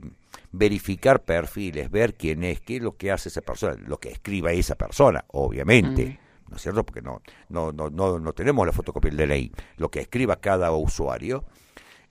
verificar 0.52 1.24
perfiles, 1.24 1.90
ver 1.92 2.14
quién 2.16 2.44
es, 2.44 2.62
qué 2.62 2.78
es 2.78 2.82
lo 2.82 2.96
que 2.96 3.12
hace 3.12 3.30
esa 3.30 3.42
persona, 3.42 3.76
lo 3.88 3.98
que 3.98 4.10
escriba 4.12 4.52
esa 4.52 4.76
persona, 4.76 5.26
obviamente, 5.30 6.20
¿no 6.52 6.58
es 6.58 6.62
cierto? 6.62 6.86
Porque 6.86 7.02
no, 7.02 7.22
no, 7.50 7.72
no, 7.72 7.90
no, 7.90 8.20
no 8.20 8.34
tenemos 8.34 8.68
la 8.68 8.74
fotocopia 8.74 9.10
del 9.10 9.28
DNI, 9.28 9.52
lo 9.78 9.90
que 9.90 10.02
escriba 10.02 10.36
cada 10.36 10.72
usuario, 10.72 11.46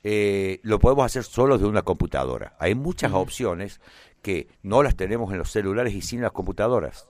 eh, 0.03 0.61
lo 0.63 0.79
podemos 0.79 1.05
hacer 1.05 1.25
solo 1.25 1.59
de 1.59 1.67
una 1.67 1.83
computadora. 1.83 2.57
Hay 2.59 2.75
muchas 2.75 3.13
opciones 3.13 3.81
que 4.23 4.49
no 4.63 4.83
las 4.83 4.97
tenemos 4.97 5.31
en 5.31 5.39
los 5.39 5.51
celulares 5.51 5.95
y 5.95 6.01
sin 6.01 6.23
las 6.23 6.33
computadoras. 6.33 7.07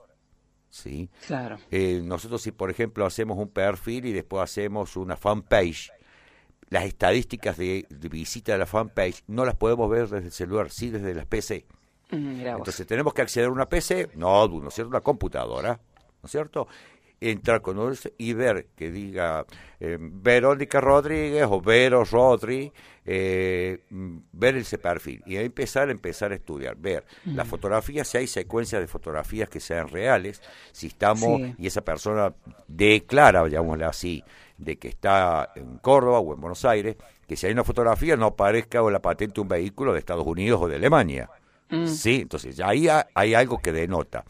¿sí? 0.68 1.08
Claro. 1.26 1.58
Eh, 1.70 2.02
nosotros 2.04 2.42
si 2.42 2.50
por 2.50 2.68
ejemplo 2.70 3.06
hacemos 3.06 3.38
un 3.38 3.48
perfil 3.48 4.06
y 4.06 4.12
después 4.12 4.42
hacemos 4.42 4.96
una 4.96 5.16
fanpage, 5.16 5.92
las 6.68 6.84
estadísticas 6.84 7.56
de, 7.56 7.86
de 7.88 8.08
visita 8.08 8.52
de 8.52 8.58
la 8.58 8.66
fanpage 8.66 9.22
no 9.28 9.44
las 9.44 9.54
podemos 9.54 9.88
ver 9.88 10.08
desde 10.08 10.26
el 10.26 10.32
celular, 10.32 10.70
sí 10.70 10.90
desde 10.90 11.14
las 11.14 11.26
PC. 11.26 11.66
Mm, 12.10 12.42
vos. 12.42 12.58
Entonces 12.58 12.86
tenemos 12.88 13.14
que 13.14 13.22
acceder 13.22 13.48
a 13.48 13.52
una 13.52 13.68
PC, 13.68 14.10
no, 14.14 14.48
¿no 14.48 14.68
es 14.68 14.74
cierto? 14.74 14.90
Una 14.90 15.00
computadora, 15.00 15.80
¿no 16.22 16.26
es 16.26 16.30
cierto? 16.30 16.66
Entrar 17.22 17.60
con 17.60 17.78
uno 17.78 17.94
y 18.16 18.32
ver 18.32 18.68
que 18.74 18.90
diga 18.90 19.44
eh, 19.78 19.98
Verónica 20.00 20.80
Rodríguez 20.80 21.46
o 21.50 21.60
Vero 21.60 22.02
Rodri, 22.04 22.72
eh, 23.04 23.80
mm, 23.90 24.16
ver 24.32 24.56
ese 24.56 24.78
perfil 24.78 25.22
y 25.26 25.36
empezar, 25.36 25.90
empezar 25.90 26.32
a 26.32 26.36
estudiar, 26.36 26.76
ver 26.76 27.04
las 27.26 27.46
fotografías, 27.46 28.08
si 28.08 28.16
hay 28.18 28.26
secuencias 28.26 28.80
de 28.80 28.86
fotografías 28.88 29.48
que 29.50 29.60
sean 29.60 29.88
reales, 29.88 30.40
si 30.72 30.86
estamos 30.86 31.40
Sí. 31.42 31.54
y 31.58 31.66
esa 31.66 31.82
persona 31.82 32.32
declara, 32.66 33.46
llamémosle 33.48 33.84
así, 33.84 34.24
de 34.56 34.78
que 34.78 34.88
está 34.88 35.52
en 35.56 35.76
Córdoba 35.78 36.20
o 36.20 36.34
en 36.34 36.40
Buenos 36.40 36.64
Aires, 36.64 36.96
que 37.26 37.36
si 37.36 37.46
hay 37.46 37.52
una 37.52 37.64
fotografía 37.64 38.16
no 38.16 38.26
aparezca 38.26 38.82
o 38.82 38.90
la 38.90 39.00
patente 39.02 39.40
un 39.40 39.48
vehículo 39.48 39.92
de 39.92 39.98
Estados 39.98 40.26
Unidos 40.26 40.60
o 40.62 40.68
de 40.68 40.76
Alemania. 40.76 41.28
Sí, 41.86 42.20
entonces 42.22 42.56
ya 42.56 42.68
ahí 42.68 42.88
ha- 42.88 43.06
hay 43.14 43.34
algo 43.34 43.58
que 43.58 43.72
denota. 43.72 44.24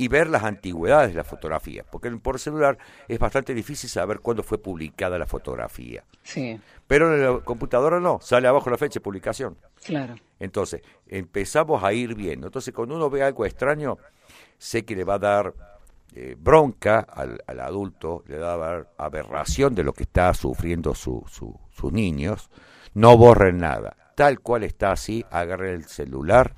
Y 0.00 0.06
ver 0.08 0.28
las 0.28 0.44
antigüedades 0.44 1.10
de 1.10 1.16
la 1.16 1.24
fotografía, 1.24 1.84
porque 1.90 2.08
por 2.12 2.38
celular 2.38 2.78
es 3.08 3.18
bastante 3.18 3.52
difícil 3.52 3.90
saber 3.90 4.20
cuándo 4.20 4.42
fue 4.44 4.58
publicada 4.58 5.18
la 5.18 5.26
fotografía. 5.26 6.04
Sí, 6.22 6.60
Pero 6.86 7.12
en 7.14 7.22
la 7.22 7.40
computadora 7.40 7.98
no, 7.98 8.20
sale 8.22 8.46
abajo 8.46 8.70
la 8.70 8.78
fecha 8.78 9.00
de 9.00 9.04
publicación. 9.04 9.56
claro. 9.84 10.14
Entonces, 10.38 10.82
empezamos 11.08 11.82
a 11.82 11.92
ir 11.92 12.14
viendo. 12.14 12.46
Entonces, 12.46 12.72
cuando 12.72 12.94
uno 12.94 13.10
ve 13.10 13.24
algo 13.24 13.44
extraño, 13.44 13.98
sé 14.56 14.84
que 14.84 14.94
le 14.94 15.02
va 15.02 15.14
a 15.14 15.18
dar 15.18 15.54
eh, 16.14 16.36
bronca 16.38 17.00
al, 17.00 17.42
al 17.48 17.58
adulto, 17.58 18.22
le 18.28 18.38
va 18.38 18.52
a 18.54 18.56
dar 18.56 18.88
aberración 18.98 19.74
de 19.74 19.82
lo 19.82 19.92
que 19.92 20.04
está 20.04 20.32
sufriendo 20.34 20.94
su, 20.94 21.24
su- 21.28 21.58
sus 21.70 21.92
niños. 21.92 22.50
No 22.94 23.16
borren 23.16 23.58
nada. 23.58 23.96
Tal 24.14 24.38
cual 24.38 24.62
está 24.62 24.92
así, 24.92 25.24
agarren 25.30 25.74
el 25.74 25.84
celular, 25.86 26.54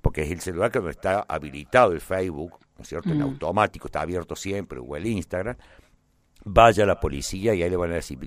porque 0.00 0.22
es 0.22 0.30
el 0.30 0.40
celular 0.40 0.70
que 0.70 0.80
no 0.80 0.88
está 0.90 1.24
habilitado 1.28 1.92
el 1.92 2.00
Facebook, 2.00 2.58
¿no 2.76 2.82
es 2.82 2.88
cierto? 2.88 3.10
En 3.10 3.22
automático, 3.22 3.86
está 3.88 4.00
abierto 4.02 4.34
siempre, 4.36 4.78
o 4.78 4.96
el 4.96 5.06
Instagram. 5.06 5.56
Vaya 6.44 6.84
a 6.84 6.86
la 6.86 6.98
policía 7.00 7.54
y 7.54 7.62
ahí 7.62 7.70
le 7.70 7.76
van 7.76 7.92
a 7.92 7.96
decir, 7.96 8.18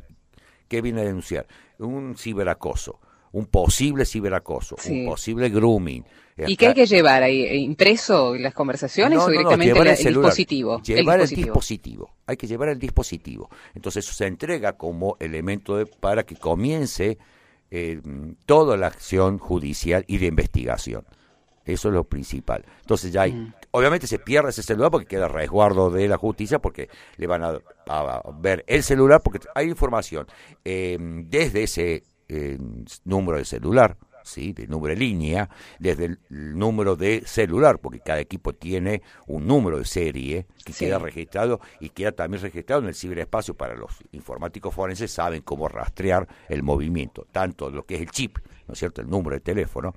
¿qué 0.68 0.82
viene 0.82 1.02
a 1.02 1.04
denunciar? 1.06 1.48
Un 1.80 2.16
ciberacoso, 2.16 3.00
un 3.32 3.48
posible 3.48 4.06
ciberacoso, 4.06 4.76
Sí. 4.78 5.02
un 5.02 5.06
posible 5.08 5.50
grooming. 5.50 6.06
¿Y 6.48 6.56
qué 6.58 6.68
hay 6.70 6.74
que 6.74 6.86
llevar 6.88 7.22
ahí? 7.24 7.44
¿Eh, 7.44 7.58
¿Impreso 7.58 8.36
las 8.36 8.54
conversaciones 8.56 9.18
No, 9.18 9.26
o 9.26 9.28
no, 9.28 9.28
no, 9.28 9.32
directamente 9.32 9.66
llevar 9.74 9.86
la- 9.88 9.94
el 9.94 10.08
el, 10.08 10.14
dispositivo? 10.16 10.82
Llevar 10.82 11.16
el 11.18 11.22
el 11.22 11.30
dispositivo. 11.30 11.46
dispositivo. 11.46 12.16
Hay 12.26 12.38
que 12.38 12.48
llevar 12.48 12.70
el 12.70 12.80
dispositivo. 12.80 13.50
Entonces 13.76 14.06
eso 14.06 14.14
se 14.16 14.26
entrega 14.28 14.74
como 14.74 15.16
elemento 15.20 15.78
de- 15.78 15.86
para 15.86 16.24
que 16.24 16.36
comience 16.36 17.18
eh, 17.76 18.00
toda 18.46 18.78
la 18.78 18.86
acción 18.86 19.40
judicial 19.40 20.06
y 20.08 20.20
de 20.20 20.28
investigación. 20.28 21.06
Eso 21.66 21.88
es 21.90 21.94
lo 21.94 22.04
principal. 22.04 22.66
Entonces 22.82 23.12
ya 23.12 23.22
hay, 23.24 23.32
Mm. 23.34 23.54
obviamente 23.72 24.06
se 24.08 24.20
pierde 24.20 24.50
ese 24.50 24.64
celular 24.64 24.92
porque 24.92 25.08
queda 25.08 25.28
resguardo 25.28 25.90
de 25.90 26.08
la 26.08 26.18
justicia 26.18 26.60
porque 26.60 26.90
le 27.18 27.28
van 27.28 27.44
a, 27.44 27.60
a 27.88 28.22
ver 28.40 28.64
el 28.68 28.84
celular 28.84 29.22
porque 29.24 29.40
hay 29.56 29.70
información 29.70 30.28
eh, 30.66 30.98
desde 31.00 31.64
ese 31.64 32.04
eh, 32.30 32.58
número 33.06 33.38
de 33.38 33.46
celular, 33.46 33.98
sí, 34.24 34.54
de 34.54 34.66
número 34.68 34.94
de 34.94 35.00
línea, 35.00 35.50
desde 35.80 36.06
el 36.06 36.20
número 36.30 36.96
de 36.96 37.22
celular 37.26 37.80
porque 37.80 38.00
cada 38.00 38.20
equipo 38.22 38.54
tiene 38.54 39.02
un 39.28 39.46
número 39.46 39.78
de 39.78 39.86
serie 39.86 40.46
que 40.66 40.74
Sí. 40.74 40.86
queda 40.86 40.98
registrado 41.00 41.60
y 41.80 41.90
queda 41.90 42.12
también 42.14 42.42
registrado 42.42 42.82
en 42.82 42.88
el 42.88 42.96
ciberespacio 42.96 43.54
para 43.54 43.76
los 43.76 43.92
informáticos 44.14 44.74
forenses 44.74 45.12
saben 45.12 45.42
cómo 45.44 45.68
rastrear 45.68 46.28
el 46.50 46.64
movimiento, 46.64 47.28
tanto 47.32 47.70
lo 47.70 47.86
que 47.86 47.96
es 47.96 48.02
el 48.02 48.10
chip, 48.12 48.38
¿no 48.68 48.74
es 48.74 48.80
cierto?, 48.80 49.02
el 49.02 49.10
número 49.10 49.36
de 49.36 49.42
teléfono, 49.42 49.94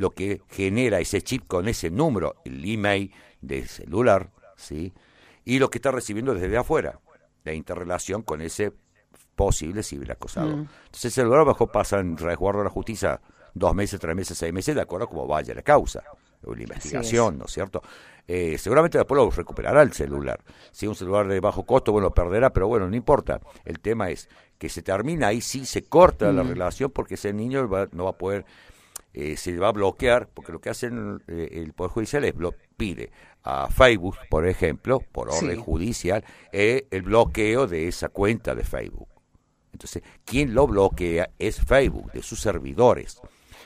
lo 0.00 0.10
que 0.10 0.42
genera 0.48 0.98
ese 0.98 1.22
chip 1.22 1.46
con 1.46 1.68
ese 1.68 1.90
número, 1.90 2.36
el 2.44 2.64
email 2.64 3.12
del 3.40 3.68
celular, 3.68 4.30
¿sí? 4.56 4.92
Y 5.44 5.58
lo 5.58 5.70
que 5.70 5.78
está 5.78 5.90
recibiendo 5.90 6.34
desde 6.34 6.56
afuera, 6.56 6.98
la 7.44 7.52
interrelación 7.54 8.22
con 8.22 8.40
ese 8.40 8.72
posible 9.34 9.82
ciberacosador. 9.82 10.50
Entonces 10.86 11.04
el 11.06 11.10
celular 11.12 11.40
a 11.40 11.44
lo 11.44 11.50
mejor 11.50 11.70
pasa 11.70 11.98
en 12.00 12.16
resguardo 12.16 12.58
de 12.60 12.64
la 12.64 12.70
justicia 12.70 13.20
dos 13.54 13.74
meses, 13.74 13.98
tres 14.00 14.14
meses, 14.14 14.36
seis 14.36 14.52
meses, 14.52 14.74
de 14.74 14.80
acuerdo 14.82 15.06
a 15.06 15.08
cómo 15.08 15.26
vaya 15.26 15.54
la 15.54 15.62
causa 15.62 16.02
o 16.44 16.54
la 16.54 16.62
investigación, 16.62 17.38
¿no 17.38 17.44
es 17.46 17.52
cierto? 17.52 17.82
Eh, 18.28 18.58
seguramente 18.58 18.96
después 18.98 19.16
lo 19.18 19.30
recuperará 19.30 19.82
el 19.82 19.92
celular. 19.92 20.40
Si 20.70 20.86
es 20.86 20.88
un 20.88 20.94
celular 20.94 21.26
de 21.26 21.40
bajo 21.40 21.64
costo, 21.64 21.90
bueno, 21.92 22.08
lo 22.08 22.14
perderá, 22.14 22.50
pero 22.50 22.68
bueno, 22.68 22.88
no 22.88 22.94
importa. 22.96 23.40
El 23.64 23.80
tema 23.80 24.10
es 24.10 24.28
que 24.58 24.68
se 24.68 24.82
termina 24.82 25.28
ahí, 25.28 25.40
sí 25.40 25.64
se 25.66 25.82
corta 25.82 26.30
la 26.32 26.42
relación 26.42 26.90
porque 26.90 27.14
ese 27.14 27.32
niño 27.32 27.68
va- 27.68 27.88
no 27.92 28.04
va 28.04 28.10
a 28.10 28.18
poder 28.18 28.44
eh, 29.12 29.36
se 29.36 29.58
va 29.58 29.68
a 29.68 29.72
bloquear, 29.72 30.28
porque 30.28 30.52
lo 30.52 30.60
que 30.60 30.70
hacen 30.70 31.22
eh, 31.28 31.48
el 31.52 31.72
Poder 31.72 31.90
Judicial 31.92 32.24
es 32.24 32.34
pide 32.76 33.10
a 33.42 33.68
Facebook, 33.68 34.16
por 34.28 34.46
ejemplo, 34.46 35.00
por 35.00 35.28
orden 35.30 35.56
Sí. 35.56 35.62
judicial, 35.62 36.24
eh, 36.52 36.86
el 36.90 37.02
bloqueo 37.02 37.66
de 37.66 37.88
esa 37.88 38.08
cuenta 38.08 38.54
de 38.54 38.64
Facebook. 38.64 39.08
Entonces, 39.72 40.02
quien 40.24 40.54
lo 40.54 40.66
bloquea 40.66 41.30
es 41.38 41.60
Facebook, 41.60 42.12
de 42.12 42.22
sus 42.22 42.40
servidores. 42.40 43.20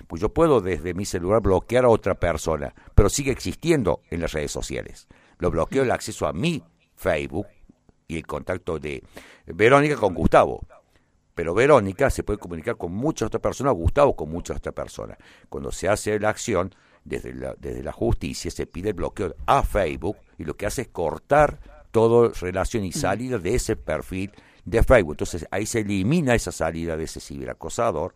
Pues 0.07 0.21
yo 0.21 0.29
puedo 0.29 0.61
desde 0.61 0.95
mi 0.95 1.05
celular 1.05 1.41
bloquear 1.41 1.85
a 1.85 1.89
otra 1.89 2.15
persona, 2.15 2.75
pero 2.95 3.09
sigue 3.09 3.31
existiendo 3.33 4.01
en 4.11 4.21
las 4.21 4.33
redes 4.33 4.51
sociales. 4.53 5.09
Lo 5.39 5.51
bloqueo 5.51 5.83
el 5.83 5.91
acceso 5.91 6.27
a 6.27 6.33
mi 6.33 6.63
Facebook 6.95 7.47
y 8.07 8.17
el 8.17 8.27
contacto 8.27 8.79
de 8.79 9.03
Verónica 9.47 9.97
con 9.97 10.15
Gustavo. 10.15 10.67
Pero 11.35 11.55
Verónica 11.55 12.11
se 12.11 12.22
puede 12.22 12.39
comunicar 12.39 12.76
con 12.76 12.93
muchas 12.93 13.26
otras 13.26 13.41
personas, 13.41 13.74
Gustavo 13.74 14.14
con 14.14 14.30
muchas 14.30 14.59
otras 14.59 14.74
personas. 14.74 15.18
Cuando 15.49 15.72
se 15.72 15.89
hace 15.89 16.18
la 16.20 16.28
acción, 16.28 16.74
desde 17.05 17.35
la, 17.35 17.55
desde 17.59 17.82
la 17.82 17.93
justicia 17.93 18.51
se 18.51 18.66
pide 18.66 18.91
el 18.91 18.95
bloqueo 18.95 19.35
a 19.47 19.62
Facebook 19.62 20.16
y 20.39 20.45
lo 20.45 20.57
que 20.57 20.66
hace 20.66 20.82
es 20.82 20.89
cortar 20.89 21.61
toda 21.91 22.32
relación 22.41 22.85
y 22.85 22.93
salida 22.93 23.39
de 23.39 23.55
ese 23.55 23.76
perfil 23.76 24.32
de 24.64 24.82
Facebook. 24.82 25.14
Entonces 25.14 25.47
ahí 25.51 25.66
se 25.66 25.80
elimina 25.80 26.35
esa 26.35 26.53
salida 26.53 26.97
de 26.97 27.05
ese 27.05 27.20
ciberacosador 27.20 28.14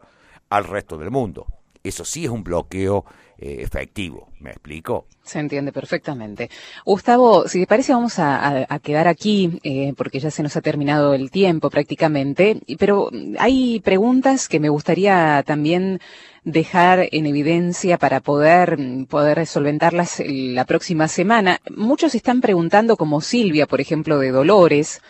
al 0.49 0.65
resto 0.65 0.97
del 0.97 1.11
mundo. 1.11 1.47
eso 1.85 2.05
sí 2.05 2.25
es 2.25 2.31
un 2.31 2.43
bloqueo 2.43 3.05
eh, 3.39 3.59
efectivo. 3.61 4.29
¿Me 4.41 4.51
explico? 4.51 5.07
Se 5.23 5.39
entiende 5.39 5.73
perfectamente. 5.73 6.51
Gustavo, 6.85 7.47
si 7.49 7.61
te 7.61 7.67
parece 7.67 7.93
vamos 7.93 8.19
a, 8.19 8.67
quedar 8.83 9.09
aquí 9.09 9.61
eh, 9.63 9.95
porque 9.97 10.21
ya 10.21 10.31
se 10.31 10.43
nos 10.43 10.57
ha 10.57 10.61
terminado 10.61 11.15
el 11.15 11.31
tiempo 11.31 11.71
prácticamente, 11.71 12.61
pero 12.79 13.11
hay 13.39 13.81
preguntas 13.81 14.49
que 14.49 14.61
me 14.61 14.69
gustaría 14.69 15.43
también 15.47 16.01
dejar 16.45 17.09
en 17.13 17.27
evidencia 17.27 17.99
para 17.99 18.21
poder, 18.21 18.77
poder 19.09 19.47
solventarlas 19.47 20.23
la 20.27 20.65
próxima 20.65 21.09
semana. 21.09 21.61
Muchos 21.77 22.15
están 22.15 22.41
preguntando, 22.41 22.97
como 22.97 23.21
Silvia, 23.21 23.67
por 23.67 23.81
ejemplo, 23.81 24.19
de 24.19 24.31
Dolores, 24.31 25.01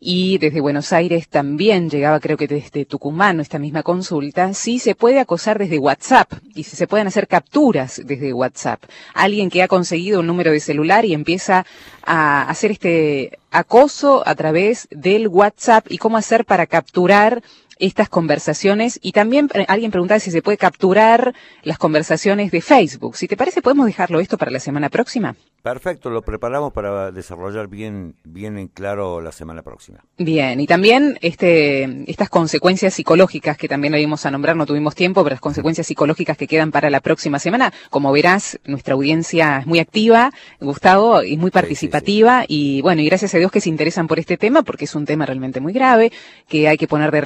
y 0.00 0.38
desde 0.38 0.60
Buenos 0.60 0.92
Aires 0.92 1.28
también 1.28 1.90
llegaba, 1.90 2.20
creo 2.20 2.36
que 2.36 2.46
desde 2.46 2.84
Tucumán, 2.84 3.40
esta 3.40 3.58
misma 3.58 3.82
consulta, 3.82 4.54
si 4.54 4.78
se 4.78 4.94
puede 4.94 5.18
acosar 5.18 5.58
desde 5.58 5.78
WhatsApp 5.78 6.32
y 6.54 6.62
si 6.62 6.76
se 6.76 6.86
pueden 6.86 7.08
hacer 7.08 7.26
capturas 7.26 8.00
desde 8.04 8.32
WhatsApp. 8.32 8.84
Alguien 9.14 9.50
que 9.50 9.62
ha 9.62 9.68
conseguido 9.68 10.20
un 10.20 10.26
número 10.26 10.52
de 10.52 10.60
celular 10.60 11.04
y 11.04 11.14
empieza 11.14 11.66
a 12.04 12.48
hacer 12.48 12.70
este 12.70 13.38
acoso 13.50 14.22
a 14.26 14.34
través 14.34 14.86
del 14.90 15.26
WhatsApp 15.26 15.86
y 15.90 15.98
cómo 15.98 16.16
hacer 16.16 16.44
para 16.44 16.66
capturar 16.66 17.42
estas 17.78 18.08
conversaciones 18.08 18.98
y 19.02 19.12
también 19.12 19.48
alguien 19.68 19.90
preguntaba 19.90 20.20
si 20.20 20.30
se 20.30 20.42
puede 20.42 20.58
capturar 20.58 21.34
las 21.62 21.78
conversaciones 21.78 22.50
de 22.50 22.60
Facebook. 22.60 23.16
Si 23.16 23.28
te 23.28 23.36
parece, 23.36 23.62
podemos 23.62 23.86
dejarlo 23.86 24.20
esto 24.20 24.38
para 24.38 24.50
la 24.50 24.60
semana 24.60 24.88
próxima. 24.88 25.36
Perfecto, 25.62 26.08
lo 26.08 26.22
preparamos 26.22 26.72
para 26.72 27.10
desarrollar 27.10 27.66
bien, 27.68 28.14
bien 28.24 28.58
en 28.58 28.68
claro 28.68 29.20
la 29.20 29.32
semana 29.32 29.62
próxima. 29.62 29.98
Bien, 30.16 30.60
y 30.60 30.66
también 30.66 31.18
este, 31.20 32.04
estas 32.10 32.28
consecuencias 32.28 32.94
psicológicas 32.94 33.56
que 33.56 33.68
también 33.68 33.92
lo 33.92 33.98
íbamos 33.98 34.24
a 34.24 34.30
nombrar, 34.30 34.56
no 34.56 34.66
tuvimos 34.66 34.94
tiempo, 34.94 35.22
pero 35.24 35.34
las 35.34 35.40
consecuencias 35.40 35.86
psicológicas 35.86 36.36
que 36.36 36.46
quedan 36.46 36.70
para 36.70 36.90
la 36.90 37.00
próxima 37.00 37.38
semana. 37.38 37.72
Como 37.90 38.12
verás, 38.12 38.58
nuestra 38.64 38.94
audiencia 38.94 39.58
es 39.58 39.66
muy 39.66 39.80
activa, 39.80 40.32
Gustavo, 40.60 41.22
y 41.24 41.36
muy 41.36 41.50
participativa, 41.50 42.44
y 42.46 42.80
bueno, 42.82 43.02
y 43.02 43.06
gracias 43.06 43.34
a 43.34 43.38
Dios 43.38 43.50
que 43.50 43.60
se 43.60 43.68
interesan 43.68 44.06
por 44.06 44.18
este 44.18 44.36
tema, 44.36 44.62
porque 44.62 44.84
es 44.84 44.94
un 44.94 45.06
tema 45.06 45.26
realmente 45.26 45.60
muy 45.60 45.72
grave, 45.72 46.12
que 46.48 46.68
hay 46.68 46.78
que 46.78 46.86
poner 46.86 47.10
de 47.10 47.20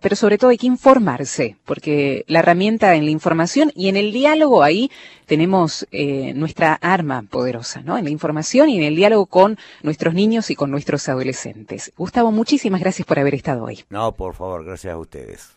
pero 0.00 0.16
sobre 0.16 0.38
todo 0.38 0.50
hay 0.50 0.58
que 0.58 0.66
informarse, 0.66 1.56
porque 1.64 2.24
la 2.26 2.40
herramienta 2.40 2.94
en 2.94 3.04
la 3.04 3.10
información 3.10 3.70
y 3.74 3.88
en 3.88 3.96
el 3.96 4.12
diálogo 4.12 4.62
ahí 4.62 4.90
tenemos 5.26 5.86
eh, 5.90 6.32
nuestra 6.34 6.74
arma 6.74 7.22
poderosa, 7.22 7.82
¿no? 7.82 7.98
En 7.98 8.04
la 8.04 8.10
información 8.10 8.68
y 8.68 8.78
en 8.78 8.84
el 8.84 8.96
diálogo 8.96 9.26
con 9.26 9.58
nuestros 9.82 10.14
niños 10.14 10.50
y 10.50 10.54
con 10.54 10.70
nuestros 10.70 11.08
adolescentes. 11.08 11.92
Gustavo, 11.96 12.32
muchísimas 12.32 12.80
gracias 12.80 13.06
por 13.06 13.18
haber 13.18 13.34
estado 13.34 13.64
hoy. 13.64 13.84
No, 13.90 14.12
por 14.12 14.34
favor, 14.34 14.64
gracias 14.64 14.94
a 14.94 14.98
ustedes. 14.98 15.50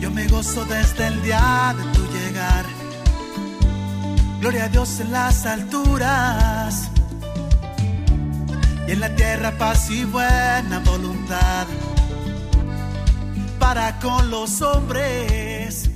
Yo 0.00 0.10
me 0.10 0.26
gozo 0.28 0.64
desde 0.64 1.06
el 1.06 1.22
día 1.22 1.74
de 1.76 1.98
tu. 1.98 2.13
Gloria 4.44 4.64
a 4.64 4.68
Dios 4.68 5.00
en 5.00 5.10
las 5.10 5.46
alturas 5.46 6.90
y 8.86 8.92
en 8.92 9.00
la 9.00 9.08
tierra 9.16 9.52
paz 9.56 9.90
y 9.90 10.04
buena 10.04 10.80
voluntad 10.84 11.66
para 13.58 13.98
con 14.00 14.30
los 14.30 14.60
hombres. 14.60 15.93